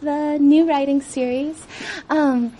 the 0.00 0.38
new 0.38 0.68
writing 0.68 1.00
series. 1.00 1.66
Um, 2.08 2.56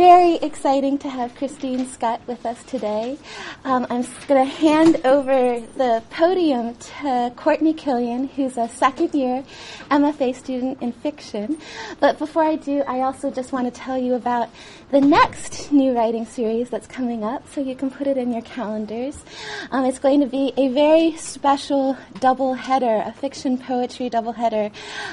very 0.00 0.36
exciting 0.36 0.96
to 0.96 1.10
have 1.10 1.34
Christine 1.34 1.84
Schutt 1.84 2.26
with 2.26 2.46
us 2.46 2.64
today. 2.64 3.18
Um, 3.66 3.86
I'm 3.90 4.00
going 4.26 4.46
to 4.46 4.50
hand 4.50 4.98
over 5.04 5.60
the 5.76 6.02
podium 6.08 6.74
to 6.74 7.30
Courtney 7.36 7.74
Killian, 7.74 8.28
who's 8.28 8.56
a 8.56 8.66
second 8.66 9.14
year 9.14 9.44
MFA 9.90 10.34
student 10.34 10.80
in 10.80 10.92
fiction. 10.92 11.58
But 12.00 12.18
before 12.18 12.42
I 12.42 12.56
do, 12.56 12.82
I 12.88 13.00
also 13.00 13.30
just 13.30 13.52
want 13.52 13.66
to 13.66 13.78
tell 13.78 13.98
you 13.98 14.14
about 14.14 14.48
the 14.90 15.02
next 15.02 15.70
new 15.70 15.92
writing 15.94 16.24
series 16.24 16.70
that's 16.70 16.86
coming 16.86 17.22
up, 17.22 17.46
so 17.52 17.60
you 17.60 17.76
can 17.76 17.90
put 17.90 18.06
it 18.06 18.16
in 18.16 18.32
your 18.32 18.40
calendars. 18.40 19.22
Um, 19.70 19.84
it's 19.84 19.98
going 19.98 20.20
to 20.20 20.26
be 20.26 20.54
a 20.56 20.68
very 20.68 21.14
special 21.18 21.98
double 22.20 22.54
header, 22.54 23.02
a 23.04 23.12
fiction 23.12 23.58
poetry 23.58 24.08
double 24.08 24.32
header, 24.32 24.70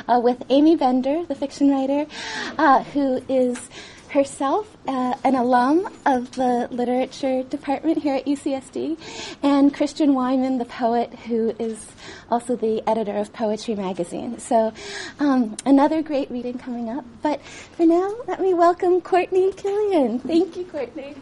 uh, 0.07 0.21
with 0.23 0.41
Aimee 0.49 0.77
Bender, 0.77 1.25
the 1.25 1.35
fiction 1.35 1.69
writer, 1.69 2.07
uh, 2.57 2.83
who 2.83 3.21
is 3.27 3.69
herself 4.09 4.75
uh, 4.87 5.15
an 5.23 5.35
alum 5.35 5.89
of 6.05 6.31
the 6.31 6.67
literature 6.71 7.43
department 7.43 7.97
here 7.97 8.15
at 8.15 8.25
UCSD, 8.25 8.97
and 9.43 9.73
Christian 9.73 10.13
Wiman, 10.13 10.59
the 10.59 10.65
poet, 10.65 11.13
who 11.27 11.53
is 11.59 11.85
also 12.31 12.55
the 12.55 12.81
editor 12.87 13.17
of 13.17 13.33
Poetry 13.33 13.75
Magazine. 13.75 14.39
So, 14.39 14.73
um, 15.19 15.57
another 15.65 16.01
great 16.01 16.31
reading 16.31 16.57
coming 16.57 16.89
up. 16.89 17.05
But 17.21 17.41
for 17.41 17.85
now, 17.85 18.13
let 18.27 18.39
me 18.39 18.53
welcome 18.53 19.01
Courtney 19.01 19.51
Killian. 19.53 20.19
Thank 20.19 20.55
you, 20.55 20.65
Courtney. 20.65 21.15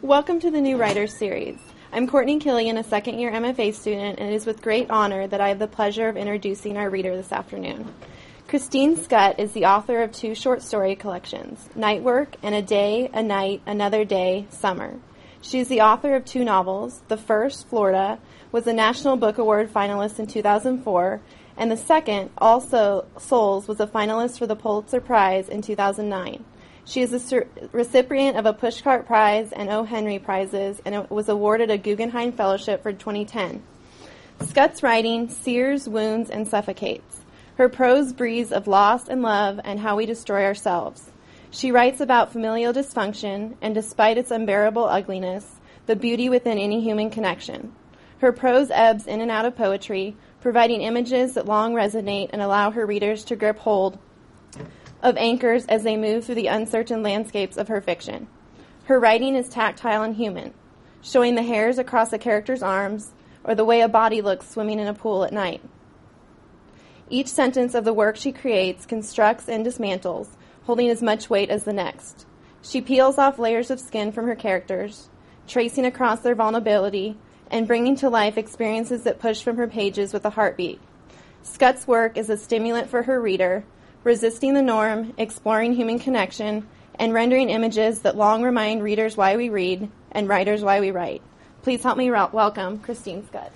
Welcome 0.00 0.38
to 0.40 0.50
the 0.50 0.60
New 0.60 0.76
Writers 0.76 1.16
Series. 1.16 1.63
I'm 1.94 2.08
Courtney 2.08 2.40
Killian, 2.40 2.76
a 2.76 2.82
second 2.82 3.20
year 3.20 3.30
MFA 3.30 3.72
student, 3.72 4.18
and 4.18 4.28
it 4.28 4.34
is 4.34 4.46
with 4.46 4.60
great 4.60 4.90
honor 4.90 5.28
that 5.28 5.40
I 5.40 5.50
have 5.50 5.60
the 5.60 5.68
pleasure 5.68 6.08
of 6.08 6.16
introducing 6.16 6.76
our 6.76 6.90
reader 6.90 7.14
this 7.14 7.30
afternoon. 7.30 7.94
Christine 8.48 8.96
Schutt 8.96 9.38
is 9.38 9.52
the 9.52 9.66
author 9.66 10.02
of 10.02 10.10
two 10.10 10.34
short 10.34 10.60
story 10.60 10.96
collections, 10.96 11.68
Night 11.76 12.02
Work 12.02 12.34
and 12.42 12.52
A 12.52 12.62
Day, 12.62 13.10
A 13.14 13.22
Night, 13.22 13.62
Another 13.64 14.04
Day, 14.04 14.48
Summer. 14.50 14.98
She 15.40 15.60
is 15.60 15.68
the 15.68 15.82
author 15.82 16.16
of 16.16 16.24
two 16.24 16.42
novels. 16.42 17.02
The 17.06 17.16
first, 17.16 17.68
Florida, 17.68 18.18
was 18.50 18.66
a 18.66 18.72
National 18.72 19.16
Book 19.16 19.38
Award 19.38 19.72
finalist 19.72 20.18
in 20.18 20.26
2004, 20.26 21.20
and 21.56 21.70
the 21.70 21.76
second, 21.76 22.30
All 22.38 22.60
Souls, 22.60 23.68
was 23.68 23.78
a 23.78 23.86
finalist 23.86 24.40
for 24.40 24.48
the 24.48 24.56
Pulitzer 24.56 25.00
Prize 25.00 25.48
in 25.48 25.62
2009. 25.62 26.44
She 26.86 27.00
is 27.00 27.32
a 27.32 27.44
recipient 27.72 28.36
of 28.36 28.44
a 28.44 28.52
Pushcart 28.52 29.06
Prize 29.06 29.52
and 29.52 29.70
O. 29.70 29.84
Henry 29.84 30.18
Prizes 30.18 30.82
and 30.84 31.08
was 31.08 31.30
awarded 31.30 31.70
a 31.70 31.78
Guggenheim 31.78 32.32
Fellowship 32.32 32.82
for 32.82 32.92
2010. 32.92 33.62
Schutt's 34.52 34.82
writing 34.82 35.30
sears, 35.30 35.88
wounds, 35.88 36.28
and 36.28 36.46
suffocates. 36.46 37.22
Her 37.56 37.70
prose 37.70 38.12
breathes 38.12 38.52
of 38.52 38.66
loss 38.66 39.08
and 39.08 39.22
love 39.22 39.60
and 39.64 39.80
how 39.80 39.96
we 39.96 40.04
destroy 40.04 40.44
ourselves. 40.44 41.10
She 41.50 41.72
writes 41.72 42.00
about 42.00 42.32
familial 42.32 42.74
dysfunction 42.74 43.56
and, 43.62 43.74
despite 43.74 44.18
its 44.18 44.30
unbearable 44.30 44.84
ugliness, 44.84 45.56
the 45.86 45.96
beauty 45.96 46.28
within 46.28 46.58
any 46.58 46.82
human 46.82 47.08
connection. 47.08 47.72
Her 48.18 48.32
prose 48.32 48.70
ebbs 48.70 49.06
in 49.06 49.22
and 49.22 49.30
out 49.30 49.46
of 49.46 49.56
poetry, 49.56 50.16
providing 50.42 50.82
images 50.82 51.34
that 51.34 51.46
long 51.46 51.72
resonate 51.72 52.30
and 52.32 52.42
allow 52.42 52.72
her 52.72 52.84
readers 52.84 53.24
to 53.24 53.36
grip 53.36 53.60
hold 53.60 53.98
of 55.04 55.18
anchors 55.18 55.66
as 55.66 55.82
they 55.82 55.96
move 55.96 56.24
through 56.24 56.34
the 56.34 56.46
uncertain 56.46 57.02
landscapes 57.02 57.58
of 57.58 57.68
her 57.68 57.82
fiction. 57.82 58.26
Her 58.86 58.98
writing 58.98 59.36
is 59.36 59.50
tactile 59.50 60.02
and 60.02 60.16
human, 60.16 60.54
showing 61.02 61.34
the 61.34 61.42
hairs 61.42 61.78
across 61.78 62.12
a 62.12 62.18
character's 62.18 62.62
arms 62.62 63.12
or 63.44 63.54
the 63.54 63.66
way 63.66 63.82
a 63.82 63.88
body 63.88 64.22
looks 64.22 64.48
swimming 64.48 64.80
in 64.80 64.88
a 64.88 64.94
pool 64.94 65.22
at 65.22 65.32
night. 65.32 65.60
Each 67.10 67.28
sentence 67.28 67.74
of 67.74 67.84
the 67.84 67.92
work 67.92 68.16
she 68.16 68.32
creates 68.32 68.86
constructs 68.86 69.46
and 69.46 69.64
dismantles, 69.64 70.28
holding 70.64 70.88
as 70.88 71.02
much 71.02 71.28
weight 71.28 71.50
as 71.50 71.64
the 71.64 71.74
next. 71.74 72.24
She 72.62 72.80
peels 72.80 73.18
off 73.18 73.38
layers 73.38 73.70
of 73.70 73.78
skin 73.78 74.10
from 74.10 74.26
her 74.26 74.34
characters, 74.34 75.10
tracing 75.46 75.84
across 75.84 76.20
their 76.20 76.34
vulnerability 76.34 77.18
and 77.50 77.66
bringing 77.66 77.94
to 77.96 78.08
life 78.08 78.38
experiences 78.38 79.02
that 79.02 79.20
push 79.20 79.42
from 79.42 79.58
her 79.58 79.68
pages 79.68 80.14
with 80.14 80.24
a 80.24 80.30
heartbeat. 80.30 80.80
Schutt's 81.42 81.86
work 81.86 82.16
is 82.16 82.30
a 82.30 82.38
stimulant 82.38 82.88
for 82.88 83.02
her 83.02 83.20
reader 83.20 83.64
resisting 84.04 84.54
the 84.54 84.62
norm, 84.62 85.14
exploring 85.18 85.74
human 85.74 85.98
connection, 85.98 86.68
and 86.96 87.12
rendering 87.12 87.50
images 87.50 88.02
that 88.02 88.16
long 88.16 88.42
remind 88.42 88.82
readers 88.82 89.16
why 89.16 89.36
we 89.36 89.48
read 89.48 89.90
and 90.12 90.28
writers 90.28 90.62
why 90.62 90.78
we 90.80 90.90
write. 90.90 91.22
Please 91.62 91.82
help 91.82 91.96
me 91.96 92.10
welcome 92.10 92.78
Christine 92.78 93.22
Schutt. 93.22 93.50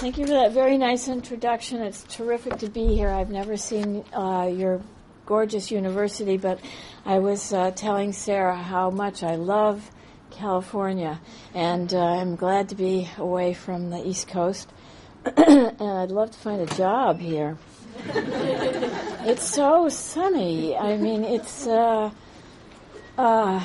Thank 0.00 0.16
you 0.16 0.26
for 0.26 0.32
that 0.32 0.52
very 0.52 0.78
nice 0.78 1.08
introduction. 1.08 1.82
It's 1.82 2.04
terrific 2.04 2.56
to 2.58 2.70
be 2.70 2.94
here. 2.94 3.10
I've 3.10 3.28
never 3.28 3.58
seen 3.58 4.02
uh, 4.14 4.50
your 4.50 4.80
gorgeous 5.26 5.70
university, 5.70 6.38
but 6.38 6.58
I 7.04 7.18
was 7.18 7.52
uh, 7.52 7.72
telling 7.72 8.12
Sarah 8.12 8.56
how 8.56 8.88
much 8.88 9.22
I 9.22 9.34
love 9.34 9.90
California, 10.30 11.20
and 11.54 11.92
uh, 11.92 11.98
I'm 11.98 12.36
glad 12.36 12.70
to 12.70 12.74
be 12.76 13.10
away 13.18 13.52
from 13.52 13.90
the 13.90 13.98
East 14.08 14.28
Coast. 14.28 14.72
and 15.36 15.82
I'd 15.82 16.10
love 16.10 16.30
to 16.30 16.38
find 16.38 16.60
a 16.62 16.74
job 16.74 17.20
here. 17.20 17.58
it's 18.06 19.44
so 19.44 19.88
sunny. 19.88 20.76
I 20.76 20.96
mean, 20.96 21.24
it's 21.24 21.66
uh, 21.66 22.10
uh, 23.18 23.64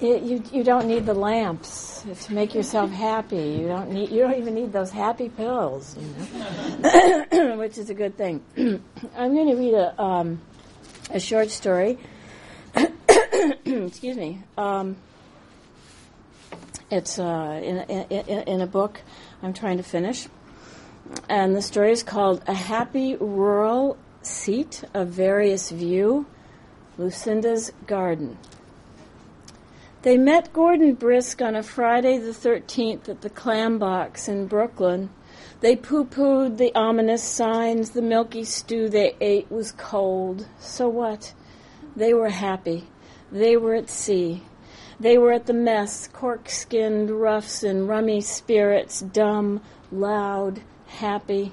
it, 0.00 0.22
you 0.22 0.42
you 0.52 0.62
don't 0.62 0.86
need 0.86 1.06
the 1.06 1.14
lamps 1.14 2.04
to 2.24 2.34
make 2.34 2.54
yourself 2.54 2.90
happy. 2.90 3.56
You 3.60 3.68
don't 3.68 3.90
need 3.90 4.10
you 4.10 4.22
don't 4.22 4.34
even 4.34 4.54
need 4.54 4.72
those 4.72 4.90
happy 4.90 5.30
pills, 5.30 5.96
you 5.96 6.02
know, 6.82 7.56
which 7.58 7.78
is 7.78 7.88
a 7.88 7.94
good 7.94 8.16
thing. 8.18 8.42
I'm 9.16 9.34
going 9.34 9.48
to 9.48 9.56
read 9.56 9.74
a 9.74 10.00
um, 10.00 10.40
a 11.10 11.20
short 11.20 11.50
story. 11.50 11.98
Excuse 13.64 14.16
me. 14.16 14.42
Um, 14.58 14.96
it's 16.90 17.18
uh, 17.18 17.60
in, 17.64 17.78
in, 18.10 18.42
in 18.42 18.60
a 18.60 18.66
book 18.66 19.00
I'm 19.42 19.52
trying 19.52 19.76
to 19.76 19.82
finish. 19.82 20.28
And 21.28 21.54
the 21.54 21.62
story 21.62 21.92
is 21.92 22.02
called 22.02 22.42
A 22.46 22.54
Happy 22.54 23.16
Rural 23.16 23.96
Seat 24.22 24.82
of 24.92 25.08
Various 25.08 25.70
View 25.70 26.26
Lucinda's 26.98 27.72
Garden. 27.86 28.38
They 30.02 30.16
met 30.16 30.52
Gordon 30.52 30.94
Brisk 30.94 31.42
on 31.42 31.54
a 31.54 31.62
Friday 31.62 32.18
the 32.18 32.30
13th 32.30 33.08
at 33.08 33.20
the 33.22 33.30
Clam 33.30 33.78
Box 33.78 34.28
in 34.28 34.46
Brooklyn. 34.46 35.10
They 35.60 35.74
poo 35.74 36.04
pooed 36.04 36.58
the 36.58 36.74
ominous 36.74 37.22
signs. 37.22 37.90
The 37.90 38.02
milky 38.02 38.44
stew 38.44 38.88
they 38.88 39.16
ate 39.20 39.50
was 39.50 39.72
cold. 39.72 40.46
So 40.60 40.88
what? 40.88 41.34
They 41.96 42.14
were 42.14 42.28
happy. 42.28 42.84
They 43.32 43.56
were 43.56 43.74
at 43.74 43.90
sea. 43.90 44.42
They 44.98 45.18
were 45.18 45.32
at 45.32 45.46
the 45.46 45.52
mess, 45.52 46.08
cork 46.08 46.48
skinned 46.48 47.10
roughs 47.10 47.62
in 47.62 47.86
rummy 47.86 48.22
spirits, 48.22 49.00
dumb, 49.00 49.60
loud, 49.92 50.62
happy. 50.86 51.52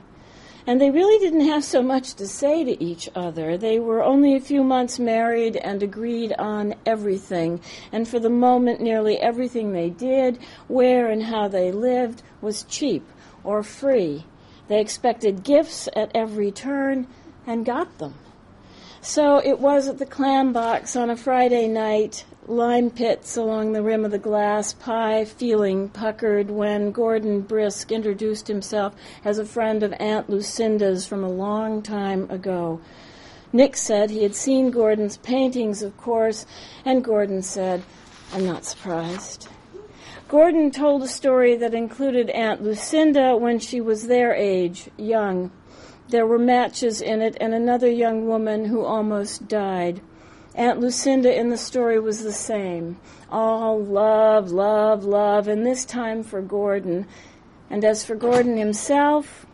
And 0.65 0.79
they 0.79 0.91
really 0.91 1.19
didn't 1.19 1.47
have 1.47 1.65
so 1.65 1.83
much 1.83 2.13
to 2.13 2.27
say 2.27 2.63
to 2.63 2.81
each 2.81 3.09
other. 3.13 3.57
They 3.57 3.79
were 3.79 4.01
only 4.01 4.33
a 4.33 4.39
few 4.39 4.63
months 4.63 4.97
married 4.97 5.57
and 5.57 5.83
agreed 5.83 6.31
on 6.39 6.75
everything. 6.85 7.59
And 7.91 8.07
for 8.07 8.17
the 8.17 8.29
moment, 8.29 8.79
nearly 8.79 9.17
everything 9.17 9.73
they 9.73 9.89
did, 9.89 10.39
where 10.69 11.09
and 11.11 11.23
how 11.23 11.49
they 11.49 11.71
lived, 11.71 12.23
was 12.39 12.63
cheap 12.63 13.05
or 13.43 13.61
free. 13.61 14.23
They 14.69 14.79
expected 14.79 15.43
gifts 15.43 15.89
at 15.97 16.11
every 16.15 16.49
turn 16.49 17.07
and 17.45 17.65
got 17.65 17.97
them. 17.97 18.15
So 19.01 19.39
it 19.39 19.59
was 19.59 19.89
at 19.89 19.97
the 19.99 20.05
clam 20.05 20.53
box 20.53 20.95
on 20.95 21.09
a 21.09 21.17
Friday 21.17 21.67
night, 21.67 22.23
lime 22.47 22.89
pits 22.89 23.37
along 23.37 23.71
the 23.71 23.81
rim 23.81 24.03
of 24.03 24.11
the 24.11 24.19
glass, 24.19 24.73
Pye 24.73 25.25
feeling 25.25 25.89
puckered 25.89 26.49
when 26.51 26.91
Gordon 26.91 27.41
Brisk 27.41 27.91
introduced 27.91 28.47
himself 28.47 28.93
as 29.23 29.37
a 29.37 29.45
friend 29.45 29.83
of 29.83 29.93
Aunt 29.99 30.29
Lucinda's 30.29 31.05
from 31.05 31.23
a 31.23 31.29
long 31.29 31.81
time 31.81 32.29
ago. 32.29 32.81
Nick 33.53 33.77
said 33.77 34.09
he 34.09 34.23
had 34.23 34.35
seen 34.35 34.71
Gordon's 34.71 35.17
paintings, 35.17 35.81
of 35.81 35.95
course, 35.97 36.45
and 36.83 37.03
Gordon 37.03 37.41
said, 37.43 37.83
I'm 38.33 38.45
not 38.45 38.65
surprised. 38.65 39.47
Gordon 40.27 40.71
told 40.71 41.03
a 41.03 41.07
story 41.07 41.55
that 41.57 41.75
included 41.75 42.29
Aunt 42.31 42.63
Lucinda 42.63 43.37
when 43.37 43.59
she 43.59 43.79
was 43.79 44.07
their 44.07 44.33
age, 44.33 44.89
young. 44.97 45.51
There 46.09 46.25
were 46.25 46.39
matches 46.39 47.01
in 47.01 47.21
it 47.21 47.37
and 47.39 47.53
another 47.53 47.89
young 47.89 48.27
woman 48.27 48.65
who 48.65 48.83
almost 48.83 49.47
died. 49.47 50.01
Aunt 50.55 50.79
Lucinda 50.79 51.35
in 51.35 51.49
the 51.49 51.57
story 51.57 51.99
was 51.99 52.23
the 52.23 52.33
same. 52.33 52.99
All 53.29 53.83
love, 53.83 54.51
love, 54.51 55.03
love, 55.03 55.47
and 55.47 55.65
this 55.65 55.83
time 55.83 56.23
for 56.23 56.41
Gordon. 56.41 57.07
And 57.69 57.83
as 57.83 58.05
for 58.05 58.15
Gordon 58.15 58.57
himself, 58.57 59.45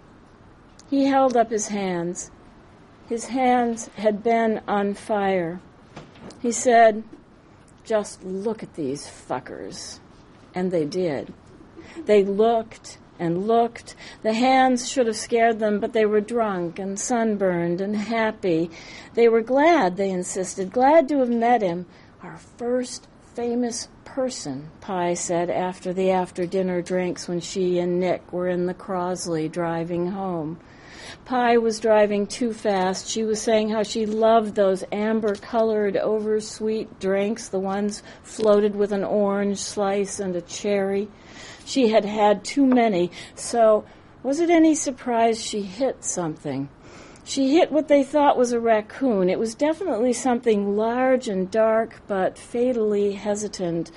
he 0.89 1.05
held 1.05 1.37
up 1.37 1.51
his 1.51 1.69
hands. 1.69 2.31
His 3.07 3.27
hands 3.27 3.89
had 3.95 4.23
been 4.23 4.61
on 4.67 4.93
fire. 4.93 5.61
He 6.41 6.51
said, 6.51 7.03
just 7.85 8.23
look 8.23 8.61
at 8.61 8.75
these 8.75 9.05
fuckers. 9.05 9.99
And 10.53 10.71
they 10.71 10.85
did. 10.85 11.33
They 12.05 12.23
looked 12.23 12.97
and 13.19 13.45
looked. 13.47 13.95
The 14.23 14.33
hands 14.33 14.89
should 14.89 15.07
have 15.07 15.17
scared 15.17 15.59
them, 15.59 15.79
but 15.79 15.93
they 15.93 16.05
were 16.05 16.21
drunk 16.21 16.79
and 16.79 16.97
sunburned 16.97 17.81
and 17.81 17.95
happy. 17.95 18.71
They 19.13 19.27
were 19.27 19.41
glad, 19.41 19.97
they 19.97 20.09
insisted, 20.09 20.71
glad 20.71 21.07
to 21.09 21.19
have 21.19 21.29
met 21.29 21.61
him. 21.61 21.85
Our 22.23 22.37
first 22.37 23.07
famous 23.35 23.89
person, 24.05 24.69
Pye 24.81 25.13
said 25.13 25.49
after 25.49 25.93
the 25.93 26.11
after 26.11 26.45
dinner 26.45 26.81
drinks 26.81 27.27
when 27.27 27.39
she 27.39 27.77
and 27.79 27.99
Nick 27.99 28.33
were 28.33 28.47
in 28.47 28.65
the 28.65 28.73
Crosley 28.73 29.51
driving 29.51 30.07
home. 30.07 30.59
Pye 31.25 31.57
was 31.57 31.79
driving 31.79 32.27
too 32.27 32.53
fast. 32.53 33.07
She 33.07 33.23
was 33.23 33.41
saying 33.41 33.69
how 33.69 33.83
she 33.83 34.05
loved 34.05 34.55
those 34.55 34.83
amber 34.91 35.35
colored, 35.35 35.97
oversweet 35.97 36.99
drinks, 36.99 37.49
the 37.49 37.59
ones 37.59 38.03
floated 38.23 38.75
with 38.75 38.91
an 38.91 39.03
orange 39.03 39.57
slice 39.57 40.19
and 40.19 40.35
a 40.35 40.41
cherry. 40.41 41.07
She 41.65 41.89
had 41.89 42.05
had 42.05 42.43
too 42.43 42.65
many, 42.65 43.11
so 43.35 43.85
was 44.23 44.39
it 44.39 44.49
any 44.49 44.75
surprise 44.75 45.41
she 45.41 45.61
hit 45.61 46.03
something? 46.03 46.69
She 47.29 47.53
hit 47.53 47.71
what 47.71 47.89
they 47.89 48.03
thought 48.03 48.39
was 48.39 48.53
a 48.53 48.59
raccoon. 48.59 49.29
It 49.29 49.37
was 49.37 49.53
definitely 49.53 50.13
something 50.13 50.75
large 50.75 51.27
and 51.27 51.51
dark, 51.51 52.01
but 52.07 52.39
fatally 52.39 53.11
hesitant. 53.11 53.91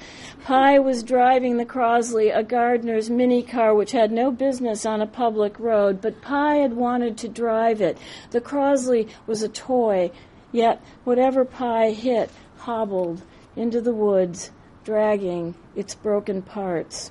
Pye 0.45 0.79
was 0.79 1.03
driving 1.03 1.57
the 1.57 1.65
Crosley, 1.65 2.31
a 2.31 2.43
gardener's 2.43 3.09
mini 3.09 3.43
car 3.43 3.75
which 3.75 3.93
had 3.93 4.13
no 4.13 4.31
business 4.31 4.85
on 4.85 5.01
a 5.01 5.07
public 5.07 5.59
road, 5.59 6.03
but 6.03 6.21
Pye 6.21 6.57
had 6.57 6.75
wanted 6.75 7.17
to 7.17 7.29
drive 7.29 7.81
it. 7.81 7.97
The 8.33 8.41
Crosley 8.43 9.09
was 9.27 9.43
a 9.43 9.49
toy, 9.49 10.11
yet 10.53 10.83
whatever 11.05 11.47
Pye 11.47 11.93
hit 11.93 12.29
hobbled 12.59 13.23
into 13.57 13.81
the 13.81 13.95
woods, 13.95 14.51
dragging 14.85 15.55
its 15.75 15.95
broken 15.95 16.43
parts. 16.43 17.11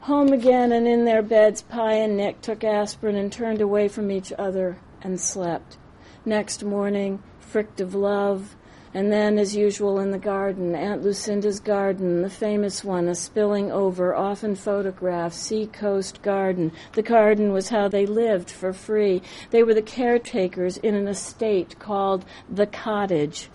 Home 0.00 0.34
again 0.34 0.70
and 0.70 0.86
in 0.86 1.06
their 1.06 1.22
beds, 1.22 1.62
Pye 1.62 1.94
and 1.94 2.18
Nick 2.18 2.42
took 2.42 2.62
aspirin 2.62 3.16
and 3.16 3.32
turned 3.32 3.62
away 3.62 3.88
from 3.88 4.10
each 4.10 4.30
other 4.38 4.76
and 5.04 5.20
slept. 5.20 5.76
Next 6.24 6.64
morning, 6.64 7.22
fricked 7.38 7.80
of 7.80 7.94
love, 7.94 8.56
and 8.96 9.12
then, 9.12 9.38
as 9.38 9.56
usual, 9.56 9.98
in 9.98 10.12
the 10.12 10.18
garden, 10.18 10.76
Aunt 10.76 11.02
Lucinda's 11.02 11.58
garden, 11.58 12.22
the 12.22 12.30
famous 12.30 12.84
one, 12.84 13.08
a 13.08 13.16
spilling 13.16 13.72
over, 13.72 14.14
often 14.14 14.54
photographed, 14.54 15.34
sea 15.34 15.66
coast 15.66 16.22
garden. 16.22 16.70
The 16.92 17.02
garden 17.02 17.52
was 17.52 17.70
how 17.70 17.88
they 17.88 18.06
lived 18.06 18.48
for 18.48 18.72
free. 18.72 19.20
They 19.50 19.64
were 19.64 19.74
the 19.74 19.82
caretakers 19.82 20.76
in 20.76 20.94
an 20.94 21.08
estate 21.08 21.76
called 21.80 22.24
the 22.48 22.68
cottage. 22.68 23.50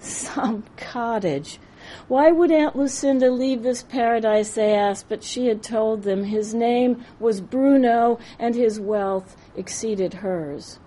Some 0.00 0.64
cottage. 0.76 1.60
Why 2.08 2.30
would 2.30 2.50
Aunt 2.50 2.76
Lucinda 2.76 3.30
leave 3.30 3.62
this 3.62 3.82
paradise, 3.82 4.54
they 4.54 4.74
asked, 4.74 5.08
but 5.08 5.22
she 5.22 5.46
had 5.46 5.62
told 5.62 6.02
them 6.02 6.24
his 6.24 6.54
name 6.54 7.04
was 7.18 7.40
Bruno 7.40 8.18
and 8.38 8.54
his 8.54 8.80
wealth 8.80 9.36
exceeded 9.56 10.14
hers. 10.14 10.78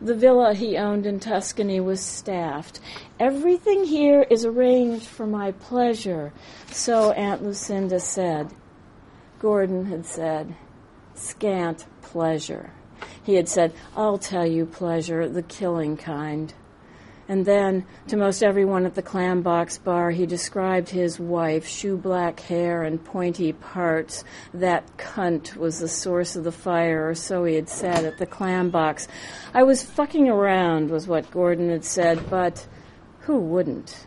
The 0.00 0.14
villa 0.14 0.54
he 0.54 0.76
owned 0.76 1.06
in 1.06 1.20
Tuscany 1.20 1.80
was 1.80 2.00
staffed. 2.00 2.80
Everything 3.20 3.84
here 3.84 4.26
is 4.28 4.44
arranged 4.44 5.06
for 5.06 5.26
my 5.26 5.52
pleasure, 5.52 6.32
so 6.70 7.12
Aunt 7.12 7.42
Lucinda 7.42 8.00
said. 8.00 8.52
Gordon 9.38 9.86
had 9.86 10.06
said, 10.06 10.54
scant 11.14 11.86
pleasure. 12.00 12.70
He 13.22 13.34
had 13.34 13.48
said, 13.48 13.72
I'll 13.96 14.18
tell 14.18 14.46
you 14.46 14.66
pleasure, 14.66 15.28
the 15.28 15.42
killing 15.42 15.96
kind. 15.96 16.52
And 17.28 17.46
then, 17.46 17.86
to 18.08 18.16
most 18.16 18.42
everyone 18.42 18.84
at 18.84 18.94
the 18.94 19.02
clam 19.02 19.42
box 19.42 19.78
bar, 19.78 20.10
he 20.10 20.26
described 20.26 20.88
his 20.88 21.20
wife, 21.20 21.66
shoe 21.66 21.96
black 21.96 22.40
hair 22.40 22.82
and 22.82 23.02
pointy 23.02 23.52
parts. 23.52 24.24
That 24.52 24.96
cunt 24.96 25.56
was 25.56 25.78
the 25.78 25.88
source 25.88 26.34
of 26.34 26.44
the 26.44 26.52
fire, 26.52 27.08
or 27.08 27.14
so 27.14 27.44
he 27.44 27.54
had 27.54 27.68
said 27.68 28.04
at 28.04 28.18
the 28.18 28.26
clam 28.26 28.70
box. 28.70 29.06
I 29.54 29.62
was 29.62 29.82
fucking 29.82 30.28
around, 30.28 30.90
was 30.90 31.06
what 31.06 31.30
Gordon 31.30 31.70
had 31.70 31.84
said, 31.84 32.28
but 32.28 32.66
who 33.20 33.38
wouldn't? 33.38 34.06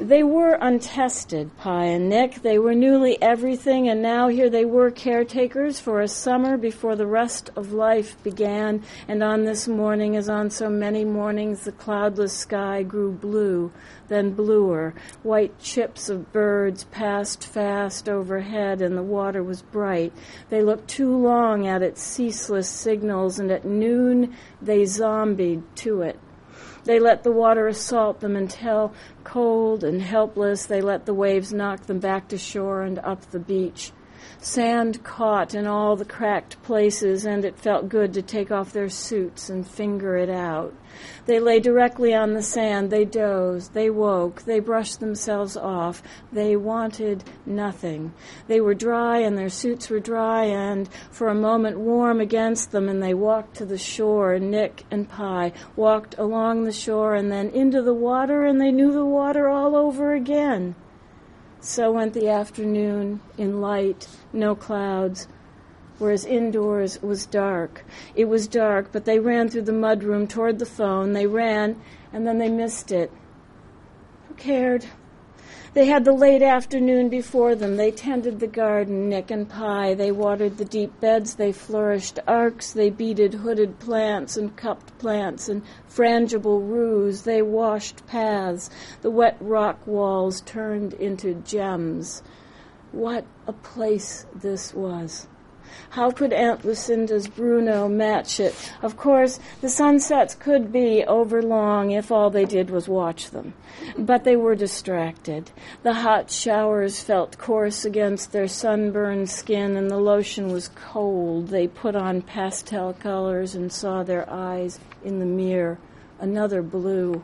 They 0.00 0.24
were 0.24 0.58
untested, 0.60 1.56
Pye 1.56 1.84
and 1.84 2.08
Nick. 2.08 2.42
They 2.42 2.58
were 2.58 2.74
newly 2.74 3.20
everything, 3.22 3.88
and 3.88 4.02
now 4.02 4.26
here 4.26 4.50
they 4.50 4.64
were 4.64 4.90
caretakers 4.90 5.78
for 5.78 6.00
a 6.00 6.08
summer 6.08 6.56
before 6.56 6.96
the 6.96 7.06
rest 7.06 7.50
of 7.54 7.72
life 7.72 8.20
began. 8.24 8.82
And 9.06 9.22
on 9.22 9.44
this 9.44 9.68
morning, 9.68 10.16
as 10.16 10.28
on 10.28 10.50
so 10.50 10.68
many 10.68 11.04
mornings, 11.04 11.62
the 11.62 11.70
cloudless 11.70 12.32
sky 12.32 12.82
grew 12.82 13.12
blue, 13.12 13.70
then 14.08 14.32
bluer. 14.32 14.94
White 15.22 15.60
chips 15.60 16.08
of 16.08 16.32
birds 16.32 16.82
passed 16.84 17.46
fast 17.46 18.08
overhead, 18.08 18.82
and 18.82 18.98
the 18.98 19.02
water 19.02 19.44
was 19.44 19.62
bright. 19.62 20.12
They 20.50 20.62
looked 20.62 20.88
too 20.88 21.16
long 21.16 21.68
at 21.68 21.82
its 21.82 22.02
ceaseless 22.02 22.68
signals, 22.68 23.38
and 23.38 23.48
at 23.52 23.64
noon 23.64 24.34
they 24.60 24.86
zombied 24.86 25.62
to 25.76 26.02
it. 26.02 26.18
They 26.84 27.00
let 27.00 27.22
the 27.22 27.32
water 27.32 27.66
assault 27.66 28.20
them 28.20 28.36
until, 28.36 28.92
cold 29.24 29.82
and 29.84 30.02
helpless, 30.02 30.66
they 30.66 30.82
let 30.82 31.06
the 31.06 31.14
waves 31.14 31.52
knock 31.52 31.86
them 31.86 31.98
back 31.98 32.28
to 32.28 32.38
shore 32.38 32.82
and 32.82 32.98
up 32.98 33.30
the 33.30 33.38
beach. 33.38 33.92
Sand 34.46 35.02
caught 35.02 35.54
in 35.54 35.66
all 35.66 35.96
the 35.96 36.04
cracked 36.04 36.62
places, 36.62 37.24
and 37.24 37.46
it 37.46 37.58
felt 37.58 37.88
good 37.88 38.12
to 38.12 38.20
take 38.20 38.52
off 38.52 38.74
their 38.74 38.90
suits 38.90 39.48
and 39.48 39.66
finger 39.66 40.18
it 40.18 40.28
out. 40.28 40.74
They 41.24 41.40
lay 41.40 41.60
directly 41.60 42.12
on 42.12 42.34
the 42.34 42.42
sand. 42.42 42.90
They 42.90 43.06
dozed. 43.06 43.72
They 43.72 43.88
woke. 43.88 44.42
They 44.42 44.60
brushed 44.60 45.00
themselves 45.00 45.56
off. 45.56 46.02
They 46.30 46.56
wanted 46.56 47.24
nothing. 47.46 48.12
They 48.46 48.60
were 48.60 48.74
dry, 48.74 49.20
and 49.20 49.38
their 49.38 49.48
suits 49.48 49.88
were 49.88 49.98
dry, 49.98 50.44
and 50.44 50.90
for 51.10 51.28
a 51.28 51.34
moment 51.34 51.78
warm 51.78 52.20
against 52.20 52.70
them, 52.70 52.86
and 52.86 53.02
they 53.02 53.14
walked 53.14 53.56
to 53.56 53.64
the 53.64 53.78
shore. 53.78 54.38
Nick 54.38 54.84
and 54.90 55.08
Pye 55.08 55.54
walked 55.74 56.18
along 56.18 56.64
the 56.64 56.72
shore 56.72 57.14
and 57.14 57.32
then 57.32 57.48
into 57.48 57.80
the 57.80 57.94
water, 57.94 58.44
and 58.44 58.60
they 58.60 58.72
knew 58.72 58.92
the 58.92 59.06
water 59.06 59.48
all 59.48 59.74
over 59.74 60.12
again. 60.12 60.74
So 61.66 61.92
went 61.92 62.12
the 62.12 62.28
afternoon 62.28 63.20
in 63.38 63.62
light, 63.62 64.06
no 64.34 64.54
clouds, 64.54 65.28
whereas 65.98 66.26
indoors 66.26 67.00
was 67.02 67.24
dark. 67.24 67.86
It 68.14 68.26
was 68.26 68.46
dark, 68.46 68.92
but 68.92 69.06
they 69.06 69.18
ran 69.18 69.48
through 69.48 69.62
the 69.62 69.72
mudroom 69.72 70.28
toward 70.28 70.58
the 70.58 70.66
phone. 70.66 71.14
They 71.14 71.26
ran, 71.26 71.80
and 72.12 72.26
then 72.26 72.36
they 72.36 72.50
missed 72.50 72.92
it. 72.92 73.10
Who 74.28 74.34
cared? 74.34 74.84
They 75.74 75.86
had 75.86 76.04
the 76.04 76.12
late 76.12 76.40
afternoon 76.40 77.08
before 77.08 77.56
them. 77.56 77.76
They 77.76 77.90
tended 77.90 78.38
the 78.38 78.46
garden, 78.46 79.08
Nick 79.08 79.32
and 79.32 79.48
Pye. 79.48 79.94
They 79.94 80.12
watered 80.12 80.56
the 80.56 80.64
deep 80.64 81.00
beds. 81.00 81.34
They 81.34 81.50
flourished 81.50 82.20
arcs. 82.28 82.72
They 82.72 82.90
beaded 82.90 83.34
hooded 83.34 83.80
plants 83.80 84.36
and 84.36 84.54
cupped 84.54 84.96
plants 84.98 85.48
and 85.48 85.62
frangible 85.88 86.60
roots. 86.60 87.22
They 87.22 87.42
washed 87.42 88.06
paths. 88.06 88.70
The 89.02 89.10
wet 89.10 89.36
rock 89.40 89.84
walls 89.84 90.42
turned 90.42 90.94
into 90.94 91.34
gems. 91.34 92.22
What 92.92 93.24
a 93.48 93.52
place 93.52 94.26
this 94.32 94.72
was. 94.74 95.26
How 95.90 96.10
could 96.10 96.32
Aunt 96.32 96.64
Lucinda's 96.64 97.28
Bruno 97.28 97.88
match 97.88 98.40
it? 98.40 98.54
Of 98.82 98.96
course, 98.96 99.38
the 99.60 99.68
sunsets 99.68 100.34
could 100.34 100.72
be 100.72 101.04
overlong 101.04 101.92
if 101.92 102.10
all 102.10 102.30
they 102.30 102.44
did 102.44 102.70
was 102.70 102.88
watch 102.88 103.30
them. 103.30 103.54
But 103.96 104.24
they 104.24 104.36
were 104.36 104.54
distracted. 104.54 105.50
The 105.82 105.94
hot 105.94 106.30
showers 106.30 107.02
felt 107.02 107.38
coarse 107.38 107.84
against 107.84 108.32
their 108.32 108.48
sunburned 108.48 109.30
skin, 109.30 109.76
and 109.76 109.90
the 109.90 109.98
lotion 109.98 110.52
was 110.52 110.68
cold. 110.74 111.48
They 111.48 111.68
put 111.68 111.94
on 111.94 112.22
pastel 112.22 112.92
colors 112.94 113.54
and 113.54 113.72
saw 113.72 114.02
their 114.02 114.28
eyes 114.30 114.80
in 115.04 115.18
the 115.18 115.26
mirror. 115.26 115.78
Another 116.18 116.62
blue. 116.62 117.22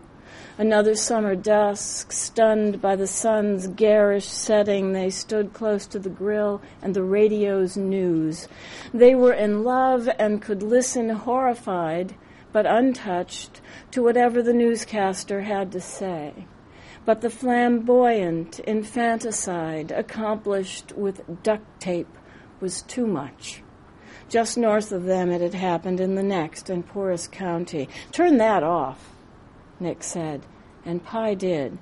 Another 0.58 0.94
summer 0.94 1.34
dusk, 1.34 2.12
stunned 2.12 2.82
by 2.82 2.94
the 2.94 3.06
sun's 3.06 3.66
garish 3.66 4.26
setting, 4.26 4.92
they 4.92 5.08
stood 5.08 5.52
close 5.52 5.86
to 5.86 5.98
the 5.98 6.10
grill 6.10 6.60
and 6.82 6.94
the 6.94 7.02
radio's 7.02 7.76
news. 7.76 8.46
They 8.92 9.14
were 9.14 9.32
in 9.32 9.64
love 9.64 10.08
and 10.18 10.42
could 10.42 10.62
listen 10.62 11.08
horrified, 11.08 12.14
but 12.52 12.66
untouched, 12.66 13.60
to 13.92 14.02
whatever 14.02 14.42
the 14.42 14.52
newscaster 14.52 15.42
had 15.42 15.72
to 15.72 15.80
say. 15.80 16.46
But 17.04 17.22
the 17.22 17.30
flamboyant 17.30 18.58
infanticide 18.60 19.90
accomplished 19.90 20.92
with 20.92 21.42
duct 21.42 21.80
tape 21.80 22.18
was 22.60 22.82
too 22.82 23.06
much. 23.06 23.62
Just 24.28 24.58
north 24.58 24.92
of 24.92 25.04
them, 25.04 25.30
it 25.30 25.40
had 25.40 25.54
happened 25.54 25.98
in 25.98 26.14
the 26.14 26.22
next 26.22 26.70
and 26.70 26.86
poorest 26.86 27.32
county. 27.32 27.88
Turn 28.12 28.36
that 28.36 28.62
off. 28.62 29.10
Nick 29.80 30.02
said, 30.02 30.42
and 30.84 31.04
Pye 31.04 31.34
did. 31.34 31.78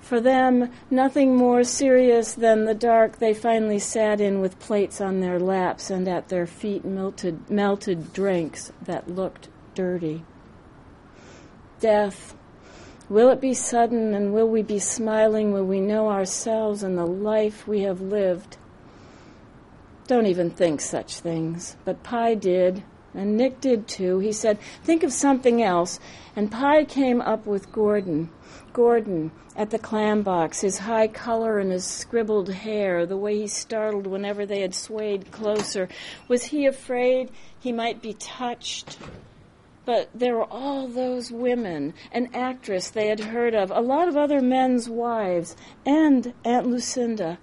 For 0.00 0.20
them, 0.20 0.70
nothing 0.90 1.36
more 1.36 1.62
serious 1.62 2.34
than 2.34 2.64
the 2.64 2.74
dark 2.74 3.18
they 3.18 3.34
finally 3.34 3.78
sat 3.78 4.20
in 4.20 4.40
with 4.40 4.58
plates 4.58 5.00
on 5.00 5.20
their 5.20 5.38
laps 5.38 5.90
and 5.90 6.08
at 6.08 6.28
their 6.28 6.46
feet 6.46 6.84
melted, 6.84 7.48
melted 7.48 8.12
drinks 8.12 8.72
that 8.82 9.08
looked 9.08 9.48
dirty. 9.74 10.24
Death, 11.78 12.34
Will 13.08 13.30
it 13.30 13.40
be 13.40 13.54
sudden 13.54 14.12
and 14.12 14.34
will 14.34 14.48
we 14.48 14.60
be 14.60 14.78
smiling 14.78 15.52
when 15.52 15.66
we 15.66 15.80
know 15.80 16.10
ourselves 16.10 16.82
and 16.82 16.98
the 16.98 17.06
life 17.06 17.66
we 17.66 17.80
have 17.82 18.02
lived? 18.02 18.58
Don't 20.06 20.26
even 20.26 20.50
think 20.50 20.82
such 20.82 21.20
things. 21.20 21.76
But 21.86 22.02
Pye 22.02 22.34
did, 22.34 22.82
and 23.14 23.36
Nick 23.36 23.60
did 23.60 23.88
too. 23.88 24.18
He 24.18 24.32
said, 24.32 24.58
Think 24.84 25.02
of 25.02 25.12
something 25.12 25.62
else. 25.62 25.98
And 26.36 26.52
Pye 26.52 26.84
came 26.84 27.20
up 27.20 27.46
with 27.46 27.72
Gordon. 27.72 28.30
Gordon 28.72 29.32
at 29.56 29.70
the 29.70 29.78
clam 29.78 30.22
box, 30.22 30.60
his 30.60 30.78
high 30.78 31.08
color 31.08 31.58
and 31.58 31.72
his 31.72 31.84
scribbled 31.84 32.48
hair, 32.48 33.04
the 33.06 33.16
way 33.16 33.36
he 33.36 33.48
startled 33.48 34.06
whenever 34.06 34.46
they 34.46 34.60
had 34.60 34.74
swayed 34.74 35.32
closer. 35.32 35.88
Was 36.28 36.44
he 36.44 36.64
afraid 36.64 37.30
he 37.58 37.72
might 37.72 38.00
be 38.00 38.14
touched? 38.14 38.98
But 39.84 40.10
there 40.14 40.36
were 40.36 40.44
all 40.44 40.86
those 40.86 41.32
women, 41.32 41.94
an 42.12 42.28
actress 42.34 42.90
they 42.90 43.08
had 43.08 43.20
heard 43.20 43.54
of, 43.54 43.72
a 43.72 43.80
lot 43.80 44.06
of 44.06 44.16
other 44.16 44.40
men's 44.40 44.88
wives, 44.88 45.56
and 45.84 46.34
Aunt 46.44 46.66
Lucinda. 46.66 47.38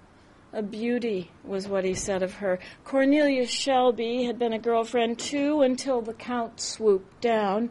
A 0.56 0.62
beauty 0.62 1.30
was 1.44 1.68
what 1.68 1.84
he 1.84 1.92
said 1.92 2.22
of 2.22 2.36
her. 2.36 2.58
Cornelia 2.82 3.46
Shelby 3.46 4.24
had 4.24 4.38
been 4.38 4.54
a 4.54 4.58
girlfriend 4.58 5.18
too 5.18 5.60
until 5.60 6.00
the 6.00 6.14
Count 6.14 6.62
swooped 6.62 7.20
down. 7.20 7.70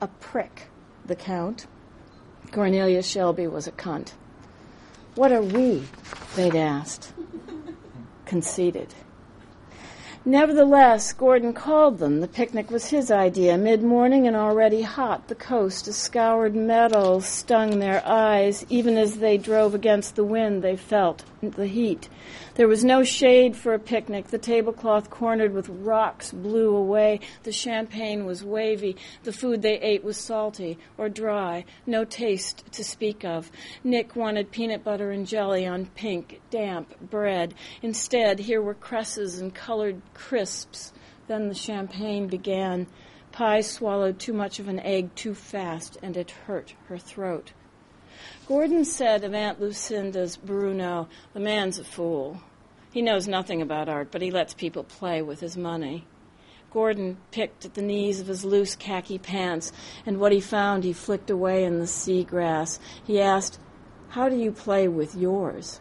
A 0.00 0.08
prick, 0.08 0.66
the 1.06 1.14
Count. 1.14 1.68
Cornelia 2.50 3.04
Shelby 3.04 3.46
was 3.46 3.68
a 3.68 3.70
cunt. 3.70 4.14
What 5.14 5.30
are 5.30 5.42
we? 5.42 5.84
They'd 6.34 6.56
asked. 6.56 7.12
Conceited. 8.24 8.92
Nevertheless, 10.24 11.12
Gordon 11.12 11.52
called 11.52 11.98
them. 11.98 12.18
The 12.18 12.26
picnic 12.26 12.68
was 12.68 12.86
his 12.86 13.12
idea. 13.12 13.56
Mid 13.56 13.84
morning 13.84 14.26
and 14.26 14.34
already 14.34 14.82
hot, 14.82 15.28
the 15.28 15.36
coast, 15.36 15.86
a 15.86 15.92
scoured 15.92 16.56
metal, 16.56 17.20
stung 17.20 17.78
their 17.78 18.04
eyes. 18.04 18.66
Even 18.68 18.96
as 18.96 19.18
they 19.18 19.38
drove 19.38 19.72
against 19.72 20.16
the 20.16 20.24
wind, 20.24 20.64
they 20.64 20.76
felt 20.76 21.24
the 21.50 21.66
heat. 21.66 22.08
There 22.54 22.68
was 22.68 22.84
no 22.84 23.04
shade 23.04 23.56
for 23.56 23.74
a 23.74 23.78
picnic. 23.78 24.28
The 24.28 24.38
tablecloth 24.38 25.10
cornered 25.10 25.52
with 25.52 25.68
rocks 25.68 26.32
blew 26.32 26.74
away. 26.74 27.20
The 27.42 27.52
champagne 27.52 28.24
was 28.24 28.44
wavy. 28.44 28.96
The 29.22 29.32
food 29.32 29.62
they 29.62 29.78
ate 29.80 30.04
was 30.04 30.16
salty 30.16 30.78
or 30.98 31.08
dry, 31.08 31.64
no 31.86 32.04
taste 32.04 32.64
to 32.72 32.84
speak 32.84 33.24
of. 33.24 33.50
Nick 33.82 34.16
wanted 34.16 34.50
peanut 34.50 34.84
butter 34.84 35.10
and 35.10 35.26
jelly 35.26 35.66
on 35.66 35.86
pink, 35.86 36.40
damp 36.50 36.98
bread. 37.00 37.54
Instead, 37.82 38.38
here 38.38 38.62
were 38.62 38.74
cresses 38.74 39.40
and 39.40 39.54
colored 39.54 40.00
crisps. 40.14 40.92
Then 41.26 41.48
the 41.48 41.54
champagne 41.54 42.26
began. 42.26 42.86
Pye 43.32 43.62
swallowed 43.62 44.20
too 44.20 44.32
much 44.32 44.60
of 44.60 44.68
an 44.68 44.78
egg 44.80 45.14
too 45.14 45.34
fast, 45.34 45.98
and 46.02 46.16
it 46.16 46.30
hurt 46.30 46.74
her 46.88 46.98
throat. 46.98 47.52
Gordon 48.46 48.84
said 48.84 49.24
of 49.24 49.34
Aunt 49.34 49.60
Lucinda's 49.60 50.36
Bruno, 50.36 51.08
the 51.32 51.40
man's 51.40 51.78
a 51.78 51.84
fool. 51.84 52.40
He 52.92 53.02
knows 53.02 53.26
nothing 53.26 53.60
about 53.60 53.88
art, 53.88 54.08
but 54.10 54.22
he 54.22 54.30
lets 54.30 54.54
people 54.54 54.84
play 54.84 55.22
with 55.22 55.40
his 55.40 55.56
money. 55.56 56.06
Gordon 56.72 57.18
picked 57.30 57.64
at 57.64 57.74
the 57.74 57.82
knees 57.82 58.20
of 58.20 58.26
his 58.26 58.44
loose 58.44 58.74
khaki 58.74 59.18
pants, 59.18 59.72
and 60.04 60.18
what 60.18 60.32
he 60.32 60.40
found 60.40 60.84
he 60.84 60.92
flicked 60.92 61.30
away 61.30 61.64
in 61.64 61.78
the 61.78 61.86
seagrass. 61.86 62.78
He 63.04 63.20
asked, 63.20 63.60
How 64.10 64.28
do 64.28 64.36
you 64.36 64.50
play 64.52 64.88
with 64.88 65.14
yours? 65.14 65.80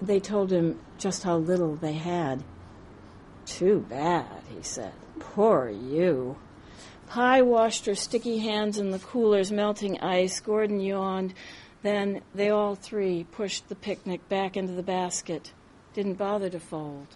They 0.00 0.20
told 0.20 0.52
him 0.52 0.80
just 0.98 1.24
how 1.24 1.36
little 1.36 1.76
they 1.76 1.94
had. 1.94 2.44
Too 3.46 3.84
bad, 3.88 4.42
he 4.56 4.62
said. 4.62 4.92
Poor 5.18 5.68
you. 5.68 6.36
Pye 7.08 7.42
washed 7.42 7.86
her 7.86 7.94
sticky 7.94 8.38
hands 8.38 8.78
in 8.78 8.90
the 8.90 8.98
cooler's 8.98 9.52
melting 9.52 10.00
ice. 10.00 10.40
Gordon 10.40 10.80
yawned. 10.80 11.34
Then 11.82 12.22
they 12.32 12.48
all 12.48 12.76
three 12.76 13.24
pushed 13.24 13.68
the 13.68 13.74
picnic 13.74 14.28
back 14.28 14.56
into 14.56 14.72
the 14.72 14.82
basket, 14.82 15.52
didn't 15.94 16.14
bother 16.14 16.48
to 16.48 16.60
fold, 16.60 17.08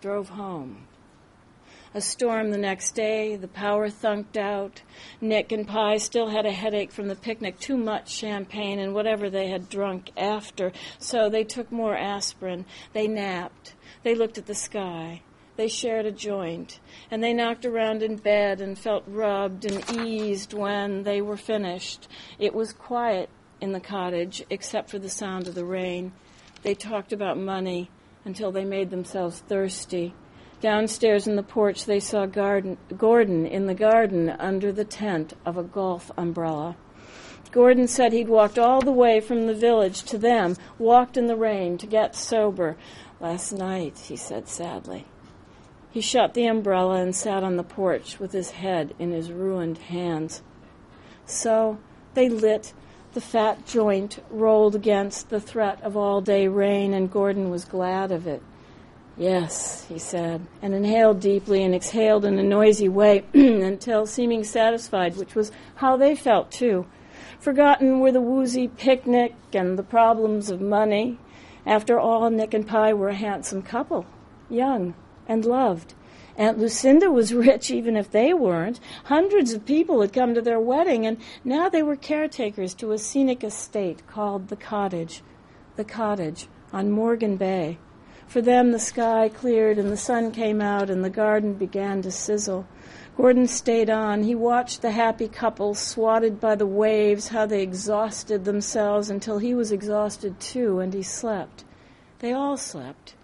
drove 0.00 0.30
home. 0.30 0.86
A 1.96 2.00
storm 2.00 2.50
the 2.50 2.58
next 2.58 2.92
day, 2.96 3.36
the 3.36 3.46
power 3.46 3.88
thunked 3.88 4.36
out. 4.36 4.82
Nick 5.20 5.52
and 5.52 5.68
Pye 5.68 5.98
still 5.98 6.28
had 6.28 6.44
a 6.44 6.52
headache 6.52 6.90
from 6.90 7.06
the 7.06 7.14
picnic, 7.14 7.60
too 7.60 7.76
much 7.76 8.10
champagne 8.10 8.80
and 8.80 8.94
whatever 8.94 9.30
they 9.30 9.48
had 9.48 9.68
drunk 9.68 10.10
after, 10.16 10.72
so 10.98 11.28
they 11.28 11.44
took 11.44 11.70
more 11.70 11.96
aspirin. 11.96 12.64
They 12.94 13.06
napped. 13.06 13.74
They 14.02 14.14
looked 14.14 14.38
at 14.38 14.46
the 14.46 14.54
sky. 14.54 15.22
They 15.56 15.68
shared 15.68 16.04
a 16.04 16.10
joint, 16.10 16.80
and 17.12 17.22
they 17.22 17.32
knocked 17.32 17.64
around 17.64 18.02
in 18.02 18.16
bed 18.16 18.60
and 18.60 18.76
felt 18.76 19.04
rubbed 19.06 19.64
and 19.64 19.88
eased 20.04 20.52
when 20.52 21.04
they 21.04 21.20
were 21.20 21.36
finished. 21.36 22.08
It 22.40 22.54
was 22.54 22.72
quiet 22.72 23.30
in 23.64 23.72
the 23.72 23.80
cottage, 23.80 24.44
except 24.50 24.90
for 24.90 24.98
the 24.98 25.08
sound 25.08 25.48
of 25.48 25.54
the 25.54 25.64
rain. 25.64 26.12
They 26.62 26.74
talked 26.74 27.14
about 27.14 27.38
money 27.38 27.90
until 28.22 28.52
they 28.52 28.64
made 28.64 28.90
themselves 28.90 29.40
thirsty. 29.40 30.14
Downstairs 30.60 31.26
in 31.26 31.36
the 31.36 31.42
porch, 31.42 31.86
they 31.86 31.98
saw 31.98 32.26
garden, 32.26 32.76
Gordon 32.94 33.46
in 33.46 33.64
the 33.66 33.74
garden 33.74 34.28
under 34.28 34.70
the 34.70 34.84
tent 34.84 35.32
of 35.46 35.56
a 35.56 35.62
golf 35.62 36.10
umbrella. 36.18 36.76
Gordon 37.52 37.88
said 37.88 38.12
he'd 38.12 38.28
walked 38.28 38.58
all 38.58 38.82
the 38.82 38.92
way 38.92 39.18
from 39.18 39.46
the 39.46 39.54
village 39.54 40.02
to 40.04 40.18
them, 40.18 40.56
walked 40.78 41.16
in 41.16 41.26
the 41.26 41.36
rain 41.36 41.78
to 41.78 41.86
get 41.86 42.14
sober. 42.14 42.76
Last 43.18 43.50
night, 43.50 43.98
he 43.98 44.16
said 44.16 44.46
sadly. 44.46 45.06
He 45.90 46.02
shut 46.02 46.34
the 46.34 46.46
umbrella 46.46 47.00
and 47.00 47.16
sat 47.16 47.42
on 47.42 47.56
the 47.56 47.62
porch 47.62 48.18
with 48.20 48.32
his 48.32 48.50
head 48.50 48.94
in 48.98 49.12
his 49.12 49.32
ruined 49.32 49.78
hands. 49.78 50.42
So 51.24 51.78
they 52.12 52.28
lit 52.28 52.74
the 53.14 53.20
fat 53.20 53.64
joint 53.64 54.18
rolled 54.28 54.74
against 54.74 55.30
the 55.30 55.40
threat 55.40 55.80
of 55.82 55.96
all 55.96 56.20
day 56.20 56.48
rain, 56.48 56.92
and 56.92 57.10
Gordon 57.10 57.50
was 57.50 57.64
glad 57.64 58.10
of 58.12 58.26
it. 58.26 58.42
Yes, 59.16 59.86
he 59.88 59.98
said, 59.98 60.44
and 60.60 60.74
inhaled 60.74 61.20
deeply 61.20 61.62
and 61.62 61.72
exhaled 61.72 62.24
in 62.24 62.38
a 62.38 62.42
noisy 62.42 62.88
way 62.88 63.24
until 63.34 64.06
seeming 64.06 64.42
satisfied, 64.42 65.16
which 65.16 65.36
was 65.36 65.52
how 65.76 65.96
they 65.96 66.16
felt 66.16 66.50
too. 66.50 66.86
Forgotten 67.38 68.00
were 68.00 68.10
the 68.10 68.20
woozy 68.20 68.66
picnic 68.66 69.34
and 69.52 69.78
the 69.78 69.84
problems 69.84 70.50
of 70.50 70.60
money. 70.60 71.18
After 71.64 72.00
all, 72.00 72.28
Nick 72.30 72.52
and 72.52 72.66
Pye 72.66 72.92
were 72.92 73.10
a 73.10 73.14
handsome 73.14 73.62
couple, 73.62 74.06
young 74.50 74.94
and 75.28 75.44
loved. 75.44 75.94
Aunt 76.36 76.58
Lucinda 76.58 77.10
was 77.10 77.34
rich 77.48 77.70
even 77.70 77.96
if 77.96 78.10
they 78.10 78.34
weren't. 78.34 78.80
Hundreds 79.04 79.52
of 79.52 79.64
people 79.64 80.00
had 80.00 80.12
come 80.12 80.34
to 80.34 80.42
their 80.42 80.60
wedding, 80.60 81.06
and 81.06 81.18
now 81.44 81.68
they 81.68 81.82
were 81.82 81.96
caretakers 81.96 82.74
to 82.74 82.92
a 82.92 82.98
scenic 82.98 83.44
estate 83.44 84.06
called 84.06 84.48
the 84.48 84.56
Cottage. 84.56 85.22
The 85.76 85.84
Cottage 85.84 86.48
on 86.72 86.90
Morgan 86.90 87.36
Bay. 87.36 87.78
For 88.26 88.40
them, 88.40 88.72
the 88.72 88.78
sky 88.78 89.28
cleared 89.28 89.78
and 89.78 89.92
the 89.92 89.96
sun 89.96 90.32
came 90.32 90.60
out 90.60 90.90
and 90.90 91.04
the 91.04 91.10
garden 91.10 91.54
began 91.54 92.02
to 92.02 92.10
sizzle. 92.10 92.66
Gordon 93.16 93.46
stayed 93.46 93.90
on. 93.90 94.24
He 94.24 94.34
watched 94.34 94.82
the 94.82 94.90
happy 94.90 95.28
couple 95.28 95.74
swatted 95.74 96.40
by 96.40 96.56
the 96.56 96.66
waves, 96.66 97.28
how 97.28 97.46
they 97.46 97.62
exhausted 97.62 98.44
themselves 98.44 99.08
until 99.08 99.38
he 99.38 99.54
was 99.54 99.70
exhausted 99.70 100.40
too, 100.40 100.80
and 100.80 100.92
he 100.92 101.02
slept. 101.02 101.64
They 102.18 102.32
all 102.32 102.56
slept. 102.56 103.14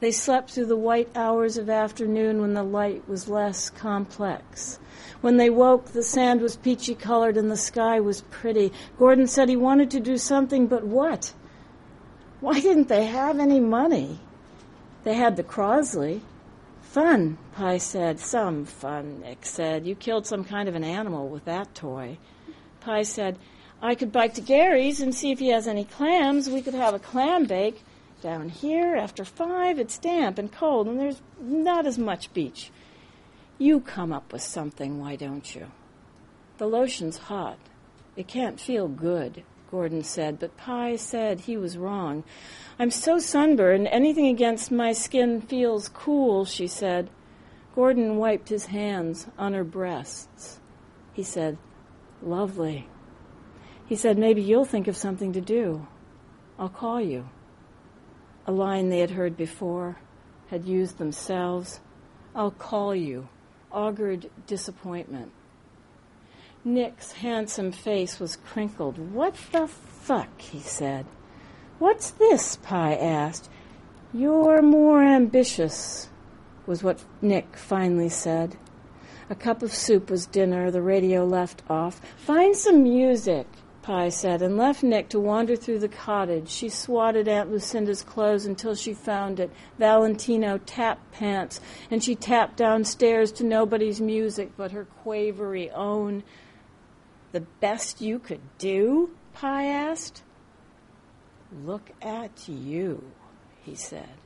They 0.00 0.12
slept 0.12 0.50
through 0.50 0.66
the 0.66 0.76
white 0.76 1.10
hours 1.14 1.58
of 1.58 1.68
afternoon 1.68 2.40
when 2.40 2.54
the 2.54 2.62
light 2.62 3.06
was 3.06 3.28
less 3.28 3.68
complex. 3.68 4.78
When 5.20 5.36
they 5.36 5.50
woke, 5.50 5.92
the 5.92 6.02
sand 6.02 6.40
was 6.40 6.56
peachy 6.56 6.94
colored 6.94 7.36
and 7.36 7.50
the 7.50 7.56
sky 7.56 8.00
was 8.00 8.22
pretty. 8.30 8.72
Gordon 8.98 9.26
said 9.26 9.50
he 9.50 9.56
wanted 9.56 9.90
to 9.90 10.00
do 10.00 10.16
something, 10.16 10.66
but 10.66 10.84
what? 10.84 11.34
Why 12.40 12.60
didn't 12.60 12.88
they 12.88 13.04
have 13.04 13.38
any 13.38 13.60
money? 13.60 14.18
They 15.04 15.14
had 15.14 15.36
the 15.36 15.44
Crosley. 15.44 16.22
Fun, 16.80 17.36
Pye 17.54 17.78
said. 17.78 18.18
Some 18.18 18.64
fun, 18.64 19.20
Nick 19.20 19.44
said. 19.44 19.86
You 19.86 19.94
killed 19.94 20.26
some 20.26 20.44
kind 20.44 20.68
of 20.68 20.74
an 20.74 20.84
animal 20.84 21.28
with 21.28 21.44
that 21.44 21.74
toy. 21.74 22.16
Pye 22.80 23.02
said, 23.02 23.38
I 23.82 23.94
could 23.94 24.12
bike 24.12 24.34
to 24.34 24.40
Gary's 24.40 25.00
and 25.00 25.14
see 25.14 25.30
if 25.30 25.38
he 25.38 25.48
has 25.48 25.68
any 25.68 25.84
clams. 25.84 26.48
We 26.48 26.62
could 26.62 26.74
have 26.74 26.94
a 26.94 26.98
clam 26.98 27.44
bake. 27.44 27.84
Down 28.20 28.50
here, 28.50 28.96
after 28.96 29.24
five, 29.24 29.78
it's 29.78 29.96
damp 29.96 30.38
and 30.38 30.52
cold, 30.52 30.86
and 30.86 31.00
there's 31.00 31.22
not 31.40 31.86
as 31.86 31.96
much 31.96 32.32
beach. 32.34 32.70
You 33.56 33.80
come 33.80 34.12
up 34.12 34.32
with 34.32 34.42
something, 34.42 35.00
why 35.00 35.16
don't 35.16 35.54
you? 35.54 35.68
The 36.58 36.66
lotion's 36.66 37.16
hot. 37.16 37.58
It 38.16 38.28
can't 38.28 38.60
feel 38.60 38.88
good, 38.88 39.42
Gordon 39.70 40.04
said, 40.04 40.38
but 40.38 40.56
Pye 40.58 40.96
said 40.96 41.40
he 41.40 41.56
was 41.56 41.78
wrong. 41.78 42.24
I'm 42.78 42.90
so 42.90 43.18
sunburned, 43.18 43.88
anything 43.88 44.26
against 44.26 44.70
my 44.70 44.92
skin 44.92 45.40
feels 45.40 45.88
cool, 45.88 46.44
she 46.44 46.66
said. 46.66 47.08
Gordon 47.74 48.16
wiped 48.16 48.50
his 48.50 48.66
hands 48.66 49.28
on 49.38 49.54
her 49.54 49.64
breasts. 49.64 50.60
He 51.14 51.22
said, 51.22 51.56
Lovely. 52.20 52.86
He 53.86 53.96
said, 53.96 54.18
Maybe 54.18 54.42
you'll 54.42 54.66
think 54.66 54.88
of 54.88 54.96
something 54.96 55.32
to 55.32 55.40
do. 55.40 55.86
I'll 56.58 56.68
call 56.68 57.00
you 57.00 57.28
a 58.50 58.52
line 58.52 58.88
they 58.88 58.98
had 58.98 59.12
heard 59.12 59.36
before, 59.36 59.96
had 60.48 60.64
used 60.64 60.98
themselves. 60.98 61.78
I'll 62.34 62.50
call 62.50 62.96
you, 62.96 63.28
augured 63.70 64.28
disappointment. 64.48 65.30
Nick's 66.64 67.12
handsome 67.12 67.70
face 67.70 68.18
was 68.18 68.34
crinkled. 68.34 68.98
What 68.98 69.36
the 69.52 69.68
fuck? 69.68 70.40
he 70.40 70.58
said. 70.58 71.06
What's 71.78 72.10
this? 72.10 72.56
Pye 72.56 72.96
asked. 72.96 73.48
You're 74.12 74.62
more 74.62 75.04
ambitious, 75.04 76.10
was 76.66 76.82
what 76.82 77.04
Nick 77.22 77.56
finally 77.56 78.08
said. 78.08 78.56
A 79.30 79.36
cup 79.36 79.62
of 79.62 79.72
soup 79.72 80.10
was 80.10 80.26
dinner, 80.26 80.72
the 80.72 80.82
radio 80.82 81.24
left 81.24 81.62
off. 81.70 82.00
Find 82.16 82.56
some 82.56 82.82
music, 82.82 83.46
Pye 83.90 84.08
said, 84.08 84.40
and 84.40 84.56
left 84.56 84.84
Nick 84.84 85.08
to 85.08 85.18
wander 85.18 85.56
through 85.56 85.80
the 85.80 85.88
cottage. 85.88 86.48
She 86.48 86.68
swatted 86.68 87.26
Aunt 87.26 87.50
Lucinda's 87.50 88.04
clothes 88.04 88.46
until 88.46 88.76
she 88.76 88.94
found 88.94 89.40
it 89.40 89.50
Valentino 89.80 90.58
tap 90.58 91.00
pants, 91.10 91.60
and 91.90 92.00
she 92.00 92.14
tapped 92.14 92.56
downstairs 92.56 93.32
to 93.32 93.42
nobody's 93.42 94.00
music 94.00 94.52
but 94.56 94.70
her 94.70 94.84
quavery 94.84 95.72
own. 95.72 96.22
The 97.32 97.40
best 97.40 98.00
you 98.00 98.20
could 98.20 98.42
do? 98.58 99.10
Pye 99.32 99.66
asked. 99.66 100.22
Look 101.64 101.90
at 102.00 102.48
you, 102.48 103.02
he 103.64 103.74
said. 103.74 104.19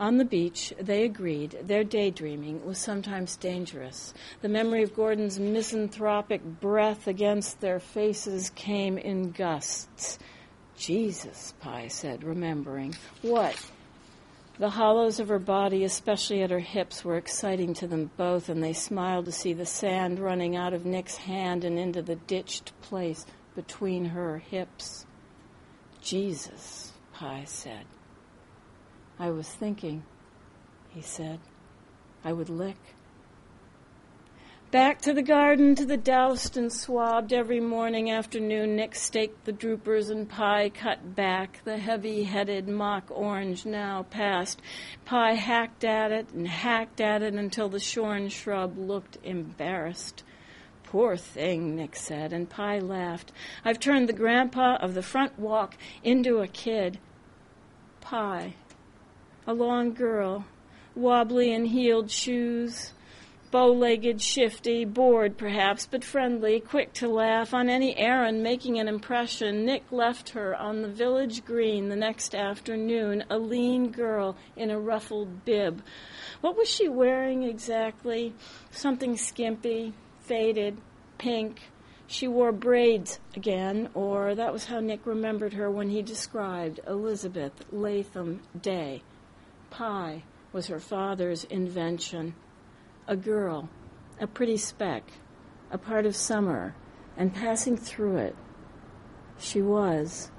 On 0.00 0.16
the 0.16 0.24
beach, 0.24 0.72
they 0.80 1.04
agreed 1.04 1.58
their 1.62 1.84
daydreaming 1.84 2.64
was 2.64 2.78
sometimes 2.78 3.36
dangerous. 3.36 4.14
The 4.40 4.48
memory 4.48 4.82
of 4.82 4.96
Gordon's 4.96 5.38
misanthropic 5.38 6.42
breath 6.42 7.06
against 7.06 7.60
their 7.60 7.78
faces 7.78 8.48
came 8.48 8.96
in 8.96 9.32
gusts. 9.32 10.18
Jesus, 10.74 11.52
Pye 11.60 11.88
said, 11.88 12.24
remembering. 12.24 12.94
What? 13.20 13.62
The 14.58 14.70
hollows 14.70 15.20
of 15.20 15.28
her 15.28 15.38
body, 15.38 15.84
especially 15.84 16.42
at 16.42 16.50
her 16.50 16.60
hips, 16.60 17.04
were 17.04 17.18
exciting 17.18 17.74
to 17.74 17.86
them 17.86 18.10
both, 18.16 18.48
and 18.48 18.62
they 18.62 18.72
smiled 18.72 19.26
to 19.26 19.32
see 19.32 19.52
the 19.52 19.66
sand 19.66 20.18
running 20.18 20.56
out 20.56 20.72
of 20.72 20.86
Nick's 20.86 21.18
hand 21.18 21.62
and 21.62 21.78
into 21.78 22.00
the 22.00 22.16
ditched 22.16 22.72
place 22.80 23.26
between 23.54 24.06
her 24.06 24.38
hips. 24.38 25.04
Jesus, 26.00 26.92
Pye 27.12 27.44
said. 27.46 27.84
I 29.20 29.28
was 29.28 29.46
thinking, 29.46 30.02
he 30.88 31.02
said, 31.02 31.40
I 32.24 32.32
would 32.32 32.48
lick. 32.48 32.78
Back 34.70 35.02
to 35.02 35.12
the 35.12 35.22
garden, 35.22 35.74
to 35.74 35.84
the 35.84 35.98
doused 35.98 36.56
and 36.56 36.72
swabbed 36.72 37.34
every 37.34 37.60
morning 37.60 38.10
afternoon. 38.10 38.76
Nick 38.76 38.94
staked 38.94 39.44
the 39.44 39.52
droopers 39.52 40.08
and 40.08 40.26
Pye 40.26 40.70
cut 40.70 41.14
back. 41.14 41.60
The 41.64 41.76
heavy 41.76 42.22
headed 42.22 42.66
mock 42.66 43.10
orange 43.10 43.66
now 43.66 44.04
passed. 44.04 44.62
Pye 45.04 45.34
hacked 45.34 45.84
at 45.84 46.12
it 46.12 46.30
and 46.30 46.48
hacked 46.48 47.02
at 47.02 47.20
it 47.20 47.34
until 47.34 47.68
the 47.68 47.78
shorn 47.78 48.30
shrub 48.30 48.78
looked 48.78 49.18
embarrassed. 49.22 50.24
Poor 50.84 51.18
thing, 51.18 51.76
Nick 51.76 51.94
said, 51.94 52.32
and 52.32 52.48
Pye 52.48 52.78
laughed. 52.78 53.32
I've 53.66 53.80
turned 53.80 54.08
the 54.08 54.14
grandpa 54.14 54.76
of 54.76 54.94
the 54.94 55.02
front 55.02 55.38
walk 55.38 55.76
into 56.02 56.38
a 56.38 56.48
kid. 56.48 56.98
Pye, 58.00 58.54
a 59.50 59.52
long 59.52 59.92
girl, 59.92 60.44
wobbly 60.94 61.52
in 61.52 61.64
heeled 61.64 62.08
shoes, 62.08 62.92
bow 63.50 63.66
legged, 63.66 64.22
shifty, 64.22 64.84
bored 64.84 65.36
perhaps, 65.36 65.86
but 65.86 66.04
friendly, 66.04 66.60
quick 66.60 66.92
to 66.92 67.08
laugh, 67.08 67.52
on 67.52 67.68
any 67.68 67.96
errand 67.96 68.44
making 68.44 68.78
an 68.78 68.86
impression. 68.86 69.64
Nick 69.64 69.82
left 69.90 70.28
her 70.28 70.54
on 70.54 70.82
the 70.82 70.88
village 70.88 71.44
green 71.44 71.88
the 71.88 71.96
next 71.96 72.32
afternoon, 72.32 73.24
a 73.28 73.38
lean 73.38 73.90
girl 73.90 74.36
in 74.54 74.70
a 74.70 74.78
ruffled 74.78 75.44
bib. 75.44 75.82
What 76.42 76.56
was 76.56 76.68
she 76.68 76.88
wearing 76.88 77.42
exactly? 77.42 78.32
Something 78.70 79.16
skimpy, 79.16 79.94
faded, 80.20 80.78
pink. 81.18 81.60
She 82.06 82.28
wore 82.28 82.52
braids 82.52 83.18
again, 83.34 83.88
or 83.94 84.36
that 84.36 84.52
was 84.52 84.66
how 84.66 84.78
Nick 84.78 85.04
remembered 85.06 85.54
her 85.54 85.68
when 85.68 85.90
he 85.90 86.02
described 86.02 86.78
Elizabeth 86.86 87.64
Latham 87.72 88.42
Day. 88.62 89.02
Pye 89.70 90.24
was 90.52 90.66
her 90.66 90.80
father's 90.80 91.44
invention 91.44 92.34
a 93.06 93.16
girl, 93.16 93.68
a 94.20 94.26
pretty 94.26 94.56
speck, 94.56 95.02
a 95.70 95.78
part 95.78 96.06
of 96.06 96.14
summer, 96.14 96.74
and 97.16 97.34
passing 97.34 97.76
through 97.76 98.16
it, 98.16 98.36
she 99.38 99.60
was. 99.60 100.30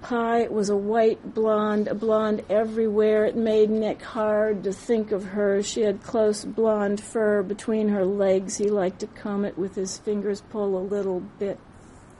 Pye 0.00 0.46
was 0.48 0.68
a 0.68 0.76
white 0.76 1.34
blonde, 1.34 1.88
a 1.88 1.94
blonde 1.94 2.44
everywhere. 2.50 3.24
It 3.24 3.36
made 3.36 3.70
Nick 3.70 4.02
hard 4.02 4.62
to 4.64 4.72
think 4.72 5.12
of 5.12 5.24
her. 5.24 5.62
She 5.62 5.80
had 5.80 6.02
close 6.02 6.44
blonde 6.44 7.00
fur 7.00 7.42
between 7.42 7.88
her 7.88 8.04
legs. 8.04 8.58
He 8.58 8.68
liked 8.68 9.00
to 9.00 9.06
comb 9.06 9.46
it 9.46 9.56
with 9.56 9.74
his 9.74 9.96
fingers, 9.96 10.42
pull 10.42 10.76
a 10.76 10.84
little 10.86 11.20
bit. 11.20 11.58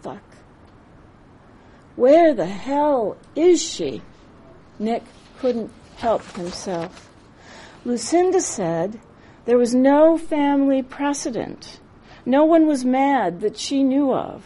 Fuck. 0.01 0.23
Where 1.95 2.35
the 2.35 2.47
hell 2.47 3.19
is 3.37 3.63
she? 3.63 4.03
Nick 4.79 5.03
couldn't 5.39 5.71
help 5.97 6.23
himself. 6.37 7.11
Lucinda 7.85 8.41
said 8.41 9.01
there 9.45 9.59
was 9.59 9.75
no 9.75 10.17
family 10.17 10.83
precedent. 10.83 11.81
No 12.25 12.45
one 12.45 12.67
was 12.67 12.85
mad 12.85 13.41
that 13.41 13.59
she 13.59 13.83
knew 13.83 14.13
of. 14.13 14.45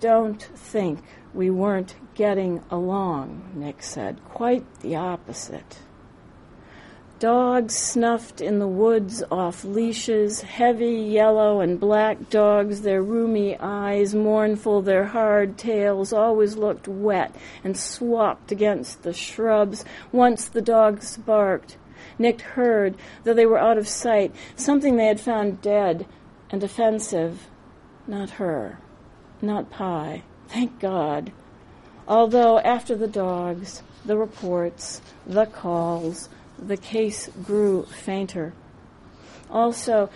Don't 0.00 0.42
think 0.42 1.00
we 1.32 1.50
weren't 1.50 1.94
getting 2.14 2.62
along, 2.70 3.52
Nick 3.54 3.82
said. 3.82 4.20
Quite 4.24 4.80
the 4.80 4.96
opposite. 4.96 5.78
Dogs 7.24 7.74
snuffed 7.74 8.42
in 8.42 8.58
the 8.58 8.68
woods 8.68 9.22
off 9.30 9.64
leashes, 9.64 10.42
heavy 10.42 10.92
yellow 10.92 11.62
and 11.62 11.80
black 11.80 12.28
dogs, 12.28 12.82
their 12.82 13.02
rheumy 13.02 13.56
eyes 13.58 14.14
mournful, 14.14 14.82
their 14.82 15.06
hard 15.06 15.56
tails 15.56 16.12
always 16.12 16.58
looked 16.58 16.86
wet 16.86 17.34
and 17.64 17.78
swapped 17.78 18.52
against 18.52 19.04
the 19.04 19.14
shrubs. 19.14 19.86
Once 20.12 20.48
the 20.48 20.60
dogs 20.60 21.16
barked. 21.16 21.78
Nick 22.18 22.42
heard, 22.42 22.94
though 23.22 23.32
they 23.32 23.46
were 23.46 23.56
out 23.56 23.78
of 23.78 23.88
sight, 23.88 24.34
something 24.54 24.96
they 24.96 25.06
had 25.06 25.18
found 25.18 25.62
dead 25.62 26.04
and 26.50 26.62
offensive. 26.62 27.48
Not 28.06 28.32
her. 28.32 28.80
Not 29.40 29.70
Pye. 29.70 30.24
Thank 30.48 30.78
God. 30.78 31.32
Although 32.06 32.58
after 32.58 32.94
the 32.94 33.08
dogs, 33.08 33.82
the 34.04 34.18
reports, 34.18 35.00
the 35.26 35.46
calls, 35.46 36.28
the 36.58 36.76
case 36.76 37.28
grew 37.42 37.84
fainter. 37.84 38.52
Also, 39.50 40.10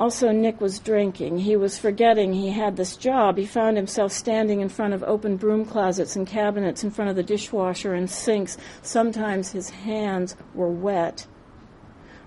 also, 0.00 0.30
Nick 0.30 0.60
was 0.60 0.78
drinking. 0.78 1.38
He 1.38 1.56
was 1.56 1.76
forgetting 1.76 2.32
he 2.32 2.50
had 2.50 2.76
this 2.76 2.96
job. 2.96 3.36
He 3.36 3.44
found 3.44 3.76
himself 3.76 4.12
standing 4.12 4.60
in 4.60 4.68
front 4.68 4.94
of 4.94 5.02
open 5.02 5.36
broom 5.36 5.64
closets 5.64 6.14
and 6.14 6.24
cabinets, 6.24 6.84
in 6.84 6.92
front 6.92 7.10
of 7.10 7.16
the 7.16 7.24
dishwasher 7.24 7.94
and 7.94 8.08
sinks. 8.08 8.56
Sometimes 8.80 9.50
his 9.50 9.70
hands 9.70 10.36
were 10.54 10.70
wet. 10.70 11.26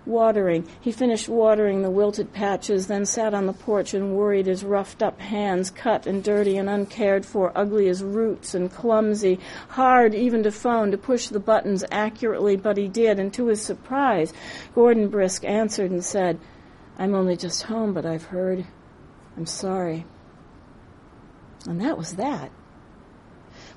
Watering. 0.06 0.68
He 0.80 0.92
finished 0.92 1.30
watering 1.30 1.82
the 1.82 1.92
wilted 1.92 2.34
patches, 2.34 2.88
then 2.88 3.06
sat 3.06 3.34
on 3.34 3.46
the 3.46 3.54
porch 3.54 3.94
and 3.94 4.16
worried 4.16 4.48
his 4.48 4.64
roughed 4.64 5.04
up 5.04 5.20
hands, 5.20 5.70
cut 5.70 6.08
and 6.08 6.24
dirty 6.24 6.58
and 6.58 6.70
uncared 6.70 7.26
for, 7.26 7.52
ugly 7.56 7.88
as 7.88 8.04
roots 8.04 8.56
and 8.56 8.72
clumsy, 8.72 9.40
hard 9.70 10.16
even 10.16 10.44
to 10.44 10.52
phone 10.52 10.92
to 10.92 10.98
push 10.98 11.28
the 11.28 11.40
buttons 11.40 11.84
accurately, 11.92 12.56
but 12.56 12.78
he 12.78 12.88
did, 12.88 13.20
and 13.20 13.34
to 13.34 13.48
his 13.48 13.62
surprise, 13.62 14.34
Gordon 14.74 15.10
Brisk 15.10 15.44
answered 15.44 15.92
and 15.92 16.04
said, 16.04 16.40
I'm 16.98 17.14
only 17.16 17.38
just 17.38 17.64
home, 17.64 17.94
but 17.94 18.06
I've 18.06 18.26
heard. 18.26 18.66
I'm 19.38 19.46
sorry. 19.46 20.06
And 21.68 21.80
that 21.82 21.98
was 21.98 22.16
that. 22.16 22.52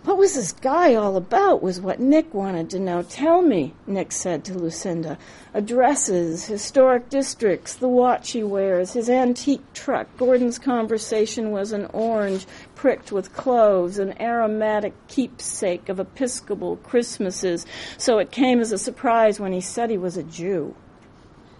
What 0.05 0.19
was 0.19 0.35
this 0.35 0.53
guy 0.53 0.95
all 0.95 1.17
about, 1.17 1.63
was 1.63 1.81
what 1.81 1.99
Nick 1.99 2.35
wanted 2.35 2.69
to 2.71 2.79
know. 2.79 3.03
Tell 3.03 3.41
me, 3.41 3.73
Nick 3.87 4.13
said 4.13 4.45
to 4.45 4.59
Lucinda. 4.59 5.17
Addresses, 5.55 6.45
historic 6.45 7.09
districts, 7.09 7.75
the 7.75 7.89
watch 7.89 8.33
he 8.33 8.43
wears, 8.43 8.93
his 8.93 9.09
antique 9.09 9.73
truck. 9.73 10.15
Gordon's 10.19 10.59
conversation 10.59 11.53
was 11.53 11.73
an 11.73 11.87
orange 11.87 12.47
pricked 12.75 13.13
with 13.13 13.33
cloves, 13.33 13.99
an 13.99 14.21
aromatic 14.21 14.93
keepsake 15.09 15.89
of 15.89 15.99
Episcopal 15.99 16.77
Christmases, 16.77 17.65
so 17.97 18.19
it 18.19 18.31
came 18.31 18.61
as 18.61 18.73
a 18.73 18.79
surprise 18.79 19.41
when 19.41 19.55
he 19.55 19.61
said 19.63 19.89
he 19.89 19.97
was 19.97 20.19
a 20.19 20.23
Jew. 20.23 20.77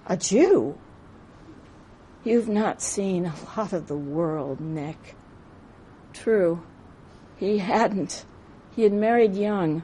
A 0.07 0.19
Jew? 0.19 0.77
You've 2.25 2.49
not 2.49 2.83
seen 2.83 3.25
a 3.25 3.35
lot 3.57 3.73
of 3.73 3.89
the 3.89 3.97
world, 3.97 4.61
Nick. 4.61 5.17
True, 6.13 6.63
he 7.39 7.57
hadn't. 7.57 8.27
He 8.75 8.83
had 8.83 8.93
married 8.93 9.35
young. 9.35 9.83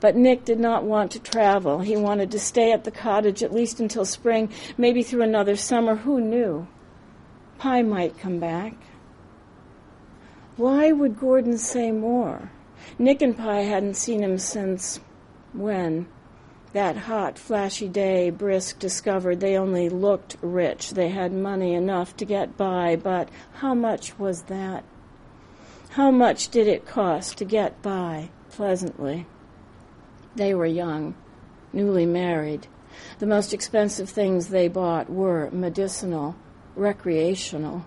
But 0.00 0.16
Nick 0.16 0.44
did 0.44 0.60
not 0.60 0.84
want 0.84 1.10
to 1.12 1.18
travel. 1.18 1.80
He 1.80 1.96
wanted 1.96 2.30
to 2.32 2.38
stay 2.38 2.72
at 2.72 2.84
the 2.84 2.90
cottage 2.90 3.42
at 3.42 3.52
least 3.52 3.80
until 3.80 4.04
spring, 4.04 4.50
maybe 4.76 5.02
through 5.02 5.22
another 5.22 5.56
summer. 5.56 5.96
Who 5.96 6.20
knew? 6.20 6.66
Pye 7.58 7.82
might 7.82 8.18
come 8.18 8.38
back. 8.38 8.74
Why 10.56 10.92
would 10.92 11.18
Gordon 11.18 11.58
say 11.58 11.90
more? 11.90 12.50
Nick 12.98 13.22
and 13.22 13.36
Pye 13.36 13.62
hadn't 13.62 13.94
seen 13.94 14.22
him 14.22 14.38
since 14.38 15.00
when? 15.52 16.06
That 16.72 16.96
hot, 16.96 17.38
flashy 17.38 17.88
day, 17.88 18.28
Brisk 18.28 18.78
discovered 18.78 19.40
they 19.40 19.56
only 19.56 19.88
looked 19.88 20.36
rich. 20.42 20.90
They 20.90 21.08
had 21.08 21.32
money 21.32 21.72
enough 21.72 22.16
to 22.18 22.24
get 22.26 22.56
by, 22.56 22.96
but 22.96 23.30
how 23.54 23.74
much 23.74 24.18
was 24.18 24.42
that? 24.42 24.84
How 25.96 26.10
much 26.10 26.50
did 26.50 26.68
it 26.68 26.84
cost 26.84 27.38
to 27.38 27.46
get 27.46 27.80
by 27.80 28.28
pleasantly? 28.50 29.24
They 30.34 30.52
were 30.52 30.66
young, 30.66 31.14
newly 31.72 32.04
married. 32.04 32.66
The 33.18 33.24
most 33.24 33.54
expensive 33.54 34.10
things 34.10 34.48
they 34.48 34.68
bought 34.68 35.08
were 35.08 35.50
medicinal, 35.52 36.36
recreational. 36.74 37.86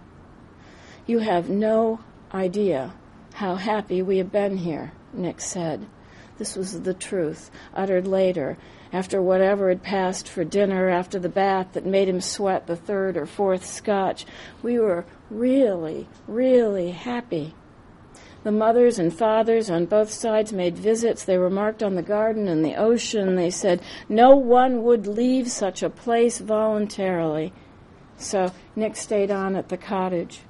You 1.05 1.19
have 1.19 1.51
no 1.51 1.99
idea 2.33 2.95
how 3.33 3.53
happy 3.53 4.01
we 4.01 4.17
have 4.17 4.31
been 4.31 4.57
here, 4.57 4.91
Nick 5.13 5.39
said. 5.39 5.85
This 6.39 6.55
was 6.55 6.81
the 6.81 6.95
truth, 6.95 7.51
uttered 7.75 8.07
later, 8.07 8.57
after 8.91 9.21
whatever 9.21 9.69
had 9.69 9.83
passed 9.83 10.27
for 10.27 10.43
dinner, 10.43 10.89
after 10.89 11.19
the 11.19 11.29
bath 11.29 11.73
that 11.73 11.85
made 11.85 12.09
him 12.09 12.21
sweat 12.21 12.65
the 12.65 12.75
third 12.75 13.15
or 13.15 13.27
fourth 13.27 13.67
scotch. 13.67 14.25
We 14.63 14.79
were 14.79 15.05
really, 15.29 16.07
really 16.25 16.89
happy. 16.89 17.53
The 18.43 18.51
mothers 18.51 18.99
and 18.99 19.13
fathers 19.13 19.69
on 19.69 19.85
both 19.85 20.11
sides 20.11 20.53
made 20.53 20.77
visits. 20.77 21.25
They 21.25 21.37
remarked 21.37 21.83
on 21.83 21.95
the 21.95 22.01
garden 22.01 22.47
and 22.47 22.63
the 22.63 22.75
ocean. 22.75 23.35
They 23.35 23.49
said 23.49 23.81
no 24.07 24.35
one 24.35 24.83
would 24.83 25.07
leave 25.07 25.51
such 25.51 25.83
a 25.83 25.89
place 25.89 26.39
voluntarily. 26.39 27.51
So 28.17 28.51
Nick 28.75 28.95
stayed 28.95 29.31
on 29.31 29.55
at 29.55 29.69
the 29.69 29.77
cottage. 29.77 30.41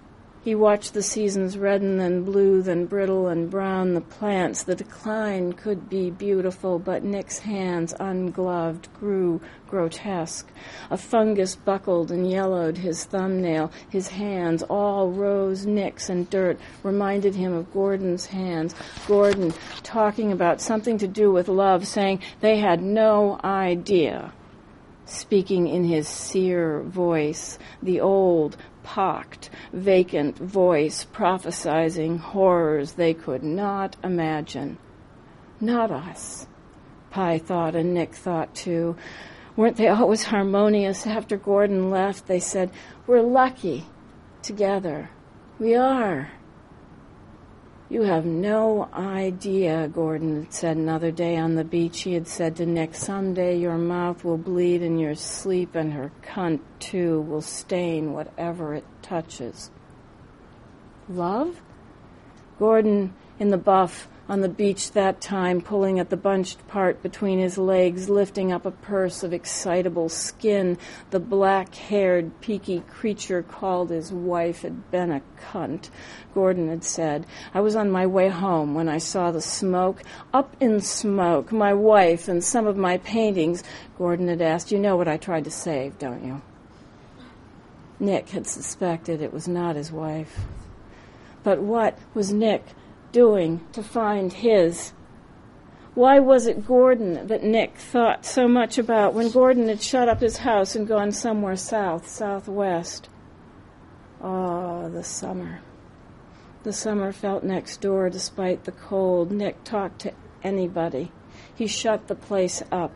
He 0.41 0.55
watched 0.55 0.93
the 0.93 1.03
seasons 1.03 1.57
redden, 1.57 1.97
then 1.97 2.23
blue, 2.23 2.61
then 2.61 2.85
brittle 2.85 3.27
and 3.27 3.49
brown 3.49 3.93
the 3.93 3.99
plants. 3.99 4.63
The 4.63 4.73
decline 4.73 5.51
could 5.51 5.89
be 5.89 6.09
beautiful, 6.09 6.79
but 6.79 7.03
Nick's 7.03 7.39
hands, 7.39 7.93
ungloved, 7.99 8.87
grew 8.97 9.41
grotesque. 9.67 10.47
A 10.89 10.95
fungus 10.97 11.57
buckled 11.57 12.09
and 12.09 12.29
yellowed 12.29 12.77
his 12.77 13.03
thumbnail. 13.03 13.69
His 13.89 14.07
hands, 14.07 14.63
all 14.63 15.11
rose 15.11 15.65
nicks 15.65 16.09
and 16.09 16.29
dirt, 16.29 16.57
reminded 16.83 17.35
him 17.35 17.51
of 17.51 17.73
Gordon's 17.73 18.27
hands. 18.27 18.73
Gordon 19.07 19.53
talking 19.83 20.31
about 20.31 20.61
something 20.61 20.97
to 20.99 21.07
do 21.07 21.33
with 21.33 21.49
love, 21.49 21.85
saying 21.85 22.21
they 22.39 22.59
had 22.59 22.81
no 22.81 23.37
idea 23.43 24.31
speaking 25.09 25.67
in 25.67 25.83
his 25.83 26.07
sear 26.07 26.81
voice, 26.81 27.57
the 27.81 27.99
old, 27.99 28.55
pocked, 28.89 29.51
vacant 29.71 30.35
voice 30.35 31.05
prophesizing 31.13 32.17
horrors 32.19 32.93
they 32.93 33.13
could 33.13 33.43
not 33.43 33.95
imagine. 34.03 34.75
Not 35.61 35.91
us, 35.91 36.47
Pye 37.11 37.37
thought, 37.37 37.75
and 37.75 37.93
Nick 37.93 38.15
thought 38.15 38.55
too. 38.55 38.95
Weren't 39.55 39.77
they 39.77 39.89
always 39.89 40.23
harmonious 40.23 41.05
after 41.05 41.37
Gordon 41.37 41.91
left? 41.91 42.25
They 42.25 42.39
said, 42.39 42.71
We're 43.05 43.21
lucky 43.21 43.85
together. 44.41 45.11
We 45.59 45.75
are. 45.75 46.31
You 47.89 48.03
have 48.03 48.23
no 48.23 48.87
idea, 48.93 49.87
Gordon 49.87 50.45
said 50.51 50.77
another 50.77 51.09
day 51.09 51.37
on 51.37 51.55
the 51.55 51.63
beach. 51.63 52.01
He 52.01 52.13
had 52.13 52.27
said 52.27 52.55
to 52.57 52.65
Nick, 52.67 52.93
Someday 52.93 53.57
your 53.57 53.79
mouth 53.79 54.23
will 54.23 54.37
bleed 54.37 54.83
in 54.83 54.99
your 54.99 55.15
sleep, 55.15 55.73
and 55.73 55.93
her 55.93 56.11
cunt, 56.21 56.59
too, 56.77 57.21
will 57.21 57.41
stain 57.41 58.13
whatever 58.13 58.75
it 58.75 58.85
touches. 59.01 59.71
Love? 61.09 61.63
Gordon 62.59 63.15
in 63.39 63.49
the 63.49 63.57
buff 63.57 64.07
on 64.29 64.41
the 64.41 64.47
beach 64.47 64.91
that 64.91 65.19
time, 65.19 65.59
pulling 65.59 65.99
at 65.99 66.11
the 66.11 66.15
bunched 66.15 66.65
part 66.67 67.01
between 67.01 67.39
his 67.39 67.57
legs, 67.57 68.09
lifting 68.09 68.51
up 68.51 68.63
a 68.63 68.71
purse 68.71 69.23
of 69.23 69.33
excitable 69.33 70.07
skin. 70.07 70.77
The 71.09 71.19
black 71.19 71.73
haired, 71.73 72.39
peaky 72.39 72.81
creature 72.81 73.41
called 73.41 73.89
his 73.89 74.13
wife 74.13 74.61
had 74.61 74.91
been 74.91 75.11
a 75.11 75.23
cunt, 75.41 75.89
Gordon 76.35 76.69
had 76.69 76.83
said. 76.83 77.25
I 77.55 77.61
was 77.61 77.75
on 77.75 77.89
my 77.89 78.05
way 78.05 78.29
home 78.29 78.75
when 78.75 78.87
I 78.87 78.99
saw 78.99 79.31
the 79.31 79.41
smoke. 79.41 80.03
Up 80.31 80.55
in 80.59 80.79
smoke, 80.79 81.51
my 81.51 81.73
wife 81.73 82.27
and 82.27 82.43
some 82.43 82.67
of 82.67 82.77
my 82.77 82.99
paintings. 82.99 83.63
Gordon 83.97 84.27
had 84.27 84.43
asked, 84.43 84.71
You 84.71 84.77
know 84.77 84.95
what 84.95 85.07
I 85.07 85.17
tried 85.17 85.45
to 85.45 85.51
save, 85.51 85.97
don't 85.97 86.23
you? 86.23 86.41
Nick 87.99 88.29
had 88.29 88.45
suspected 88.45 89.21
it 89.21 89.33
was 89.33 89.47
not 89.47 89.75
his 89.75 89.91
wife. 89.91 90.41
But 91.43 91.61
what 91.61 91.97
was 92.13 92.31
Nick 92.31 92.63
doing 93.11 93.65
to 93.73 93.83
find 93.83 94.31
his? 94.33 94.93
Why 95.95 96.19
was 96.19 96.47
it 96.47 96.65
Gordon 96.65 97.27
that 97.27 97.43
Nick 97.43 97.75
thought 97.75 98.25
so 98.25 98.47
much 98.47 98.77
about 98.77 99.13
when 99.13 99.31
Gordon 99.31 99.67
had 99.67 99.81
shut 99.81 100.07
up 100.07 100.21
his 100.21 100.37
house 100.37 100.75
and 100.75 100.87
gone 100.87 101.11
somewhere 101.11 101.55
south, 101.55 102.07
southwest? 102.07 103.09
Oh, 104.21 104.89
the 104.89 105.03
summer. 105.03 105.61
The 106.63 106.73
summer 106.73 107.11
felt 107.11 107.43
next 107.43 107.81
door 107.81 108.09
despite 108.09 108.65
the 108.65 108.71
cold. 108.71 109.31
Nick 109.31 109.63
talked 109.63 109.99
to 110.01 110.13
anybody. 110.43 111.11
He 111.55 111.67
shut 111.67 112.07
the 112.07 112.15
place 112.15 112.61
up. 112.71 112.93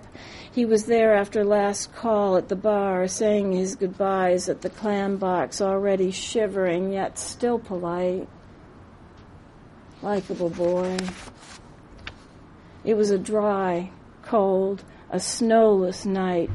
He 0.51 0.63
was 0.63 0.85
there 0.85 1.15
after 1.15 1.43
last 1.43 1.93
call 1.93 2.37
at 2.37 2.49
the 2.49 2.55
bar, 2.55 3.07
saying 3.07 3.51
his 3.51 3.75
goodbyes 3.75 4.47
at 4.47 4.61
the 4.61 4.69
clam 4.69 5.17
box, 5.17 5.61
already 5.61 6.11
shivering, 6.11 6.93
yet 6.93 7.17
still 7.17 7.59
polite 7.59 8.27
likable 10.03 10.49
boy. 10.49 10.97
It 12.83 12.95
was 12.95 13.09
a 13.09 13.17
dry, 13.17 13.89
cold, 14.21 14.83
a 15.09 15.19
snowless 15.19 16.05
night, 16.05 16.49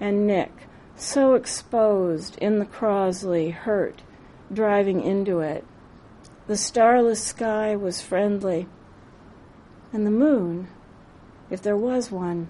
and 0.00 0.26
Nick, 0.26 0.50
so 0.96 1.34
exposed 1.34 2.38
in 2.38 2.58
the 2.58 2.64
Crosley, 2.64 3.52
hurt, 3.52 4.02
driving 4.50 5.02
into 5.02 5.40
it. 5.40 5.64
The 6.46 6.56
starless 6.56 7.22
sky 7.22 7.76
was 7.76 8.00
friendly, 8.00 8.66
and 9.92 10.06
the 10.06 10.10
moon, 10.10 10.68
if 11.50 11.60
there 11.60 11.76
was 11.76 12.10
one, 12.10 12.48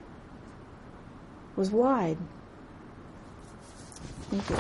was 1.57 1.71
wide. 1.71 2.19
Thank 4.31 4.51
you. 4.51 4.57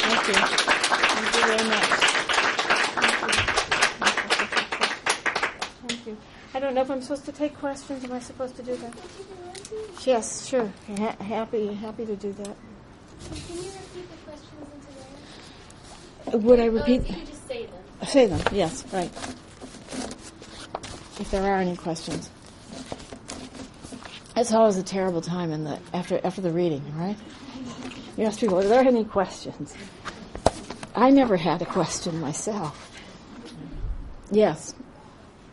Thank 0.00 0.28
you. 0.28 0.34
Thank 0.34 1.34
you 1.34 1.56
very 1.56 1.68
much. 1.68 1.89
I 6.52 6.60
don't 6.60 6.74
know 6.74 6.82
if 6.82 6.90
I'm 6.90 7.00
supposed 7.02 7.24
to 7.26 7.32
take 7.32 7.56
questions. 7.58 8.04
Am 8.04 8.12
I 8.12 8.20
supposed 8.20 8.56
to 8.56 8.62
do 8.62 8.76
that? 8.76 8.94
Yes, 10.04 10.46
sure. 10.46 10.72
Ha- 10.96 11.16
happy, 11.20 11.74
happy 11.74 12.06
to 12.06 12.16
do 12.16 12.32
that. 12.32 12.56
Can 13.28 13.56
you 13.56 13.62
repeat 13.62 14.10
the 14.10 14.16
questions 14.24 14.66
into 14.74 14.88
there? 16.26 16.34
Uh, 16.34 16.38
would 16.38 16.60
I 16.60 16.68
oh, 16.68 16.72
repeat? 16.72 17.02
Or 17.02 17.18
you 17.18 17.26
just 17.26 17.46
say 17.46 17.66
them. 17.66 18.06
Say 18.06 18.26
them. 18.26 18.40
Yes, 18.52 18.84
right. 18.92 19.12
If 21.20 21.30
there 21.30 21.44
are 21.44 21.60
any 21.60 21.76
questions. 21.76 22.30
It's 24.36 24.52
always 24.52 24.78
a 24.78 24.82
terrible 24.82 25.20
time 25.20 25.52
in 25.52 25.64
the 25.64 25.78
after 25.92 26.18
after 26.24 26.40
the 26.40 26.50
reading, 26.50 26.82
right? 26.96 27.16
You 28.16 28.24
ask 28.24 28.40
people, 28.40 28.58
are 28.58 28.62
there 28.62 28.80
any 28.80 29.04
questions? 29.04 29.74
I 30.94 31.10
never 31.10 31.36
had 31.36 31.62
a 31.62 31.66
question 31.66 32.20
myself. 32.20 32.90
Yes. 34.30 34.74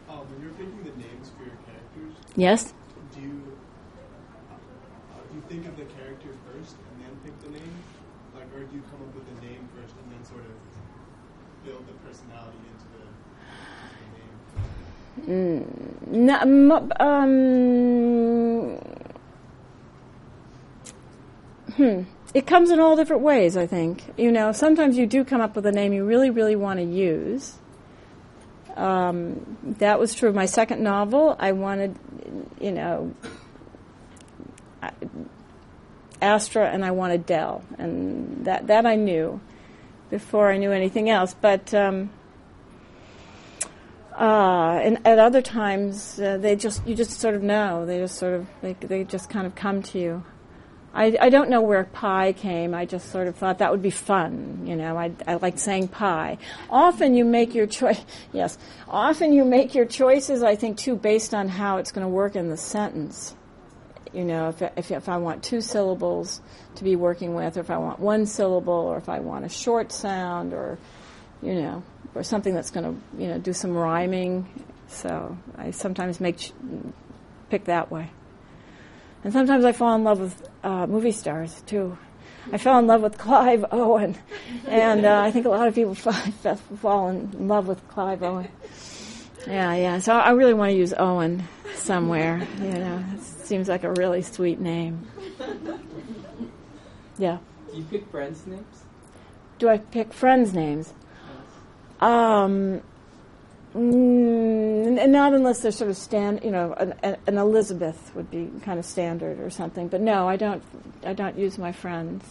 Uh, 0.09 0.13
when 0.17 0.41
you're 0.41 0.51
picking 0.51 0.83
the 0.83 0.91
names 0.97 1.31
for 1.37 1.43
your 1.43 1.57
characters, 1.65 2.15
Yes. 2.37 2.73
do 3.13 3.19
you 3.19 3.41
uh, 4.51 4.55
do 5.29 5.35
you 5.35 5.41
think 5.49 5.65
of 5.67 5.75
the 5.75 5.85
character 5.95 6.29
first 6.45 6.75
and 6.93 7.01
then 7.03 7.09
pick 7.25 7.37
the 7.41 7.49
name, 7.49 7.83
like, 8.35 8.45
or 8.55 8.63
do 8.63 8.75
you 8.75 8.83
come 8.91 9.01
up 9.01 9.15
with 9.15 9.25
the 9.35 9.41
name 9.45 9.67
first 9.75 9.95
and 10.03 10.11
then 10.11 10.23
sort 10.23 10.45
of 10.45 10.51
build 11.65 11.85
the 11.87 11.93
personality 12.07 12.57
into 12.71 12.85
the, 12.93 13.03
into 15.25 15.25
the 15.25 15.33
name? 15.33 16.27
No, 16.27 16.89
um, 16.99 18.77
hmm. 21.75 22.03
It 22.33 22.45
comes 22.45 22.69
in 22.69 22.79
all 22.79 22.95
different 22.95 23.23
ways, 23.23 23.57
I 23.57 23.65
think. 23.65 24.03
You 24.15 24.31
know, 24.31 24.51
sometimes 24.51 24.95
you 24.97 25.07
do 25.07 25.23
come 25.25 25.41
up 25.41 25.55
with 25.55 25.65
a 25.65 25.71
name 25.71 25.91
you 25.91 26.05
really, 26.05 26.29
really 26.29 26.55
want 26.55 26.79
to 26.79 26.85
use. 26.85 27.57
Um, 28.75 29.57
that 29.79 29.99
was 29.99 30.13
true 30.13 30.29
of 30.29 30.35
my 30.35 30.45
second 30.45 30.83
novel. 30.83 31.35
I 31.39 31.53
wanted, 31.53 31.97
you 32.59 32.71
know, 32.71 33.13
Astra 36.21 36.69
and 36.69 36.83
I 36.83 36.91
wanted 36.91 37.25
Dell, 37.25 37.63
and 37.77 38.45
that 38.45 38.67
that 38.67 38.85
I 38.85 38.95
knew 38.95 39.39
before 40.09 40.51
I 40.51 40.57
knew 40.57 40.71
anything 40.71 41.09
else. 41.09 41.35
But 41.39 41.73
um, 41.73 42.09
uh, 44.17 44.79
and 44.81 45.05
at 45.05 45.19
other 45.19 45.41
times, 45.41 46.19
uh, 46.19 46.37
they 46.37 46.55
just 46.55 46.85
you 46.87 46.95
just 46.95 47.19
sort 47.19 47.35
of 47.35 47.43
know. 47.43 47.85
They 47.85 47.99
just 47.99 48.17
sort 48.17 48.33
of 48.33 48.47
they 48.61 48.73
they 48.73 49.03
just 49.03 49.29
kind 49.29 49.45
of 49.45 49.55
come 49.55 49.83
to 49.83 49.99
you. 49.99 50.23
I, 50.97 51.15
I 51.21 51.29
don't 51.29 51.51
know 51.51 51.61
where 51.61 51.83
Pye 51.83 52.33
came. 52.33 52.73
I 52.73 52.85
just 52.85 53.11
sort 53.11 53.27
of 53.27 53.35
thought 53.35 53.59
that 53.59 53.69
would 53.69 53.83
be 53.83 53.91
fun. 53.91 54.63
You 54.65 54.75
know, 54.75 54.97
I, 54.97 55.11
I 55.27 55.35
like 55.35 55.59
saying 55.59 55.89
Pye. 55.89 56.39
Often 56.71 57.13
you 57.13 57.23
make 57.23 57.53
your 57.53 57.67
choice. 57.67 58.03
Yes, 58.33 58.57
often 58.87 59.31
you 59.31 59.45
make 59.45 59.75
your 59.75 59.85
choices. 59.85 60.41
I 60.41 60.55
think 60.55 60.77
too 60.77 60.95
based 60.95 61.35
on 61.35 61.49
how 61.49 61.77
it's 61.77 61.91
going 61.91 62.03
to 62.03 62.09
work 62.09 62.35
in 62.35 62.49
the 62.49 62.57
sentence. 62.57 63.35
You 64.11 64.25
know, 64.25 64.49
if, 64.49 64.61
if 64.75 64.91
if 64.91 65.07
I 65.07 65.17
want 65.17 65.43
two 65.43 65.61
syllables 65.61 66.41
to 66.75 66.83
be 66.83 66.95
working 66.95 67.35
with, 67.35 67.57
or 67.57 67.59
if 67.59 67.69
I 67.69 67.77
want 67.77 67.99
one 67.99 68.25
syllable, 68.25 68.73
or 68.73 68.97
if 68.97 69.07
I 69.07 69.19
want 69.19 69.45
a 69.45 69.49
short 69.49 69.91
sound, 69.91 70.51
or 70.51 70.79
you 71.43 71.53
know, 71.53 71.83
or 72.15 72.23
something 72.23 72.55
that's 72.55 72.71
going 72.71 72.85
to 72.85 73.21
you 73.21 73.27
know 73.27 73.37
do 73.37 73.53
some 73.53 73.77
rhyming. 73.77 74.47
So 74.87 75.37
I 75.57 75.71
sometimes 75.71 76.19
make 76.19 76.51
pick 77.49 77.65
that 77.65 77.91
way. 77.91 78.09
And 79.23 79.33
sometimes 79.33 79.65
I 79.65 79.71
fall 79.71 79.95
in 79.95 80.03
love 80.03 80.19
with 80.19 80.49
uh, 80.63 80.87
movie 80.87 81.11
stars 81.11 81.61
too. 81.65 81.97
I 82.51 82.57
fell 82.57 82.79
in 82.79 82.87
love 82.87 83.01
with 83.01 83.17
Clive 83.17 83.65
Owen, 83.71 84.17
and 84.67 85.05
uh, 85.05 85.21
I 85.21 85.31
think 85.31 85.45
a 85.45 85.49
lot 85.49 85.67
of 85.67 85.75
people 85.75 85.95
fall, 85.95 86.13
fall 86.77 87.09
in 87.09 87.47
love 87.47 87.67
with 87.67 87.85
Clive 87.89 88.23
Owen. 88.23 88.47
Yeah, 89.45 89.75
yeah. 89.75 89.99
So 89.99 90.13
I 90.13 90.31
really 90.31 90.53
want 90.53 90.71
to 90.71 90.77
use 90.77 90.93
Owen 90.97 91.47
somewhere. 91.75 92.45
You 92.61 92.69
know, 92.69 93.03
it 93.13 93.21
seems 93.21 93.67
like 93.67 93.83
a 93.83 93.91
really 93.93 94.21
sweet 94.21 94.59
name. 94.59 95.07
Yeah. 97.17 97.39
Do 97.71 97.77
you 97.77 97.83
pick 97.83 98.09
friends' 98.09 98.45
names? 98.45 98.83
Do 99.59 99.69
I 99.69 99.77
pick 99.77 100.13
friends' 100.13 100.53
names? 100.53 100.93
Um, 101.99 102.81
mm, 103.77 105.09
not 105.09 105.33
unless 105.33 105.61
they're 105.61 105.71
sort 105.71 105.89
of 105.89 105.97
stand. 105.97 106.43
You 106.43 106.51
know, 106.51 106.73
an, 106.73 107.17
an 107.27 107.37
Elizabeth 107.37 108.11
would 108.15 108.29
be 108.29 108.49
kind 108.63 108.79
of 108.79 108.85
standard 108.85 109.39
or 109.39 109.49
something. 109.49 109.87
But 109.87 110.01
no, 110.01 110.27
I 110.27 110.35
don't. 110.35 110.63
I 111.05 111.13
don't 111.13 111.37
use 111.37 111.57
my 111.57 111.71
friends. 111.71 112.23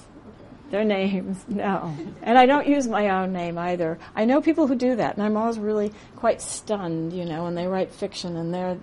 Their 0.71 0.85
names, 0.85 1.45
no. 1.49 1.97
And 2.23 2.37
I 2.37 2.45
don't 2.47 2.67
use 2.67 2.89
my 2.89 3.09
own 3.11 3.33
name 3.33 3.57
either. 3.57 3.99
I 4.17 4.25
know 4.25 4.41
people 4.43 4.67
who 4.67 4.75
do 4.75 4.97
that, 4.97 5.15
and 5.15 5.23
I'm 5.25 5.37
always 5.37 5.61
really 5.61 5.93
quite 6.17 6.43
stunned, 6.43 7.13
you 7.13 7.25
know, 7.25 7.45
when 7.45 7.55
they 7.55 7.69
write 7.69 7.93
fiction 7.93 8.37
and 8.37 8.53
they're 8.53 8.77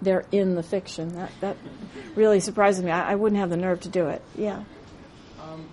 they're 0.00 0.24
in 0.32 0.54
the 0.54 0.62
fiction. 0.62 1.14
That 1.16 1.30
that 1.40 1.56
really 2.14 2.40
surprises 2.40 2.82
me. 2.82 2.90
I, 2.90 3.12
I 3.12 3.14
wouldn't 3.14 3.38
have 3.38 3.50
the 3.50 3.58
nerve 3.58 3.80
to 3.80 3.90
do 3.90 4.08
it. 4.08 4.22
Yeah. 4.36 4.62
Um, 5.42 5.68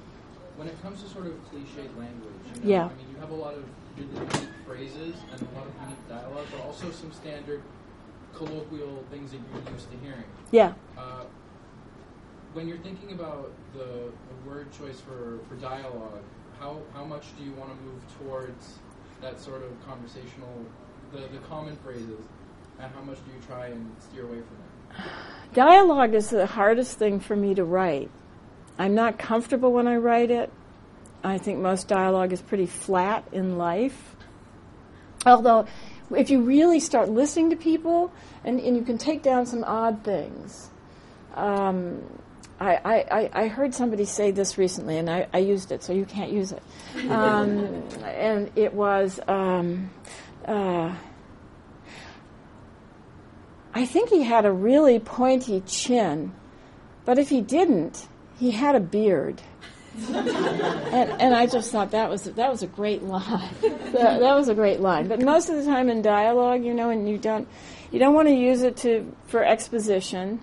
when 0.57 0.67
it 0.67 0.81
comes 0.81 1.01
to 1.03 1.09
sort 1.09 1.27
of 1.27 1.33
cliched 1.49 1.97
language, 1.97 2.33
you 2.55 2.61
know, 2.61 2.69
Yeah. 2.69 2.85
I 2.85 2.87
mean, 2.89 3.07
you 3.13 3.19
have 3.21 3.31
a 3.31 3.35
lot 3.35 3.53
of 3.53 3.63
really 3.97 4.10
unique 4.13 4.49
phrases 4.65 5.15
and 5.31 5.41
a 5.41 5.58
lot 5.58 5.67
of 5.67 5.73
unique 5.81 6.10
dialogue, 6.10 6.45
but 6.51 6.62
also 6.65 6.91
some 6.91 7.12
standard 7.12 7.62
colloquial 8.34 9.03
things 9.12 9.31
that 9.31 9.39
you're 9.51 9.73
used 9.73 9.89
to 9.91 9.97
hearing. 9.97 10.23
Yeah. 10.51 10.73
Uh, 10.97 11.23
when 12.53 12.67
you're 12.67 12.77
thinking 12.79 13.12
about 13.12 13.51
the, 13.73 13.84
the 13.84 14.49
word 14.49 14.71
choice 14.71 14.99
for, 14.99 15.39
for 15.49 15.55
dialogue, 15.55 16.23
how, 16.60 16.77
how 16.93 17.03
much 17.03 17.38
do 17.38 17.43
you 17.43 17.51
want 17.53 17.77
to 17.77 17.84
move 17.84 18.01
towards 18.19 18.79
that 19.21 19.39
sort 19.39 19.63
of 19.63 19.71
conversational, 19.86 20.65
the, 21.12 21.19
the 21.19 21.38
common 21.49 21.75
phrases, 21.77 22.21
and 22.79 22.91
how 22.93 23.01
much 23.01 23.17
do 23.25 23.31
you 23.34 23.41
try 23.47 23.67
and 23.67 23.93
steer 23.99 24.23
away 24.23 24.38
from 24.38 25.03
it? 25.03 25.53
Dialogue 25.53 26.13
is 26.13 26.29
the 26.29 26.45
hardest 26.45 26.97
thing 26.97 27.19
for 27.19 27.36
me 27.36 27.55
to 27.55 27.63
write. 27.63 28.10
I'm 28.77 28.95
not 28.95 29.17
comfortable 29.17 29.71
when 29.71 29.88
I 29.88 29.95
write 29.97 30.31
it. 30.31 30.51
I 31.25 31.38
think 31.38 31.59
most 31.59 31.88
dialogue 31.88 32.33
is 32.33 32.41
pretty 32.41 32.67
flat 32.67 33.27
in 33.31 33.57
life. 33.57 34.15
Although, 35.25 35.65
if 36.15 36.29
you 36.29 36.41
really 36.41 36.79
start 36.79 37.09
listening 37.09 37.49
to 37.49 37.55
people, 37.55 38.13
and, 38.43 38.59
and 38.59 38.77
you 38.77 38.83
can 38.83 38.97
take 38.97 39.23
down 39.23 39.45
some 39.45 39.63
odd 39.63 40.03
things. 40.03 40.69
Um, 41.33 42.03
I, 42.59 42.77
I, 43.11 43.29
I 43.33 43.47
heard 43.47 43.73
somebody 43.73 44.05
say 44.05 44.31
this 44.31 44.57
recently, 44.57 44.97
and 44.97 45.09
I, 45.09 45.27
I 45.33 45.39
used 45.39 45.71
it, 45.71 45.83
so 45.83 45.93
you 45.93 46.05
can't 46.05 46.31
use 46.31 46.51
it. 46.51 46.63
Um, 47.09 47.83
and 48.03 48.51
it 48.55 48.73
was. 48.73 49.19
Um, 49.27 49.89
uh, 50.45 50.95
I 53.73 53.85
think 53.85 54.09
he 54.09 54.23
had 54.23 54.45
a 54.45 54.51
really 54.51 54.99
pointy 54.99 55.61
chin, 55.65 56.33
but 57.03 57.19
if 57.19 57.29
he 57.29 57.41
didn't, 57.41 58.07
he 58.39 58.51
had 58.51 58.75
a 58.75 58.79
beard. 58.79 59.41
And, 59.97 61.21
and 61.21 61.36
I 61.36 61.47
just 61.47 61.71
thought 61.71 61.91
that 61.91 62.10
was 62.10 62.25
that 62.25 62.51
was 62.51 62.63
a 62.63 62.67
great 62.67 63.03
line. 63.03 63.49
that, 63.62 64.19
that 64.19 64.36
was 64.36 64.49
a 64.49 64.55
great 64.55 64.79
line. 64.79 65.08
But 65.08 65.21
most 65.21 65.49
of 65.49 65.55
the 65.55 65.65
time 65.65 65.89
in 65.89 66.01
dialogue, 66.01 66.63
you 66.63 66.73
know, 66.73 66.89
and 66.89 67.08
you 67.10 67.17
don't 67.17 67.47
you 67.91 67.99
don't 67.99 68.13
want 68.13 68.27
to 68.27 68.34
use 68.34 68.62
it 68.62 68.77
to 68.77 69.15
for 69.27 69.43
exposition. 69.43 70.41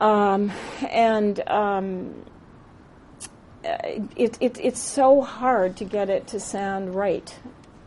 Um, 0.00 0.50
and 0.88 1.46
um, 1.48 2.24
it, 3.62 4.38
it, 4.40 4.58
it's 4.60 4.80
so 4.80 5.20
hard 5.20 5.76
to 5.76 5.84
get 5.84 6.08
it 6.08 6.26
to 6.28 6.40
sound 6.40 6.94
right. 6.94 7.38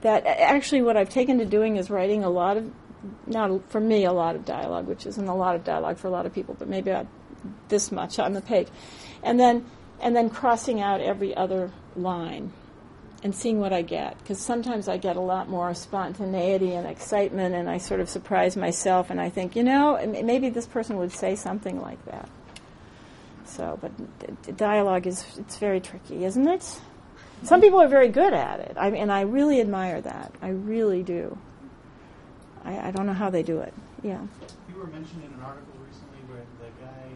That 0.02 0.26
actually, 0.26 0.82
what 0.84 0.96
I've 0.96 1.10
taken 1.10 1.40
to 1.40 1.46
doing 1.46 1.78
is 1.78 1.90
writing 1.90 2.24
a 2.24 2.30
lot 2.30 2.58
of 2.58 2.72
not 3.26 3.70
for 3.70 3.82
me 3.82 4.06
a 4.06 4.14
lot 4.14 4.36
of 4.36 4.46
dialogue, 4.46 4.88
which 4.88 5.06
isn't 5.06 5.28
a 5.28 5.36
lot 5.36 5.56
of 5.56 5.64
dialogue 5.64 5.98
for 5.98 6.08
a 6.08 6.12
lot 6.12 6.26
of 6.26 6.34
people, 6.34 6.56
but 6.58 6.68
maybe 6.68 6.92
about 6.92 7.08
this 7.68 7.92
much 7.92 8.20
on 8.20 8.34
the 8.34 8.42
page, 8.42 8.68
and 9.22 9.40
then 9.40 9.66
and 10.04 10.16
then 10.16 10.30
crossing 10.30 10.82
out 10.82 11.00
every 11.00 11.36
other 11.36 11.72
line 11.96 12.52
and 13.24 13.34
seeing 13.34 13.60
what 13.60 13.72
I 13.72 13.82
get. 13.82 14.18
Because 14.20 14.38
sometimes 14.38 14.90
I 14.90 14.98
get 14.98 15.16
a 15.16 15.22
lot 15.22 15.50
more 15.50 15.74
spontaneity 15.74 16.74
and 16.74 16.86
excitement, 16.86 17.56
and 17.56 17.70
I 17.70 17.78
sort 17.78 18.02
of 18.02 18.10
surprise 18.10 18.58
myself, 18.58 19.10
and 19.10 19.20
I 19.20 19.30
think, 19.30 19.56
you 19.56 19.64
know, 19.64 19.98
maybe 20.24 20.50
this 20.50 20.68
person 20.68 20.98
would 20.98 21.14
say 21.14 21.36
something 21.36 21.82
like 21.82 22.04
that. 22.06 22.30
So, 23.46 23.80
but 23.82 24.58
dialogue 24.58 25.08
is 25.08 25.26
it's 25.38 25.58
very 25.58 25.80
tricky, 25.80 26.26
isn't 26.26 26.48
it? 26.48 26.80
Some 27.44 27.62
people 27.62 27.82
are 27.82 27.88
very 27.88 28.10
good 28.10 28.34
at 28.34 28.60
it, 28.60 28.74
I, 28.78 28.90
and 28.90 29.12
I 29.12 29.22
really 29.22 29.62
admire 29.62 30.02
that. 30.02 30.34
I 30.42 30.50
really 30.50 31.02
do. 31.04 31.38
I, 32.66 32.88
I 32.88 32.92
don't 32.92 33.06
know 33.06 33.14
how 33.14 33.30
they 33.30 33.44
do 33.44 33.60
it. 33.60 33.74
Yeah. 34.02 34.22
You 34.70 34.76
were 34.80 34.88
mentioned 34.88 35.24
in 35.24 35.34
an 35.34 35.42
article 35.42 35.74
recently 35.86 36.20
where 36.28 36.44
the 36.60 36.84
guy 36.84 37.08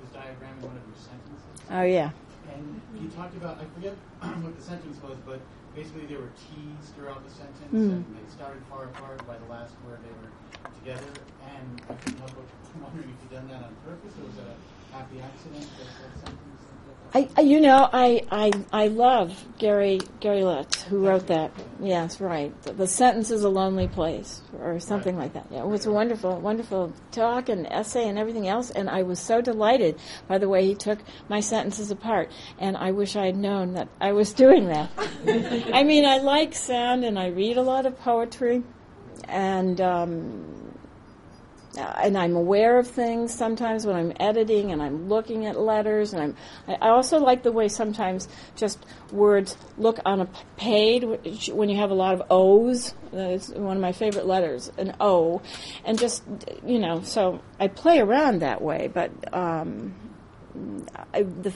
was 0.00 0.10
diagramming 0.10 0.66
one 0.66 0.76
of 0.76 0.82
your 0.86 0.96
sentences, 0.96 1.70
Oh 1.70 1.82
yeah. 1.82 2.10
He 3.04 3.10
talked 3.12 3.36
about 3.36 3.60
I 3.60 3.66
forget 3.76 3.92
what 4.40 4.56
the 4.56 4.64
sentence 4.64 4.96
was, 5.04 5.16
but 5.28 5.40
basically 5.76 6.06
there 6.08 6.18
were 6.24 6.32
T's 6.40 6.88
throughout 6.96 7.20
the 7.20 7.32
sentence, 7.32 7.68
Mm. 7.74 8.00
and 8.00 8.16
they 8.16 8.24
started 8.32 8.62
far 8.72 8.84
apart. 8.88 9.20
By 9.28 9.36
the 9.36 9.48
last 9.52 9.74
word, 9.84 10.00
they 10.00 10.14
were 10.24 10.32
together, 10.80 11.12
and 11.44 11.66
I 11.90 11.94
couldn't 12.00 12.18
help 12.24 12.32
but 12.32 12.48
wondering 12.80 13.12
if 13.12 13.16
you'd 13.20 13.34
done 13.36 13.48
that 13.52 13.60
on 13.68 13.74
purpose, 13.84 14.14
or 14.16 14.24
was 14.24 14.36
that 14.40 14.48
a 14.48 14.56
happy 14.96 15.20
accident 15.20 15.68
that 15.76 15.90
that 16.00 16.12
sentence? 16.24 16.53
I, 17.16 17.28
I, 17.36 17.42
you 17.42 17.60
know, 17.60 17.88
I, 17.92 18.22
I, 18.32 18.50
I 18.72 18.88
love 18.88 19.44
Gary 19.58 20.00
Gary 20.18 20.42
Lutz, 20.42 20.82
who 20.82 21.06
wrote 21.06 21.28
that. 21.28 21.52
Yes, 21.80 22.20
right. 22.20 22.60
The, 22.62 22.72
the 22.72 22.88
sentence 22.88 23.30
is 23.30 23.44
a 23.44 23.48
lonely 23.48 23.86
place, 23.86 24.42
or 24.58 24.80
something 24.80 25.16
like 25.16 25.34
that. 25.34 25.46
Yeah, 25.48 25.60
it 25.60 25.68
was 25.68 25.86
a 25.86 25.92
wonderful, 25.92 26.40
wonderful 26.40 26.92
talk 27.12 27.48
and 27.48 27.68
essay 27.68 28.08
and 28.08 28.18
everything 28.18 28.48
else. 28.48 28.70
And 28.70 28.90
I 28.90 29.04
was 29.04 29.20
so 29.20 29.40
delighted 29.40 29.96
by 30.26 30.38
the 30.38 30.48
way 30.48 30.66
he 30.66 30.74
took 30.74 30.98
my 31.28 31.38
sentences 31.38 31.92
apart. 31.92 32.32
And 32.58 32.76
I 32.76 32.90
wish 32.90 33.14
I 33.14 33.26
had 33.26 33.36
known 33.36 33.74
that 33.74 33.88
I 34.00 34.10
was 34.10 34.32
doing 34.44 34.66
that. 34.66 34.90
I 35.72 35.84
mean, 35.84 36.04
I 36.04 36.18
like 36.18 36.52
sound, 36.52 37.04
and 37.04 37.16
I 37.16 37.28
read 37.28 37.58
a 37.58 37.62
lot 37.62 37.86
of 37.86 37.96
poetry, 38.00 38.64
and. 39.28 39.80
Um, 39.80 40.63
and 41.76 42.16
I'm 42.16 42.36
aware 42.36 42.78
of 42.78 42.86
things 42.88 43.32
sometimes 43.32 43.86
when 43.86 43.96
I'm 43.96 44.12
editing 44.20 44.72
and 44.72 44.82
I'm 44.82 45.08
looking 45.08 45.46
at 45.46 45.58
letters 45.58 46.12
and 46.12 46.22
I'm 46.68 46.78
I 46.80 46.88
also 46.88 47.18
like 47.18 47.42
the 47.42 47.52
way 47.52 47.68
sometimes 47.68 48.28
just 48.56 48.84
words 49.12 49.56
look 49.78 49.98
on 50.04 50.20
a 50.20 50.28
page 50.56 51.48
when 51.52 51.68
you 51.68 51.76
have 51.76 51.90
a 51.90 51.94
lot 51.94 52.14
of 52.14 52.22
O's. 52.30 52.94
That's 53.12 53.48
one 53.50 53.76
of 53.76 53.82
my 53.82 53.92
favorite 53.92 54.26
letters 54.26 54.70
an 54.76 54.94
O. 55.00 55.42
And 55.84 55.98
just 55.98 56.22
you 56.64 56.78
know 56.78 57.02
so 57.02 57.40
I 57.58 57.68
play 57.68 58.00
around 58.00 58.40
that 58.40 58.62
way 58.62 58.90
but 58.92 59.10
um, 59.34 59.94
I, 61.12 61.22
the, 61.22 61.52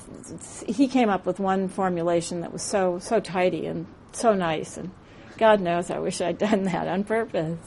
he 0.66 0.88
came 0.88 1.09
up 1.09 1.24
with 1.26 1.38
one 1.38 1.68
formulation 1.68 2.40
that 2.40 2.52
was 2.52 2.62
so 2.62 2.98
so 2.98 3.20
tidy 3.20 3.66
and 3.66 3.87
so 4.12 4.35
nice 4.35 4.76
and 4.76 4.90
God 5.38 5.61
knows 5.61 5.90
I 5.90 5.98
wish 6.01 6.20
I'd 6.20 6.38
done 6.38 6.64
that 6.64 6.88
on 6.88 7.05
purpose. 7.05 7.59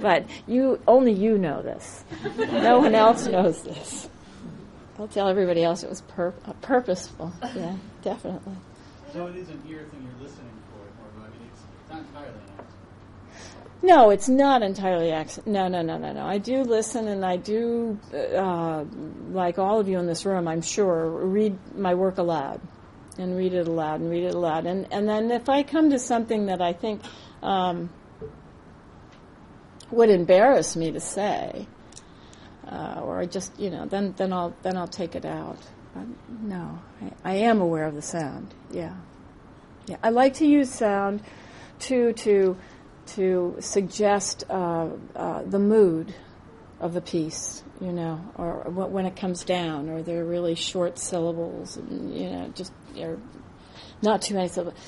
But 0.00 0.26
you 0.46 0.80
only 0.86 1.12
you 1.12 1.38
know 1.38 1.62
this. 1.62 2.04
No 2.38 2.78
one 2.78 2.94
else 2.94 3.26
knows 3.26 3.62
this. 3.62 4.08
I'll 4.98 5.08
tell 5.08 5.28
everybody 5.28 5.64
else 5.64 5.82
it 5.82 5.90
was 5.90 6.02
pur- 6.02 6.34
uh, 6.46 6.52
purposeful. 6.60 7.32
Yeah, 7.54 7.76
definitely. 8.02 8.54
So 9.12 9.26
it 9.26 9.36
is 9.36 9.48
an 9.48 9.60
ear 9.68 9.86
thing 9.90 10.02
you're 10.02 10.22
listening 10.22 10.50
for, 10.70 11.18
more. 11.18 11.26
I 11.26 11.30
mean, 11.30 11.48
it's 11.52 11.62
not 11.90 11.98
entirely 11.98 12.28
an 12.28 12.40
accident. 12.58 12.68
No, 13.82 14.10
it's 14.10 14.28
not 14.28 14.62
entirely 14.62 15.10
accident. 15.10 15.52
No, 15.52 15.68
no, 15.68 15.82
no, 15.82 15.98
no, 15.98 16.12
no. 16.12 16.24
I 16.24 16.38
do 16.38 16.62
listen, 16.62 17.08
and 17.08 17.24
I 17.24 17.36
do, 17.36 17.98
uh, 18.14 18.84
like 19.30 19.58
all 19.58 19.80
of 19.80 19.88
you 19.88 19.98
in 19.98 20.06
this 20.06 20.24
room, 20.24 20.46
I'm 20.46 20.62
sure, 20.62 21.10
read 21.10 21.58
my 21.76 21.94
work 21.94 22.18
aloud, 22.18 22.60
and 23.18 23.36
read 23.36 23.54
it 23.54 23.68
aloud, 23.68 24.00
and 24.00 24.10
read 24.10 24.24
it 24.24 24.34
aloud, 24.34 24.66
and 24.66 24.86
and 24.92 25.08
then 25.08 25.30
if 25.30 25.48
I 25.48 25.62
come 25.62 25.90
to 25.90 25.98
something 25.98 26.46
that 26.46 26.60
I 26.60 26.72
think 26.72 27.02
um, 27.42 27.90
would 29.90 30.10
embarrass 30.10 30.76
me 30.76 30.90
to 30.92 31.00
say, 31.00 31.66
uh, 32.66 33.00
or 33.02 33.18
I 33.18 33.26
just, 33.26 33.58
you 33.58 33.70
know, 33.70 33.86
then 33.86 34.14
then 34.16 34.32
I'll 34.32 34.54
then 34.62 34.76
I'll 34.76 34.88
take 34.88 35.14
it 35.14 35.24
out. 35.24 35.58
But 35.94 36.06
no, 36.42 36.80
I, 37.00 37.32
I 37.32 37.34
am 37.34 37.60
aware 37.60 37.84
of 37.84 37.94
the 37.94 38.02
sound. 38.02 38.54
Yeah, 38.70 38.94
yeah. 39.86 39.96
I 40.02 40.10
like 40.10 40.34
to 40.34 40.46
use 40.46 40.70
sound 40.70 41.22
to 41.80 42.12
to 42.14 42.56
to 43.06 43.56
suggest 43.60 44.44
uh, 44.48 44.88
uh, 45.14 45.42
the 45.42 45.58
mood 45.58 46.14
of 46.84 46.92
the 46.92 47.00
piece, 47.00 47.64
you 47.80 47.92
know, 47.92 48.20
or 48.36 48.64
when 48.68 49.06
it 49.06 49.16
comes 49.16 49.42
down, 49.42 49.88
or 49.88 50.02
they're 50.02 50.24
really 50.24 50.54
short 50.54 50.98
syllables, 50.98 51.78
and 51.78 52.14
you 52.14 52.28
know, 52.28 52.48
just 52.54 52.74
or 52.98 53.18
not 54.02 54.20
too 54.20 54.34
many 54.34 54.48
syllables, 54.48 54.78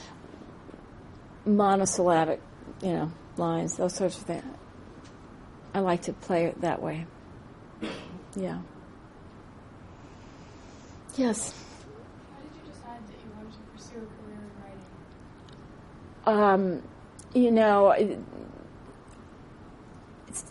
monosyllabic, 1.46 2.42
you 2.82 2.92
know, 2.92 3.11
lines, 3.38 3.78
those 3.78 3.94
sorts 3.94 4.18
of 4.18 4.24
things. 4.24 4.44
I 5.72 5.80
like 5.80 6.02
to 6.02 6.12
play 6.12 6.44
it 6.44 6.61
that 6.61 6.82
way. 6.82 7.06
Yeah. 8.37 8.59
Yes. 11.16 11.54
How 12.35 12.42
did 12.42 12.50
you 12.56 12.62
decide 12.70 13.00
that 13.09 13.16
you 13.24 13.30
wanted 13.37 13.52
to 13.52 13.61
pursue 13.72 13.96
a 13.96 14.06
career 14.20 14.40
in 16.26 16.35
writing? 16.35 16.52
Um, 16.52 16.82
you 17.32 17.50
know, 17.50 17.90
it's, 20.28 20.44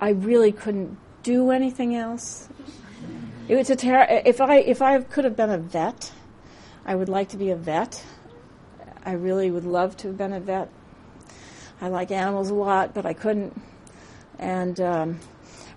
I 0.00 0.10
really 0.10 0.52
couldn't 0.52 0.96
do 1.22 1.50
anything 1.50 1.94
else. 1.94 2.48
It 3.48 3.56
was 3.56 3.68
a 3.68 3.76
ter- 3.76 4.22
if 4.24 4.40
I 4.40 4.56
if 4.56 4.80
I 4.80 5.00
could 5.00 5.24
have 5.24 5.36
been 5.36 5.50
a 5.50 5.58
vet, 5.58 6.12
I 6.86 6.94
would 6.94 7.08
like 7.08 7.28
to 7.30 7.36
be 7.36 7.50
a 7.50 7.56
vet. 7.56 8.04
I 9.04 9.12
really 9.12 9.50
would 9.50 9.64
love 9.64 9.96
to 9.98 10.08
have 10.08 10.16
been 10.16 10.32
a 10.32 10.40
vet. 10.40 10.70
I 11.80 11.88
like 11.88 12.10
animals 12.10 12.50
a 12.50 12.54
lot, 12.54 12.94
but 12.94 13.04
I 13.04 13.12
couldn't. 13.12 13.60
And 14.38 14.80
um, 14.80 15.20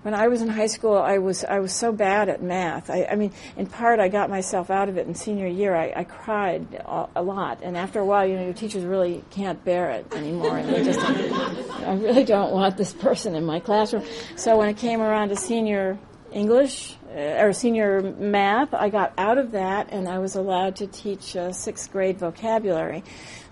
when 0.04 0.14
I 0.14 0.28
was 0.28 0.42
in 0.42 0.50
high 0.50 0.68
school, 0.68 0.98
I 0.98 1.18
was 1.18 1.44
I 1.44 1.60
was 1.60 1.74
so 1.74 1.92
bad 1.92 2.30
at 2.30 2.44
math. 2.44 2.90
I, 2.90 3.06
I 3.06 3.16
mean, 3.16 3.32
in 3.58 3.66
part, 3.66 4.00
I 4.00 4.10
got 4.10 4.30
myself 4.30 4.70
out 4.70 4.90
of 4.90 4.98
it 4.98 5.08
in 5.08 5.16
senior 5.16 5.48
year. 5.48 5.76
I, 5.76 5.94
I 5.96 6.04
cried 6.04 6.84
a, 7.16 7.24
lot, 7.24 7.60
and 7.64 7.78
after 7.78 8.00
a 8.00 8.06
while, 8.06 8.28
you 8.28 8.36
know, 8.36 8.44
your 8.44 8.54
teachers 8.54 8.84
really 8.84 9.24
can't 9.32 9.64
bear 9.64 9.92
it 9.92 10.14
anymore, 10.14 10.58
and 10.58 10.70
they 10.70 10.84
just, 10.84 11.00
I 11.88 11.96
really 11.96 12.26
don't 12.26 12.52
want 12.52 12.76
this 12.76 12.92
person 12.94 13.34
in 13.34 13.46
my 13.46 13.62
classroom. 13.62 14.04
So 14.36 14.58
when 14.58 14.68
it 14.68 14.78
came 14.78 15.02
around 15.02 15.30
to 15.30 15.38
senior 15.38 15.98
English 16.34 16.98
uh, 17.16 17.44
or 17.44 17.54
senior 17.54 18.02
math, 18.02 18.74
I 18.74 18.90
got 18.90 19.14
out 19.18 19.38
of 19.38 19.52
that, 19.52 19.92
and 19.92 20.10
I 20.10 20.20
was 20.20 20.36
allowed 20.36 20.76
to 20.78 20.88
teach 20.88 21.36
uh, 21.38 21.54
sixth 21.54 21.92
grade 21.92 22.20
vocabulary. 22.20 23.04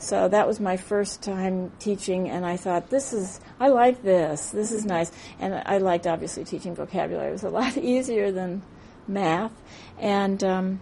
So 0.01 0.27
that 0.27 0.47
was 0.47 0.59
my 0.59 0.77
first 0.77 1.21
time 1.21 1.71
teaching, 1.77 2.27
and 2.27 2.43
I 2.43 2.57
thought, 2.57 2.89
this 2.89 3.13
is, 3.13 3.39
I 3.59 3.67
like 3.67 4.01
this. 4.01 4.49
This 4.49 4.71
is 4.71 4.83
nice. 4.83 5.11
And 5.39 5.61
I 5.63 5.77
liked, 5.77 6.07
obviously, 6.07 6.43
teaching 6.43 6.73
vocabulary. 6.73 7.29
It 7.29 7.33
was 7.33 7.43
a 7.43 7.49
lot 7.49 7.77
easier 7.77 8.31
than 8.31 8.63
math. 9.07 9.53
And, 9.99 10.43
um, 10.43 10.79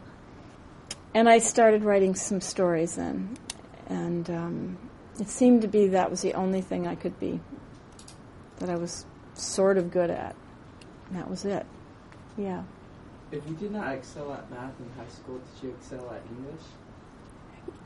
and 1.13 1.27
I 1.27 1.39
started 1.39 1.84
writing 1.84 2.15
some 2.15 2.39
stories 2.39 2.95
then. 2.95 3.38
And 3.88 4.29
um, 4.29 4.77
it 5.19 5.27
seemed 5.27 5.63
to 5.63 5.67
be 5.67 5.88
that 5.88 6.10
was 6.10 6.21
the 6.21 6.34
only 6.36 6.62
thing 6.62 6.88
I 6.88 6.95
could 6.95 7.19
be, 7.19 7.41
that 8.60 8.69
I 8.69 8.75
was 8.75 9.05
sort 9.34 9.77
of 9.77 9.91
good 9.91 10.12
at. 10.12 10.34
And 11.10 11.19
that 11.19 11.29
was 11.29 11.43
it. 11.43 11.65
Yeah. 12.38 12.63
If 13.34 13.45
you 13.49 13.55
did 13.55 13.73
not 13.73 13.93
excel 13.93 14.32
at 14.32 14.49
math 14.49 14.79
in 14.79 14.89
high 14.97 15.12
school, 15.12 15.39
did 15.39 15.67
you 15.67 15.75
excel 15.75 16.10
at 16.10 16.21
English? 16.38 16.63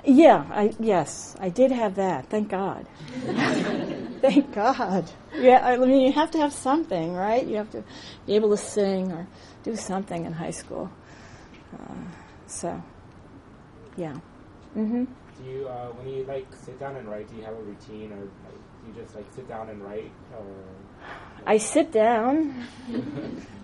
Yeah, 0.06 0.46
I 0.52 0.74
yes, 0.80 1.36
I 1.40 1.50
did 1.50 1.72
have 1.72 1.96
that. 1.96 2.30
Thank 2.30 2.50
God. 2.50 2.86
Thank 4.22 4.54
God. 4.54 5.10
Yeah, 5.36 5.66
I 5.66 5.78
mean, 5.78 6.02
you 6.02 6.12
have 6.14 6.32
to 6.32 6.38
have 6.40 6.54
something, 6.54 7.14
right? 7.14 7.46
You 7.46 7.58
have 7.58 7.72
to 7.72 7.84
be 8.26 8.36
able 8.36 8.50
to 8.52 8.58
sing 8.58 9.12
or 9.12 9.28
do 9.64 9.76
something 9.76 10.26
in 10.26 10.34
high 10.34 10.52
school. 10.52 10.90
Uh, 11.74 11.96
so, 12.48 12.82
yeah. 13.98 14.14
Mm-hmm. 14.78 15.06
Do 15.06 15.50
you, 15.50 15.68
uh, 15.68 15.88
when 15.90 16.08
you 16.08 16.24
like 16.24 16.48
sit 16.56 16.80
down 16.80 16.96
and 16.96 17.08
write, 17.08 17.30
do 17.30 17.36
you 17.36 17.44
have 17.44 17.54
a 17.54 17.62
routine, 17.62 18.12
or 18.14 18.20
like, 18.20 18.62
do 18.82 18.88
you 18.88 19.04
just 19.04 19.16
like 19.16 19.26
sit 19.34 19.48
down 19.48 19.70
and 19.70 19.82
write, 19.84 20.12
or? 20.38 20.46
I 21.46 21.58
sit 21.58 21.92
down, 21.92 22.66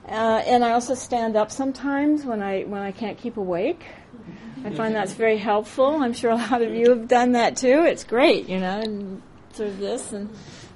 uh, 0.07 0.43
and 0.45 0.65
I 0.65 0.71
also 0.71 0.95
stand 0.95 1.35
up 1.35 1.51
sometimes 1.51 2.25
when 2.25 2.41
I 2.41 2.63
when 2.63 2.81
I 2.81 2.91
can't 2.91 3.17
keep 3.17 3.37
awake. 3.37 3.85
I 4.65 4.71
find 4.71 4.93
that's 4.93 5.13
very 5.13 5.37
helpful. 5.37 6.01
I'm 6.01 6.13
sure 6.13 6.31
a 6.31 6.35
lot 6.35 6.61
of 6.61 6.73
you 6.73 6.89
have 6.89 7.07
done 7.07 7.31
that 7.33 7.55
too. 7.55 7.83
It's 7.85 8.03
great, 8.03 8.49
you 8.49 8.59
know, 8.59 8.79
and 8.79 9.21
sort 9.53 9.69
of 9.69 9.77
this 9.79 10.11
and 10.11 10.29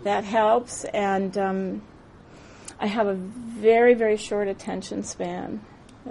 that 0.04 0.24
helps. 0.24 0.86
And 0.86 1.38
um, 1.38 1.82
I 2.80 2.88
have 2.88 3.08
a 3.08 3.14
very, 3.14 3.94
very 3.94 4.18
short 4.18 4.48
attention 4.48 5.04
span. 5.04 5.62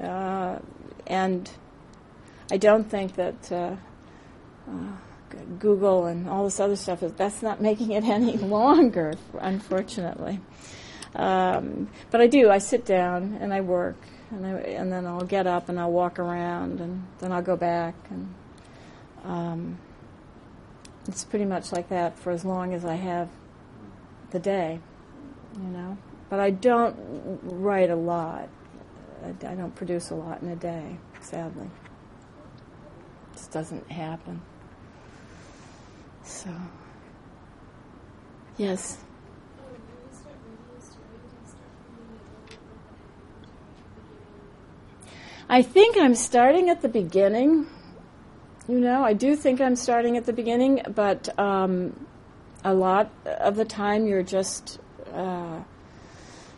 Uh, 0.01 0.59
and 1.07 1.51
I 2.51 2.57
don't 2.59 2.89
think 2.89 3.15
that 3.17 3.51
uh, 3.51 3.77
uh, 4.69 4.93
Google 5.59 6.07
and 6.07 6.29
all 6.29 6.45
this 6.45 6.61
other 6.61 6.77
stuff 6.77 7.03
is 7.03 7.13
that's 7.13 7.43
not 7.43 7.61
making 7.61 7.93
it 7.93 8.05
any 8.09 8.37
longer, 8.37 9.15
unfortunately. 9.39 10.41
Um, 11.15 11.89
but 12.11 12.21
I 12.21 12.27
do. 12.27 12.51
I 12.51 12.59
sit 12.59 12.85
down 12.85 13.39
and 13.41 13.53
I 13.53 13.61
work, 13.61 13.97
and 14.31 14.47
I, 14.47 14.51
and 14.51 14.91
then 14.91 15.07
I'll 15.07 15.25
get 15.25 15.47
up 15.47 15.69
and 15.69 15.79
I'll 15.79 15.93
walk 15.93 16.19
around, 16.19 16.81
and 16.81 17.07
then 17.19 17.33
I'll 17.33 17.43
go 17.43 17.57
back, 17.57 17.95
and 18.11 18.35
um, 19.25 19.79
it's 21.07 21.25
pretty 21.25 21.45
much 21.45 21.73
like 21.73 21.89
that 21.91 22.19
for 22.19 22.31
as 22.31 22.45
long 22.45 22.73
as 22.73 22.85
I 22.85 22.95
have 22.95 23.29
the 24.31 24.39
day, 24.39 24.81
you 25.57 25.69
know. 25.69 25.99
But 26.31 26.41
I 26.41 26.51
don't 26.51 26.97
write 27.43 27.91
a 27.91 27.97
lot. 27.97 28.49
I, 29.23 29.29
I 29.47 29.55
don't 29.55 29.75
produce 29.75 30.11
a 30.11 30.15
lot 30.15 30.41
in 30.41 30.49
a 30.49 30.57
day, 30.57 30.97
sadly. 31.21 31.67
It 33.33 33.37
just 33.37 33.51
doesn't 33.51 33.91
happen. 33.91 34.41
So, 36.25 36.51
yes. 38.57 38.99
I 45.49 45.63
think 45.63 45.99
I'm 45.99 46.15
starting 46.15 46.71
at 46.71 46.81
the 46.81 46.89
beginning. 46.89 47.67
You 48.69 48.81
know, 48.81 49.05
I 49.05 49.13
do 49.13 49.37
think 49.37 49.61
I'm 49.61 49.77
starting 49.77 50.17
at 50.17 50.25
the 50.25 50.33
beginning, 50.33 50.83
but 50.95 51.39
um, 51.39 52.07
a 52.65 52.73
lot 52.73 53.11
of 53.27 53.57
the 53.57 53.65
time 53.65 54.07
you're 54.07 54.23
just 54.23 54.79
uh, 55.13 55.61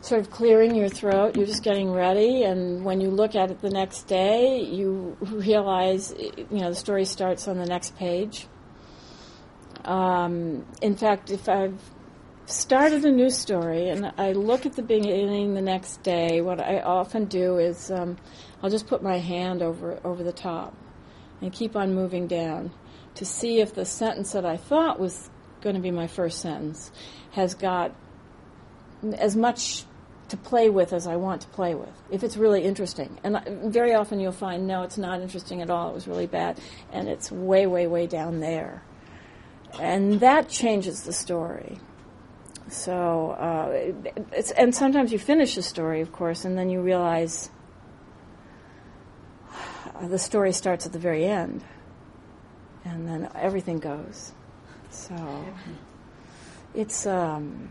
sort 0.01 0.21
of 0.21 0.31
clearing 0.31 0.75
your 0.75 0.89
throat. 0.89 1.37
You're 1.37 1.47
just 1.47 1.65
getting 1.65 1.91
ready, 1.91 2.45
and 2.45 2.85
when 2.85 3.01
you 3.01 3.11
look 3.11 3.35
at 3.35 3.51
it 3.51 3.63
the 3.63 3.71
next 3.71 4.03
day, 4.03 4.61
you 4.61 5.17
realize, 5.21 6.15
you 6.17 6.47
know, 6.51 6.69
the 6.69 6.77
story 6.77 7.05
starts 7.05 7.49
on 7.49 7.57
the 7.57 7.67
next 7.67 7.97
page. 7.97 8.47
Um, 9.85 10.65
in 10.81 10.97
fact, 10.97 11.31
if 11.31 11.49
I've 11.49 11.79
started 12.47 13.05
a 13.05 13.11
new 13.11 13.31
story 13.31 13.89
and 13.89 14.13
I 14.19 14.33
look 14.33 14.67
at 14.67 14.75
the 14.75 14.83
beginning 14.83 15.55
the 15.55 15.63
next 15.63 16.03
day, 16.03 16.41
what 16.41 16.61
I 16.61 16.81
often 16.81 17.27
do 17.27 17.59
is 17.59 17.91
um, 17.91 18.17
I'll 18.63 18.71
just 18.71 18.87
put 18.87 19.03
my 19.03 19.19
hand 19.19 19.63
over 19.63 19.99
over 20.05 20.23
the 20.23 20.33
top 20.33 20.75
and 21.41 21.53
keep 21.53 21.77
on 21.77 21.95
moving 21.95 22.27
down 22.27 22.71
to 23.15 23.25
see 23.25 23.61
if 23.61 23.75
the 23.75 23.85
sentence 23.85 24.33
that 24.33 24.45
I 24.45 24.57
thought 24.57 24.99
was 24.99 25.31
going 25.61 25.77
to 25.77 25.83
be 25.83 25.91
my 25.91 26.07
first 26.07 26.41
sentence 26.41 26.91
has 27.33 27.55
got 27.55 27.95
as 29.19 29.37
much 29.37 29.85
to 30.29 30.37
play 30.37 30.71
with 30.71 30.93
as 30.93 31.07
I 31.07 31.17
want 31.17 31.43
to 31.43 31.49
play 31.49 31.75
with, 31.75 31.93
if 32.11 32.25
it's 32.25 32.37
really 32.37 32.63
interesting. 32.63 33.19
And 33.23 33.73
very 33.73 33.95
often 33.95 34.21
you'll 34.21 34.33
find, 34.33 34.67
no, 34.67 34.83
it's 34.83 34.99
not 34.99 35.21
interesting 35.21 35.61
at 35.61 35.71
all, 35.71 35.91
it 35.91 35.95
was 35.95 36.09
really 36.09 36.27
bad, 36.27 36.59
and 36.93 37.09
it's 37.09 37.31
way, 37.31 37.67
way, 37.67 37.87
way 37.87 38.07
down 38.07 38.41
there. 38.41 38.83
And 39.81 40.21
that 40.21 40.49
changes 40.49 41.03
the 41.03 41.13
story. 41.13 41.79
So, 42.69 43.31
uh, 43.33 43.93
and 44.57 44.75
sometimes 44.75 45.13
you 45.13 45.19
finish 45.19 45.57
a 45.57 45.63
story, 45.63 46.01
of 46.01 46.13
course, 46.13 46.45
and 46.45 46.57
then 46.57 46.71
you 46.71 46.81
realize 46.81 47.51
the 50.03 50.19
story 50.19 50.53
starts 50.53 50.87
at 50.87 50.93
the 50.93 50.99
very 50.99 51.27
end, 51.27 51.63
and 52.85 53.07
then 53.07 53.29
everything 53.35 53.79
goes. 53.79 54.33
So, 54.91 55.45
it's. 56.75 57.07
Um, 57.07 57.69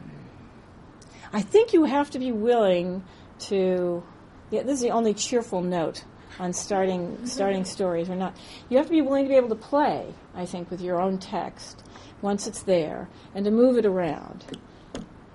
I 1.31 1.41
think 1.41 1.73
you 1.73 1.85
have 1.85 2.11
to 2.11 2.19
be 2.19 2.31
willing 2.31 3.03
to. 3.39 4.03
Yeah, 4.51 4.61
this 4.61 4.75
is 4.75 4.81
the 4.81 4.91
only 4.91 5.15
cheerful 5.15 5.61
note 5.61 6.03
on 6.39 6.53
starting 6.53 7.25
starting 7.25 7.65
stories 7.65 8.09
or 8.09 8.15
not. 8.15 8.37
You 8.69 8.77
have 8.77 8.85
to 8.85 8.91
be 8.91 9.01
willing 9.01 9.25
to 9.25 9.29
be 9.29 9.35
able 9.35 9.49
to 9.49 9.55
play. 9.55 10.13
I 10.35 10.45
think 10.45 10.69
with 10.69 10.81
your 10.81 11.01
own 11.01 11.17
text 11.17 11.83
once 12.23 12.47
it's 12.47 12.63
there, 12.63 13.07
and 13.35 13.45
to 13.45 13.51
move 13.51 13.77
it 13.77 13.85
around 13.85 14.45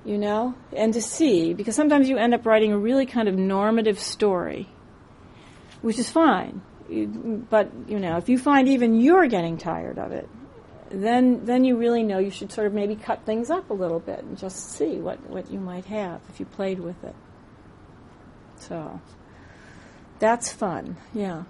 you 0.04 0.16
know, 0.16 0.54
and 0.74 0.94
to 0.94 1.02
see, 1.02 1.52
because 1.52 1.76
sometimes 1.76 2.08
you 2.08 2.16
end 2.16 2.32
up 2.32 2.46
writing 2.46 2.72
a 2.72 2.78
really 2.78 3.04
kind 3.04 3.28
of 3.28 3.34
normative 3.36 3.98
story, 3.98 4.66
which 5.82 5.98
is 5.98 6.08
fine. 6.08 6.62
But, 7.50 7.70
you 7.86 7.98
know, 7.98 8.16
if 8.16 8.30
you 8.30 8.38
find 8.38 8.68
even 8.68 8.98
you're 8.98 9.26
getting 9.26 9.58
tired 9.58 9.98
of 9.98 10.12
it, 10.12 10.26
then 10.90 11.44
then 11.44 11.64
you 11.64 11.76
really 11.76 12.02
know 12.02 12.18
you 12.18 12.30
should 12.30 12.50
sort 12.50 12.66
of 12.66 12.72
maybe 12.72 12.96
cut 12.96 13.26
things 13.26 13.50
up 13.50 13.68
a 13.68 13.74
little 13.74 14.00
bit 14.00 14.20
and 14.20 14.38
just 14.38 14.70
see 14.72 14.96
what, 14.96 15.20
what 15.28 15.50
you 15.50 15.60
might 15.60 15.84
have 15.84 16.22
if 16.30 16.40
you 16.40 16.46
played 16.46 16.80
with 16.80 17.04
it. 17.04 17.14
So 18.56 18.98
that's 20.18 20.50
fun, 20.50 20.96
yeah. 21.12 21.42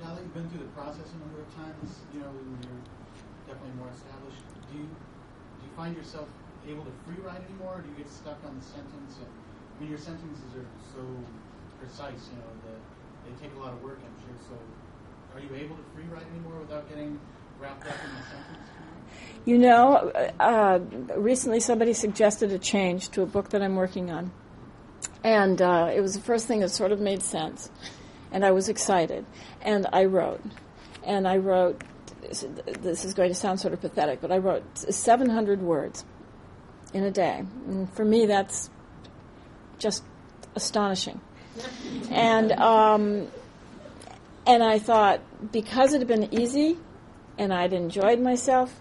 now 0.00 0.14
that 0.14 0.22
you've 0.22 0.32
been 0.32 0.48
through 0.50 0.60
the 0.60 0.72
process 0.80 1.10
a 1.10 1.18
number 1.18 1.40
of 1.40 1.54
times, 1.56 1.98
you 2.14 2.20
know, 2.20 2.30
you're 2.32 2.80
definitely 3.48 3.76
more 3.76 3.90
established, 3.90 4.45
do 4.76 4.82
you 4.84 4.88
do 4.88 5.62
you 5.64 5.72
find 5.72 5.96
yourself 5.96 6.28
able 6.68 6.84
to 6.84 6.92
free 7.06 7.16
write 7.24 7.40
anymore, 7.48 7.78
or 7.78 7.80
do 7.80 7.88
you 7.88 7.96
get 7.96 8.10
stuck 8.10 8.38
on 8.44 8.58
the 8.58 8.64
sentence? 8.64 9.16
And, 9.18 9.30
I 9.30 9.80
mean, 9.80 9.90
your 9.90 9.98
sentences 9.98 10.50
are 10.56 10.68
so 10.92 11.02
precise, 11.80 12.28
you 12.28 12.36
know, 12.38 12.52
that 12.68 12.80
they 13.24 13.32
take 13.40 13.56
a 13.56 13.60
lot 13.60 13.72
of 13.72 13.82
work, 13.82 13.98
I'm 14.04 14.16
sure. 14.20 14.36
So, 14.50 14.56
are 15.34 15.40
you 15.40 15.64
able 15.64 15.76
to 15.76 15.82
free 15.94 16.04
write 16.12 16.26
anymore 16.32 16.60
without 16.60 16.88
getting 16.88 17.18
wrapped 17.60 17.86
up 17.86 17.94
in 17.94 18.10
the 18.16 18.24
sentence? 18.28 18.68
You 19.44 19.58
know, 19.58 20.12
uh, 20.40 20.80
recently 21.16 21.60
somebody 21.60 21.92
suggested 21.92 22.50
a 22.52 22.58
change 22.58 23.10
to 23.10 23.22
a 23.22 23.26
book 23.26 23.50
that 23.50 23.62
I'm 23.62 23.76
working 23.76 24.10
on. 24.10 24.32
And 25.22 25.62
uh, 25.62 25.90
it 25.94 26.00
was 26.00 26.14
the 26.14 26.20
first 26.20 26.46
thing 26.46 26.60
that 26.60 26.70
sort 26.70 26.90
of 26.90 27.00
made 27.00 27.22
sense. 27.22 27.70
And 28.32 28.44
I 28.44 28.50
was 28.50 28.68
excited. 28.68 29.24
And 29.62 29.86
I 29.92 30.04
wrote. 30.06 30.42
And 31.04 31.28
I 31.28 31.36
wrote, 31.36 31.82
this 32.26 33.04
is 33.04 33.14
going 33.14 33.28
to 33.28 33.34
sound 33.34 33.60
sort 33.60 33.74
of 33.74 33.80
pathetic, 33.80 34.20
but 34.20 34.32
I 34.32 34.38
wrote 34.38 34.62
700 34.76 35.60
words 35.60 36.04
in 36.92 37.04
a 37.04 37.10
day. 37.10 37.44
And 37.66 37.92
for 37.92 38.04
me, 38.04 38.26
that's 38.26 38.70
just 39.78 40.02
astonishing. 40.54 41.20
And, 42.10 42.52
um, 42.52 43.28
and 44.46 44.62
I 44.62 44.78
thought, 44.78 45.20
because 45.52 45.94
it 45.94 45.98
had 45.98 46.08
been 46.08 46.32
easy 46.34 46.78
and 47.38 47.52
I'd 47.52 47.72
enjoyed 47.72 48.20
myself, 48.20 48.80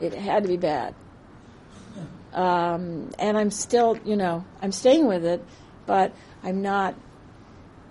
it 0.00 0.14
had 0.14 0.42
to 0.42 0.48
be 0.48 0.56
bad. 0.56 0.94
Um, 2.32 3.12
and 3.18 3.38
I'm 3.38 3.50
still, 3.50 3.96
you 4.04 4.16
know, 4.16 4.44
I'm 4.60 4.72
staying 4.72 5.06
with 5.06 5.24
it, 5.24 5.44
but 5.86 6.12
I'm 6.42 6.62
not, 6.62 6.96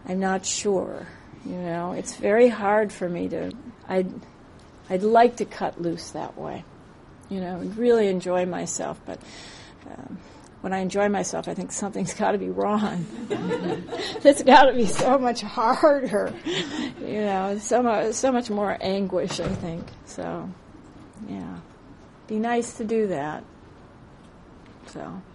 I'm 0.06 0.20
not 0.20 0.46
sure. 0.46 1.08
You 1.46 1.58
know, 1.58 1.94
it's 1.94 2.16
very 2.16 2.50
hard 2.50 2.91
for 2.91 3.08
me 3.08 3.30
to. 3.30 3.52
I'd, 3.88 4.12
I'd 4.89 5.03
like 5.03 5.38
to 5.38 5.45
cut 5.45 5.81
loose 5.81 6.11
that 6.11 6.38
way. 6.38 6.63
You 7.29 7.41
know, 7.41 7.59
and 7.59 7.75
really 7.77 8.07
enjoy 8.07 8.45
myself, 8.45 8.99
but. 9.05 9.19
Um, 9.89 10.17
when 10.63 10.71
I 10.71 10.77
enjoy 10.77 11.09
myself, 11.09 11.49
I 11.49 11.55
think 11.55 11.73
something's 11.73 12.13
got 12.23 12.31
to 12.31 12.38
be 12.38 12.49
wrong. 12.49 13.05
it's 14.23 14.43
got 14.43 14.63
to 14.63 14.73
be 14.73 14.86
so 14.86 15.17
much 15.17 15.41
harder, 15.41 16.34
you 17.01 17.19
know, 17.19 17.57
so 17.57 17.84
much, 17.84 18.13
so 18.13 18.31
much 18.31 18.49
more 18.49 18.77
anguish. 18.79 19.41
I 19.41 19.49
think 19.49 19.86
so. 20.05 20.49
Yeah, 21.27 21.57
be 22.27 22.39
nice 22.39 22.77
to 22.77 22.86
do 22.86 23.07
that. 23.07 23.43
So. 24.88 25.21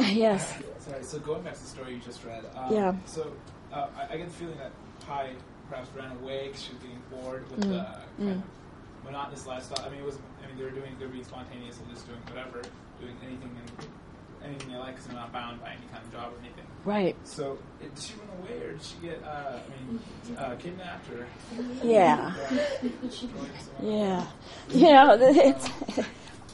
Yes. 0.00 0.54
Sorry. 0.78 1.02
So 1.02 1.18
going 1.18 1.42
back 1.42 1.52
to 1.52 1.60
the 1.60 1.66
story 1.66 1.92
you 1.92 2.00
just 2.00 2.24
read. 2.24 2.42
Um, 2.56 2.74
yeah. 2.74 2.94
So 3.04 3.30
uh, 3.70 3.88
I, 3.94 4.14
I, 4.14 4.16
get 4.16 4.28
the 4.28 4.32
feeling 4.32 4.56
that 4.56 4.72
Perhaps 5.68 5.88
ran 5.96 6.10
away 6.22 6.48
because 6.48 6.62
she 6.62 6.72
was 6.72 6.82
getting 6.82 7.02
bored 7.10 7.48
with 7.50 7.60
mm. 7.60 7.70
the 7.70 7.78
kind 7.78 8.02
mm. 8.20 8.30
of 8.32 8.42
monotonous 9.04 9.46
lifestyle. 9.46 9.84
I 9.86 9.90
mean, 9.90 10.00
it 10.00 10.06
was. 10.06 10.18
I 10.42 10.46
mean, 10.48 10.58
they 10.58 10.64
were 10.64 10.70
doing. 10.70 10.96
They 10.98 11.06
were 11.06 11.12
being 11.12 11.24
spontaneous 11.24 11.78
and 11.78 11.88
just 11.90 12.06
doing 12.06 12.20
whatever, 12.28 12.62
doing 13.00 13.16
anything 13.22 13.50
and 13.56 13.88
anything 14.44 14.72
they 14.72 14.78
like 14.78 14.94
because 14.94 15.06
they're 15.06 15.16
not 15.16 15.32
bound 15.32 15.60
by 15.60 15.70
any 15.70 15.86
kind 15.92 16.04
of 16.04 16.12
job 16.12 16.32
or 16.32 16.38
anything. 16.40 16.64
Right. 16.84 17.16
So 17.24 17.58
did 17.80 17.90
she 17.98 18.14
run 18.14 18.28
away 18.40 18.66
or 18.66 18.72
did 18.72 18.82
she 18.82 18.96
get? 19.02 19.22
Uh, 19.22 19.58
I 19.58 19.84
mean, 19.84 20.00
uh, 20.38 20.56
kidnapped 20.56 21.10
or? 21.10 21.26
Yeah. 21.84 22.34
yeah. 23.82 24.26
You 24.70 24.92
know, 24.92 25.18
it's 25.20 25.68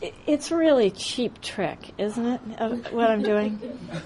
it's 0.01 0.51
really 0.51 0.91
cheap 0.91 1.41
trick, 1.41 1.93
isn't 1.99 2.27
it? 2.27 2.41
what 2.93 3.11
I'm 3.11 3.23
doing. 3.23 3.59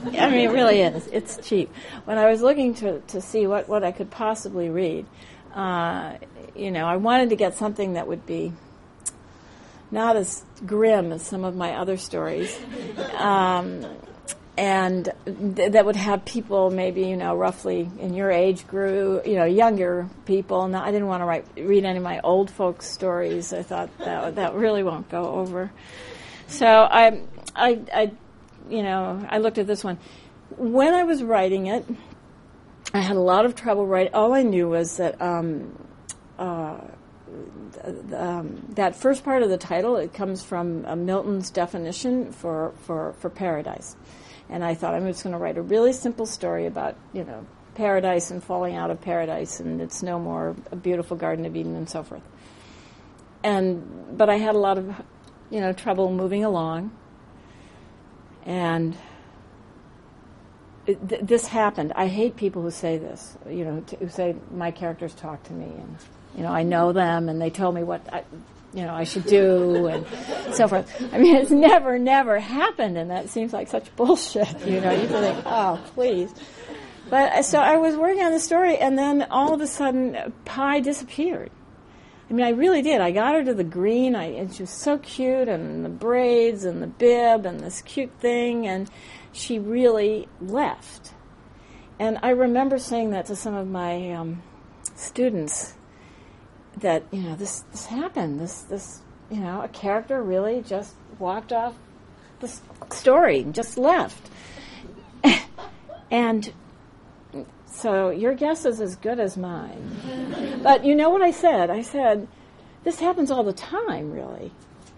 I 0.06 0.30
mean, 0.30 0.48
it 0.48 0.52
really 0.52 0.80
is. 0.80 1.06
It's 1.08 1.38
cheap. 1.46 1.72
When 2.04 2.18
I 2.18 2.30
was 2.30 2.42
looking 2.42 2.74
to 2.76 3.00
to 3.00 3.20
see 3.20 3.46
what 3.46 3.68
what 3.68 3.84
I 3.84 3.92
could 3.92 4.10
possibly 4.10 4.70
read, 4.70 5.06
uh, 5.54 6.14
you 6.54 6.70
know, 6.70 6.86
I 6.86 6.96
wanted 6.96 7.30
to 7.30 7.36
get 7.36 7.56
something 7.56 7.94
that 7.94 8.06
would 8.06 8.26
be 8.26 8.52
not 9.90 10.16
as 10.16 10.44
grim 10.64 11.12
as 11.12 11.22
some 11.22 11.44
of 11.44 11.56
my 11.56 11.74
other 11.74 11.96
stories. 11.96 12.56
Um, 13.16 13.84
and 14.60 15.10
th- 15.56 15.72
that 15.72 15.86
would 15.86 15.96
have 15.96 16.22
people 16.26 16.70
maybe 16.70 17.00
you 17.00 17.16
know 17.16 17.34
roughly 17.34 17.90
in 17.98 18.12
your 18.12 18.30
age 18.30 18.66
group 18.66 19.26
you 19.26 19.36
know 19.36 19.46
younger 19.46 20.06
people. 20.26 20.68
Now 20.68 20.84
I 20.84 20.90
didn't 20.92 21.06
want 21.06 21.22
to 21.22 21.24
write 21.24 21.46
read 21.56 21.86
any 21.86 21.96
of 21.96 22.04
my 22.04 22.20
old 22.20 22.50
folks 22.50 22.86
stories. 22.86 23.54
I 23.54 23.62
thought 23.62 23.88
that 23.98 24.34
that 24.34 24.54
really 24.54 24.82
won't 24.82 25.08
go 25.08 25.24
over. 25.24 25.72
So 26.46 26.66
I 26.66 27.22
I 27.56 27.80
I 27.92 28.12
you 28.68 28.82
know 28.82 29.26
I 29.30 29.38
looked 29.38 29.56
at 29.56 29.66
this 29.66 29.82
one. 29.82 29.98
When 30.58 30.92
I 30.92 31.04
was 31.04 31.22
writing 31.22 31.66
it 31.66 31.86
I 32.92 33.00
had 33.00 33.16
a 33.16 33.20
lot 33.20 33.46
of 33.46 33.54
trouble 33.54 33.86
writing 33.86 34.12
all 34.12 34.34
I 34.34 34.42
knew 34.42 34.68
was 34.68 34.98
that 34.98 35.22
um, 35.22 35.74
uh, 36.38 36.80
um, 38.14 38.62
that 38.70 38.94
first 38.94 39.24
part 39.24 39.42
of 39.42 39.48
the 39.48 39.56
title 39.56 39.96
it 39.96 40.12
comes 40.12 40.42
from 40.42 40.84
uh, 40.84 40.96
Milton's 40.96 41.50
definition 41.50 42.32
for, 42.32 42.72
for, 42.82 43.14
for 43.20 43.30
paradise 43.30 43.94
and 44.50 44.64
I 44.64 44.74
thought 44.74 44.94
I'm 44.94 45.06
just 45.06 45.22
going 45.22 45.32
to 45.32 45.38
write 45.38 45.56
a 45.56 45.62
really 45.62 45.92
simple 45.92 46.26
story 46.26 46.66
about, 46.66 46.96
you 47.12 47.24
know, 47.24 47.46
paradise 47.74 48.30
and 48.30 48.42
falling 48.42 48.74
out 48.74 48.90
of 48.90 49.00
paradise, 49.00 49.60
and 49.60 49.80
it's 49.80 50.02
no 50.02 50.18
more 50.18 50.56
a 50.70 50.76
beautiful 50.76 51.16
Garden 51.16 51.46
of 51.46 51.56
Eden 51.56 51.76
and 51.76 51.88
so 51.88 52.02
forth. 52.02 52.22
And 53.42 54.18
but 54.18 54.28
I 54.28 54.36
had 54.36 54.54
a 54.54 54.58
lot 54.58 54.76
of, 54.76 55.02
you 55.50 55.60
know, 55.60 55.72
trouble 55.72 56.10
moving 56.12 56.44
along, 56.44 56.90
and 58.44 58.96
it, 60.86 61.08
th- 61.08 61.22
this 61.22 61.46
happened. 61.46 61.92
I 61.94 62.08
hate 62.08 62.36
people 62.36 62.60
who 62.62 62.70
say 62.70 62.98
this, 62.98 63.38
you 63.48 63.64
know, 63.64 63.80
t- 63.86 63.96
who 63.98 64.08
say 64.08 64.34
my 64.50 64.72
characters 64.72 65.14
talk 65.14 65.42
to 65.44 65.52
me, 65.52 65.66
and 65.66 65.96
you 66.36 66.42
know, 66.42 66.52
I 66.52 66.64
know 66.64 66.92
them, 66.92 67.28
and 67.28 67.40
they 67.40 67.50
tell 67.50 67.72
me 67.72 67.84
what 67.84 68.12
I, 68.12 68.24
you 68.72 68.82
know, 68.82 68.94
I 68.94 69.04
should 69.04 69.26
do 69.26 69.86
and 69.86 70.06
so 70.54 70.68
forth. 70.68 70.90
I 71.12 71.18
mean, 71.18 71.36
it's 71.36 71.50
never, 71.50 71.98
never 71.98 72.38
happened, 72.38 72.96
and 72.96 73.10
that 73.10 73.28
seems 73.28 73.52
like 73.52 73.68
such 73.68 73.94
bullshit. 73.96 74.66
You 74.66 74.80
know, 74.80 74.92
you 74.92 75.08
think, 75.08 75.42
oh, 75.44 75.80
please. 75.94 76.32
But 77.08 77.32
uh, 77.32 77.42
so 77.42 77.58
I 77.58 77.76
was 77.76 77.96
working 77.96 78.22
on 78.22 78.32
the 78.32 78.40
story, 78.40 78.76
and 78.76 78.96
then 78.96 79.26
all 79.30 79.52
of 79.52 79.60
a 79.60 79.66
sudden, 79.66 80.32
Pye 80.44 80.80
disappeared. 80.80 81.50
I 82.28 82.32
mean, 82.32 82.46
I 82.46 82.50
really 82.50 82.80
did. 82.80 83.00
I 83.00 83.10
got 83.10 83.34
her 83.34 83.44
to 83.44 83.54
the 83.54 83.64
green, 83.64 84.14
I, 84.14 84.26
and 84.26 84.54
she 84.54 84.62
was 84.62 84.70
so 84.70 84.98
cute, 84.98 85.48
and 85.48 85.84
the 85.84 85.88
braids, 85.88 86.64
and 86.64 86.80
the 86.80 86.86
bib, 86.86 87.44
and 87.46 87.58
this 87.58 87.82
cute 87.82 88.12
thing, 88.20 88.68
and 88.68 88.88
she 89.32 89.58
really 89.58 90.28
left. 90.40 91.12
And 91.98 92.18
I 92.22 92.30
remember 92.30 92.78
saying 92.78 93.10
that 93.10 93.26
to 93.26 93.36
some 93.36 93.54
of 93.54 93.66
my 93.66 94.12
um, 94.12 94.42
students 94.94 95.74
that 96.78 97.04
you 97.10 97.20
know 97.20 97.36
this 97.36 97.60
this 97.72 97.86
happened. 97.86 98.40
This 98.40 98.62
this 98.62 99.02
you 99.30 99.40
know 99.40 99.62
a 99.62 99.68
character 99.68 100.22
really 100.22 100.62
just 100.62 100.94
walked 101.18 101.52
off 101.52 101.74
the 102.40 102.52
story, 102.90 103.46
just 103.50 103.76
left, 103.76 104.30
and 106.10 106.52
so 107.66 108.10
your 108.10 108.34
guess 108.34 108.64
is 108.64 108.80
as 108.80 108.96
good 108.96 109.20
as 109.20 109.36
mine. 109.36 110.60
but 110.62 110.84
you 110.84 110.94
know 110.94 111.10
what 111.10 111.22
I 111.22 111.30
said? 111.30 111.70
I 111.70 111.82
said 111.82 112.28
this 112.84 113.00
happens 113.00 113.30
all 113.30 113.44
the 113.44 113.52
time, 113.52 114.10
really. 114.10 114.52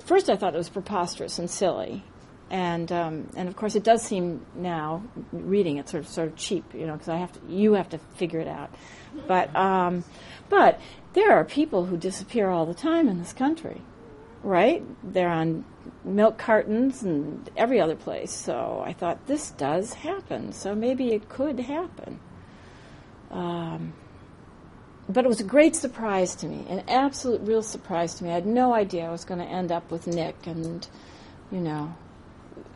First, 0.04 0.30
I 0.30 0.36
thought 0.36 0.54
it 0.54 0.58
was 0.58 0.68
preposterous 0.68 1.38
and 1.38 1.50
silly. 1.50 2.04
And 2.50 2.92
um, 2.92 3.30
and 3.34 3.48
of 3.48 3.56
course, 3.56 3.76
it 3.76 3.82
does 3.82 4.02
seem 4.02 4.44
now 4.54 5.02
reading 5.32 5.78
it 5.78 5.88
sort 5.88 6.04
of 6.04 6.08
sort 6.08 6.28
of 6.28 6.36
cheap, 6.36 6.74
you 6.74 6.86
know, 6.86 6.92
because 6.92 7.08
I 7.08 7.16
have 7.16 7.32
to 7.32 7.40
you 7.48 7.74
have 7.74 7.88
to 7.90 7.98
figure 8.16 8.40
it 8.40 8.48
out. 8.48 8.70
But 9.26 9.54
um, 9.56 10.04
but 10.50 10.78
there 11.14 11.32
are 11.32 11.44
people 11.44 11.86
who 11.86 11.96
disappear 11.96 12.48
all 12.48 12.66
the 12.66 12.74
time 12.74 13.08
in 13.08 13.18
this 13.18 13.32
country, 13.32 13.82
right? 14.42 14.82
They're 15.02 15.28
on 15.28 15.64
milk 16.04 16.38
cartons 16.38 17.02
and 17.02 17.50
every 17.56 17.80
other 17.80 17.96
place. 17.96 18.32
So 18.32 18.82
I 18.84 18.92
thought 18.92 19.26
this 19.26 19.50
does 19.50 19.94
happen. 19.94 20.52
So 20.52 20.74
maybe 20.74 21.12
it 21.12 21.28
could 21.28 21.60
happen. 21.60 22.18
Um, 23.30 23.92
but 25.08 25.24
it 25.24 25.28
was 25.28 25.40
a 25.40 25.44
great 25.44 25.74
surprise 25.74 26.34
to 26.36 26.46
me, 26.46 26.64
an 26.68 26.84
absolute 26.88 27.40
real 27.42 27.62
surprise 27.62 28.14
to 28.14 28.24
me. 28.24 28.30
I 28.30 28.34
had 28.34 28.46
no 28.46 28.72
idea 28.72 29.06
I 29.06 29.10
was 29.10 29.24
going 29.24 29.40
to 29.40 29.46
end 29.46 29.72
up 29.72 29.90
with 29.90 30.06
Nick, 30.06 30.46
and 30.46 30.86
you 31.50 31.60
know, 31.60 31.94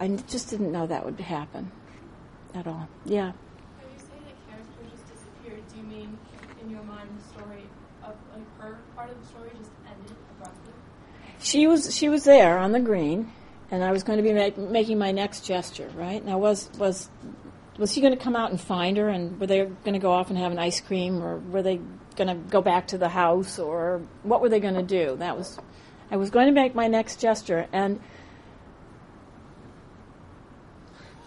I 0.01 0.09
just 0.09 0.51
didn't 0.51 0.73
know 0.73 0.87
that 0.87 1.05
would 1.05 1.21
happen 1.21 1.71
at 2.55 2.67
all. 2.67 2.89
Yeah. 3.05 3.33
When 3.79 3.93
you 3.93 3.99
say 3.99 4.19
the 4.27 4.51
character 4.51 4.83
just 4.91 5.07
disappeared, 5.09 5.63
do 5.73 5.77
you 5.79 5.85
mean 5.85 6.19
in 6.63 6.71
your 6.71 6.83
mind 6.83 7.09
the 7.17 7.39
story 7.39 7.63
of 8.07 8.15
like 8.33 8.61
her 8.61 8.79
part 8.95 9.11
of 9.11 9.21
the 9.21 9.27
story 9.27 9.51
just 9.57 9.71
ended 9.87 10.17
abruptly? 10.33 10.73
She 11.41 11.67
was 11.67 11.95
she 11.95 12.09
was 12.09 12.25
there 12.25 12.59
on 12.59 12.73
the 12.73 12.81
green, 12.81 13.33
and 13.71 13.85
I 13.85 13.93
was 13.93 14.03
going 14.03 14.19
to 14.19 14.23
be 14.23 14.33
make, 14.33 14.57
making 14.57 14.99
my 14.99 15.13
next 15.13 15.45
gesture. 15.45 15.91
Right 15.95 16.25
now, 16.25 16.39
was 16.39 16.71
was 16.79 17.11
was 17.79 17.93
he 17.93 18.01
going 18.01 18.17
to 18.17 18.23
come 18.23 18.37
out 18.37 18.51
and 18.51 18.61
find 18.61 18.97
her, 18.97 19.09
and 19.09 19.39
were 19.41 19.47
they 19.47 19.65
going 19.65 19.93
to 19.95 19.99
go 19.99 20.13
off 20.13 20.31
and 20.31 20.39
have 20.39 20.53
an 20.53 20.59
ice 20.59 20.81
cream, 20.81 21.23
or 21.23 21.39
were 21.39 21.63
they 21.63 21.81
going 22.17 22.29
to 22.29 22.35
go 22.51 22.63
back 22.63 22.89
to 22.89 22.99
the 22.99 23.09
house, 23.09 23.59
or 23.59 24.03
what 24.23 24.41
were 24.41 24.49
they 24.49 24.61
going 24.61 24.75
to 24.75 24.83
do? 24.83 25.17
That 25.17 25.37
was 25.37 25.59
I 26.11 26.17
was 26.17 26.31
going 26.31 26.47
to 26.47 26.53
make 26.53 26.75
my 26.75 26.89
next 26.89 27.21
gesture, 27.21 27.67
and. 27.73 28.01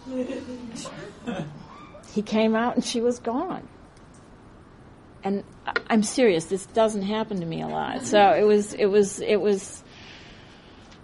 he 2.13 2.21
came 2.23 2.55
out 2.55 2.75
and 2.75 2.83
she 2.83 2.99
was 2.99 3.19
gone. 3.19 3.67
And 5.23 5.43
I'm 5.89 6.03
serious. 6.03 6.45
This 6.45 6.65
doesn't 6.67 7.01
happen 7.01 7.39
to 7.39 7.45
me 7.45 7.61
a 7.61 7.67
lot. 7.67 8.03
So 8.03 8.31
it 8.31 8.43
was. 8.43 8.73
It 8.73 8.85
was. 8.85 9.19
It 9.19 9.37
was. 9.37 9.83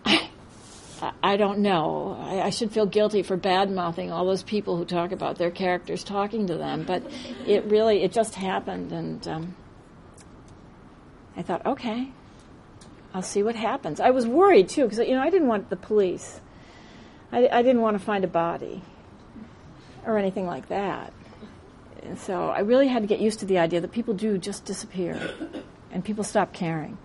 I, 0.05 1.11
I 1.21 1.37
don't 1.37 1.59
know. 1.59 2.17
I, 2.21 2.43
I 2.43 2.49
should 2.49 2.71
feel 2.71 2.85
guilty 2.85 3.23
for 3.23 3.35
bad 3.35 3.69
mouthing 3.69 4.11
all 4.11 4.25
those 4.25 4.43
people 4.43 4.77
who 4.77 4.85
talk 4.85 5.11
about 5.11 5.37
their 5.37 5.51
characters 5.51 6.03
talking 6.03 6.47
to 6.47 6.55
them, 6.55 6.83
but 6.83 7.03
it 7.45 7.65
really 7.65 8.03
it 8.03 8.11
just 8.11 8.35
happened, 8.35 8.91
and 8.91 9.27
um, 9.27 9.55
I 11.35 11.41
thought, 11.41 11.65
okay, 11.65 12.09
I'll 13.13 13.21
see 13.21 13.43
what 13.43 13.55
happens. 13.55 13.99
I 13.99 14.11
was 14.11 14.25
worried 14.25 14.69
too 14.69 14.83
because 14.83 14.99
you 14.99 15.15
know 15.15 15.21
I 15.21 15.29
didn't 15.29 15.47
want 15.47 15.69
the 15.69 15.75
police. 15.75 16.39
I, 17.31 17.47
I 17.51 17.61
didn't 17.61 17.81
want 17.81 17.97
to 17.97 18.03
find 18.03 18.23
a 18.23 18.29
body 18.29 18.81
or 20.05 20.17
anything 20.17 20.45
like 20.45 20.69
that. 20.69 21.13
And 22.05 22.19
so 22.19 22.49
I 22.49 22.59
really 22.59 22.87
had 22.87 23.01
to 23.01 23.07
get 23.07 23.19
used 23.19 23.39
to 23.39 23.45
the 23.45 23.57
idea 23.57 23.81
that 23.81 23.91
people 23.91 24.13
do 24.13 24.37
just 24.37 24.63
disappear, 24.65 25.19
and 25.91 26.05
people 26.05 26.23
stop 26.23 26.53
caring, 26.53 26.97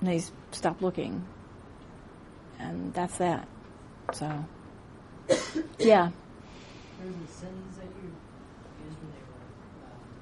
and 0.00 0.08
they 0.08 0.22
stop 0.52 0.82
looking, 0.82 1.24
and 2.58 2.92
that's 2.92 3.18
that. 3.18 3.48
So, 4.12 4.28
yeah. 5.78 6.12
There 7.00 7.08
was 7.08 7.16
a 7.24 7.32
sentence 7.32 7.76
that 7.80 7.88
you 7.88 8.12
used 8.84 9.00
when 9.00 9.10
they 9.16 9.24
were 9.32 9.44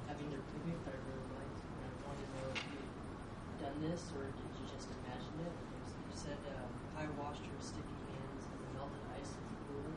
having 0.07 0.27
their 0.31 0.43
picnic 0.55 0.79
that 0.87 0.95
I 0.95 0.99
really 1.03 1.27
liked, 1.35 1.59
and 1.67 1.79
I 1.83 1.91
wanted 2.07 2.23
to 2.23 2.31
know 2.39 2.47
if 2.55 2.63
you 2.63 2.79
had 2.79 3.59
done 3.59 3.77
this 3.83 4.01
or 4.15 4.23
did 4.23 4.51
you 4.55 4.65
just 4.71 4.87
imagine 5.03 5.35
it? 5.43 5.51
You 5.51 6.15
said, 6.15 6.39
um, 6.55 6.71
I 6.95 7.07
washed 7.19 7.43
sticky 7.63 7.99
hands 8.11 8.43
in 8.51 8.57
the 8.59 8.69
melted 8.75 9.03
ice 9.15 9.31
at 9.31 9.43
the 9.47 9.57
pool. 9.67 9.87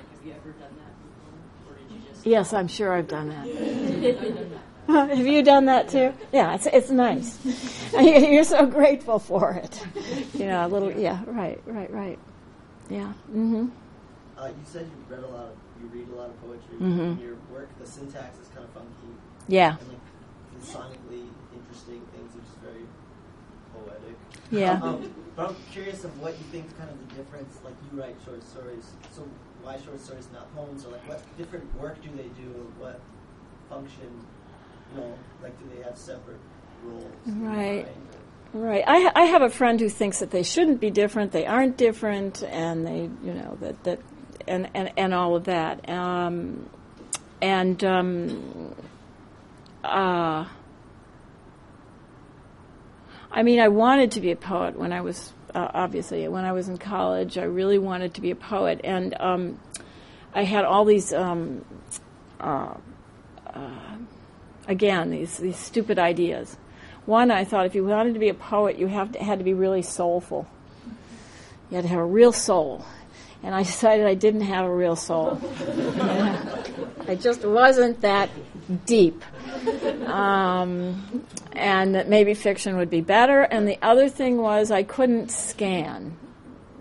And 0.00 0.08
like, 0.08 0.16
have 0.16 0.26
you 0.26 0.32
ever 0.32 0.50
done 0.52 0.74
that 0.80 0.94
before? 1.04 1.74
Or 1.74 1.78
did 1.78 1.90
you 1.90 2.08
just. 2.08 2.26
Yes, 2.26 2.52
I'm 2.52 2.68
sure 2.68 2.92
I've 2.92 3.08
done 3.08 3.28
that. 3.28 3.46
I've 3.46 4.34
done 4.34 4.50
that. 4.50 4.60
Have 4.90 5.26
you 5.26 5.42
done 5.44 5.66
that 5.66 5.88
too? 5.88 6.12
Yeah, 6.32 6.54
it's 6.54 6.66
it's 6.66 6.90
nice. 6.90 7.38
You're 7.94 8.42
so 8.42 8.66
grateful 8.66 9.20
for 9.20 9.52
it. 9.52 9.80
You 10.34 10.46
know, 10.46 10.66
a 10.66 10.68
little. 10.68 10.90
Yeah, 10.90 11.20
right, 11.26 11.60
right, 11.64 11.90
right. 11.92 12.18
Yeah. 12.88 13.12
Mm-hmm. 13.30 13.68
Uh, 14.36 14.46
you 14.48 14.54
said 14.64 14.86
you 14.90 15.14
read 15.14 15.22
a 15.22 15.28
lot 15.28 15.46
of, 15.46 15.56
you 15.80 15.86
read 15.88 16.08
a 16.08 16.16
lot 16.16 16.30
of 16.30 16.40
poetry. 16.40 16.74
mm-hmm. 16.74 17.00
In 17.00 17.18
your 17.20 17.36
work, 17.52 17.68
the 17.78 17.86
syntax 17.86 18.38
is 18.40 18.48
kind 18.48 18.64
of 18.64 18.70
funky. 18.70 19.14
Yeah. 19.46 19.76
And 19.78 19.88
like 19.90 19.98
sonically 20.64 21.28
interesting 21.54 22.02
things 22.12 22.34
are 22.34 22.40
just 22.40 22.58
very 22.58 22.84
poetic. 23.72 24.16
Yeah. 24.50 24.80
Um, 24.82 25.12
but 25.36 25.50
I'm 25.50 25.56
curious 25.70 26.04
of 26.04 26.18
what 26.20 26.32
you 26.32 26.44
think 26.50 26.76
kind 26.78 26.90
of 26.90 26.98
the 27.08 27.14
difference, 27.14 27.58
like 27.64 27.74
you 27.92 28.00
write 28.00 28.16
short 28.24 28.42
stories, 28.42 28.90
so 29.12 29.22
why 29.62 29.78
short 29.84 30.00
stories, 30.00 30.28
not 30.32 30.54
poems, 30.54 30.84
or 30.84 30.92
like 30.92 31.06
what 31.08 31.22
different 31.36 31.64
work 31.80 32.02
do 32.02 32.08
they 32.16 32.28
do, 32.40 32.72
what 32.78 33.00
function, 33.68 34.10
you 34.94 35.00
know, 35.00 35.14
like 35.42 35.58
do 35.58 35.64
they 35.74 35.82
have 35.82 35.96
separate 35.96 36.40
roles? 36.84 37.04
Right. 37.26 37.86
Right. 38.52 38.82
I, 38.84 39.12
I 39.14 39.24
have 39.26 39.42
a 39.42 39.48
friend 39.48 39.78
who 39.78 39.88
thinks 39.88 40.18
that 40.18 40.32
they 40.32 40.42
shouldn't 40.42 40.80
be 40.80 40.90
different, 40.90 41.30
they 41.30 41.46
aren't 41.46 41.76
different, 41.76 42.42
and 42.42 42.84
they, 42.84 43.02
you 43.24 43.34
know, 43.34 43.56
that, 43.60 43.84
that 43.84 44.00
and, 44.48 44.68
and, 44.74 44.90
and 44.96 45.14
all 45.14 45.36
of 45.36 45.44
that. 45.44 45.88
Um, 45.88 46.68
and, 47.40 47.82
um, 47.84 48.74
uh, 49.84 50.46
I 53.30 53.42
mean, 53.44 53.60
I 53.60 53.68
wanted 53.68 54.10
to 54.12 54.20
be 54.20 54.32
a 54.32 54.36
poet 54.36 54.76
when 54.76 54.92
I 54.92 55.00
was, 55.00 55.32
uh, 55.54 55.70
obviously, 55.74 56.26
when 56.28 56.44
I 56.44 56.52
was 56.52 56.68
in 56.68 56.78
college. 56.78 57.38
I 57.38 57.44
really 57.44 57.78
wanted 57.78 58.14
to 58.14 58.20
be 58.20 58.30
a 58.30 58.36
poet. 58.36 58.80
And 58.84 59.14
um, 59.20 59.60
I 60.34 60.44
had 60.44 60.64
all 60.64 60.84
these, 60.84 61.12
um, 61.12 61.64
uh, 62.40 62.74
uh, 63.46 63.96
again, 64.68 65.10
these, 65.10 65.36
these 65.38 65.56
stupid 65.56 65.98
ideas. 65.98 66.56
One, 67.06 67.30
I 67.30 67.44
thought 67.44 67.66
if 67.66 67.74
you 67.74 67.84
wanted 67.84 68.14
to 68.14 68.20
be 68.20 68.28
a 68.28 68.34
poet, 68.34 68.78
you 68.78 68.86
have 68.86 69.12
to, 69.12 69.22
had 69.22 69.38
to 69.38 69.44
be 69.44 69.54
really 69.54 69.82
soulful. 69.82 70.46
You 71.70 71.76
had 71.76 71.82
to 71.82 71.88
have 71.88 71.98
a 71.98 72.04
real 72.04 72.32
soul. 72.32 72.84
And 73.42 73.54
I 73.54 73.62
decided 73.64 74.06
I 74.06 74.14
didn't 74.14 74.42
have 74.42 74.66
a 74.66 74.74
real 74.74 74.96
soul. 74.96 75.40
I 77.08 77.16
just 77.18 77.44
wasn't 77.44 78.00
that 78.02 78.30
deep. 78.86 79.24
Um, 80.06 81.24
and 81.52 81.94
that 81.94 82.08
maybe 82.08 82.34
fiction 82.34 82.76
would 82.76 82.90
be 82.90 83.00
better. 83.00 83.42
And 83.42 83.68
the 83.68 83.78
other 83.82 84.08
thing 84.08 84.38
was 84.38 84.70
I 84.70 84.82
couldn't 84.82 85.30
scan. 85.30 86.16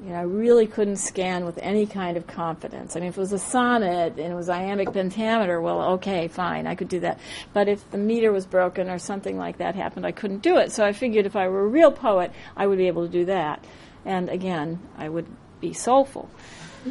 You 0.03 0.11
know, 0.11 0.15
I 0.15 0.21
really 0.21 0.65
couldn't 0.65 0.95
scan 0.95 1.45
with 1.45 1.57
any 1.57 1.85
kind 1.85 2.15
of 2.15 2.25
confidence. 2.25 2.95
I 2.95 3.01
mean, 3.01 3.09
if 3.09 3.17
it 3.17 3.19
was 3.19 3.33
a 3.33 3.39
sonnet 3.39 4.13
and 4.17 4.31
it 4.31 4.35
was 4.35 4.47
iambic 4.47 4.93
pentameter, 4.93 5.59
well, 5.59 5.81
okay, 5.93 6.29
fine, 6.29 6.67
I 6.67 6.75
could 6.75 6.87
do 6.87 7.01
that. 7.01 7.19
But 7.53 7.67
if 7.67 7.89
the 7.91 7.97
meter 7.97 8.31
was 8.31 8.45
broken 8.45 8.89
or 8.89 8.97
something 8.97 9.37
like 9.37 9.57
that 9.57 9.75
happened, 9.75 10.05
I 10.05 10.11
couldn't 10.11 10.41
do 10.41 10.57
it. 10.57 10.71
So 10.71 10.85
I 10.85 10.93
figured 10.93 11.25
if 11.25 11.35
I 11.35 11.49
were 11.49 11.61
a 11.61 11.67
real 11.67 11.91
poet, 11.91 12.31
I 12.55 12.65
would 12.65 12.77
be 12.77 12.87
able 12.87 13.05
to 13.05 13.11
do 13.11 13.25
that. 13.25 13.63
And 14.05 14.29
again, 14.29 14.79
I 14.97 15.09
would 15.09 15.27
be 15.59 15.73
soulful. 15.73 16.29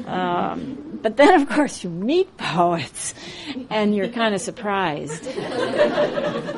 Um, 0.06 0.98
but 1.02 1.16
then, 1.16 1.40
of 1.40 1.48
course, 1.48 1.82
you 1.82 1.90
meet 1.90 2.36
poets, 2.36 3.14
and 3.70 3.94
you're 3.94 4.08
kind 4.08 4.34
of 4.34 4.40
surprised. 4.40 5.24
you 5.26 5.32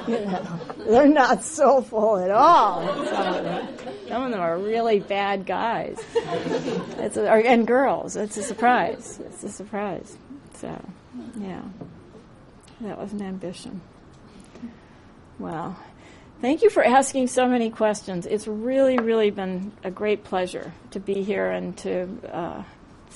know, 0.09 0.61
they're 0.79 1.09
not 1.09 1.45
soulful 1.45 2.17
at 2.19 2.31
all. 2.31 2.87
Some 3.07 3.35
of 3.35 3.45
them, 3.45 3.69
some 4.09 4.23
of 4.25 4.31
them 4.31 4.41
are 4.41 4.59
really 4.59 5.01
bad 5.01 5.47
guys. 5.47 5.99
A, 6.17 7.11
or, 7.17 7.39
and 7.39 7.67
girls. 7.67 8.17
It's 8.17 8.37
a 8.37 8.43
surprise. 8.43 9.21
It's 9.27 9.45
a 9.45 9.49
surprise. 9.49 10.17
So, 10.55 10.81
yeah, 11.39 11.63
that 12.81 12.99
was 12.99 13.13
an 13.13 13.23
ambition. 13.23 13.81
Well, 15.39 15.79
thank 16.41 16.63
you 16.63 16.71
for 16.71 16.85
asking 16.85 17.29
so 17.29 17.47
many 17.47 17.71
questions. 17.71 18.27
It's 18.27 18.47
really, 18.47 18.99
really 18.99 19.31
been 19.31 19.73
a 19.85 19.91
great 19.91 20.25
pleasure 20.25 20.73
to 20.91 21.01
be 21.01 21.23
here 21.23 21.51
and 21.51 21.77
to. 21.79 22.09
Uh, 22.33 22.63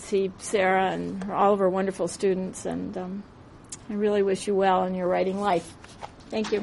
see 0.05 0.31
Sarah 0.39 0.91
and 0.91 1.31
all 1.31 1.53
of 1.53 1.59
her 1.59 1.69
wonderful 1.69 2.09
students, 2.09 2.67
and 2.67 2.97
um, 2.97 3.23
I 3.91 3.95
really 3.95 4.23
wish 4.23 4.47
you 4.47 4.55
well 4.55 4.85
in 4.85 4.95
your 4.95 5.09
writing 5.09 5.41
life. 5.41 5.75
Thank 6.31 6.53
you. 6.53 6.63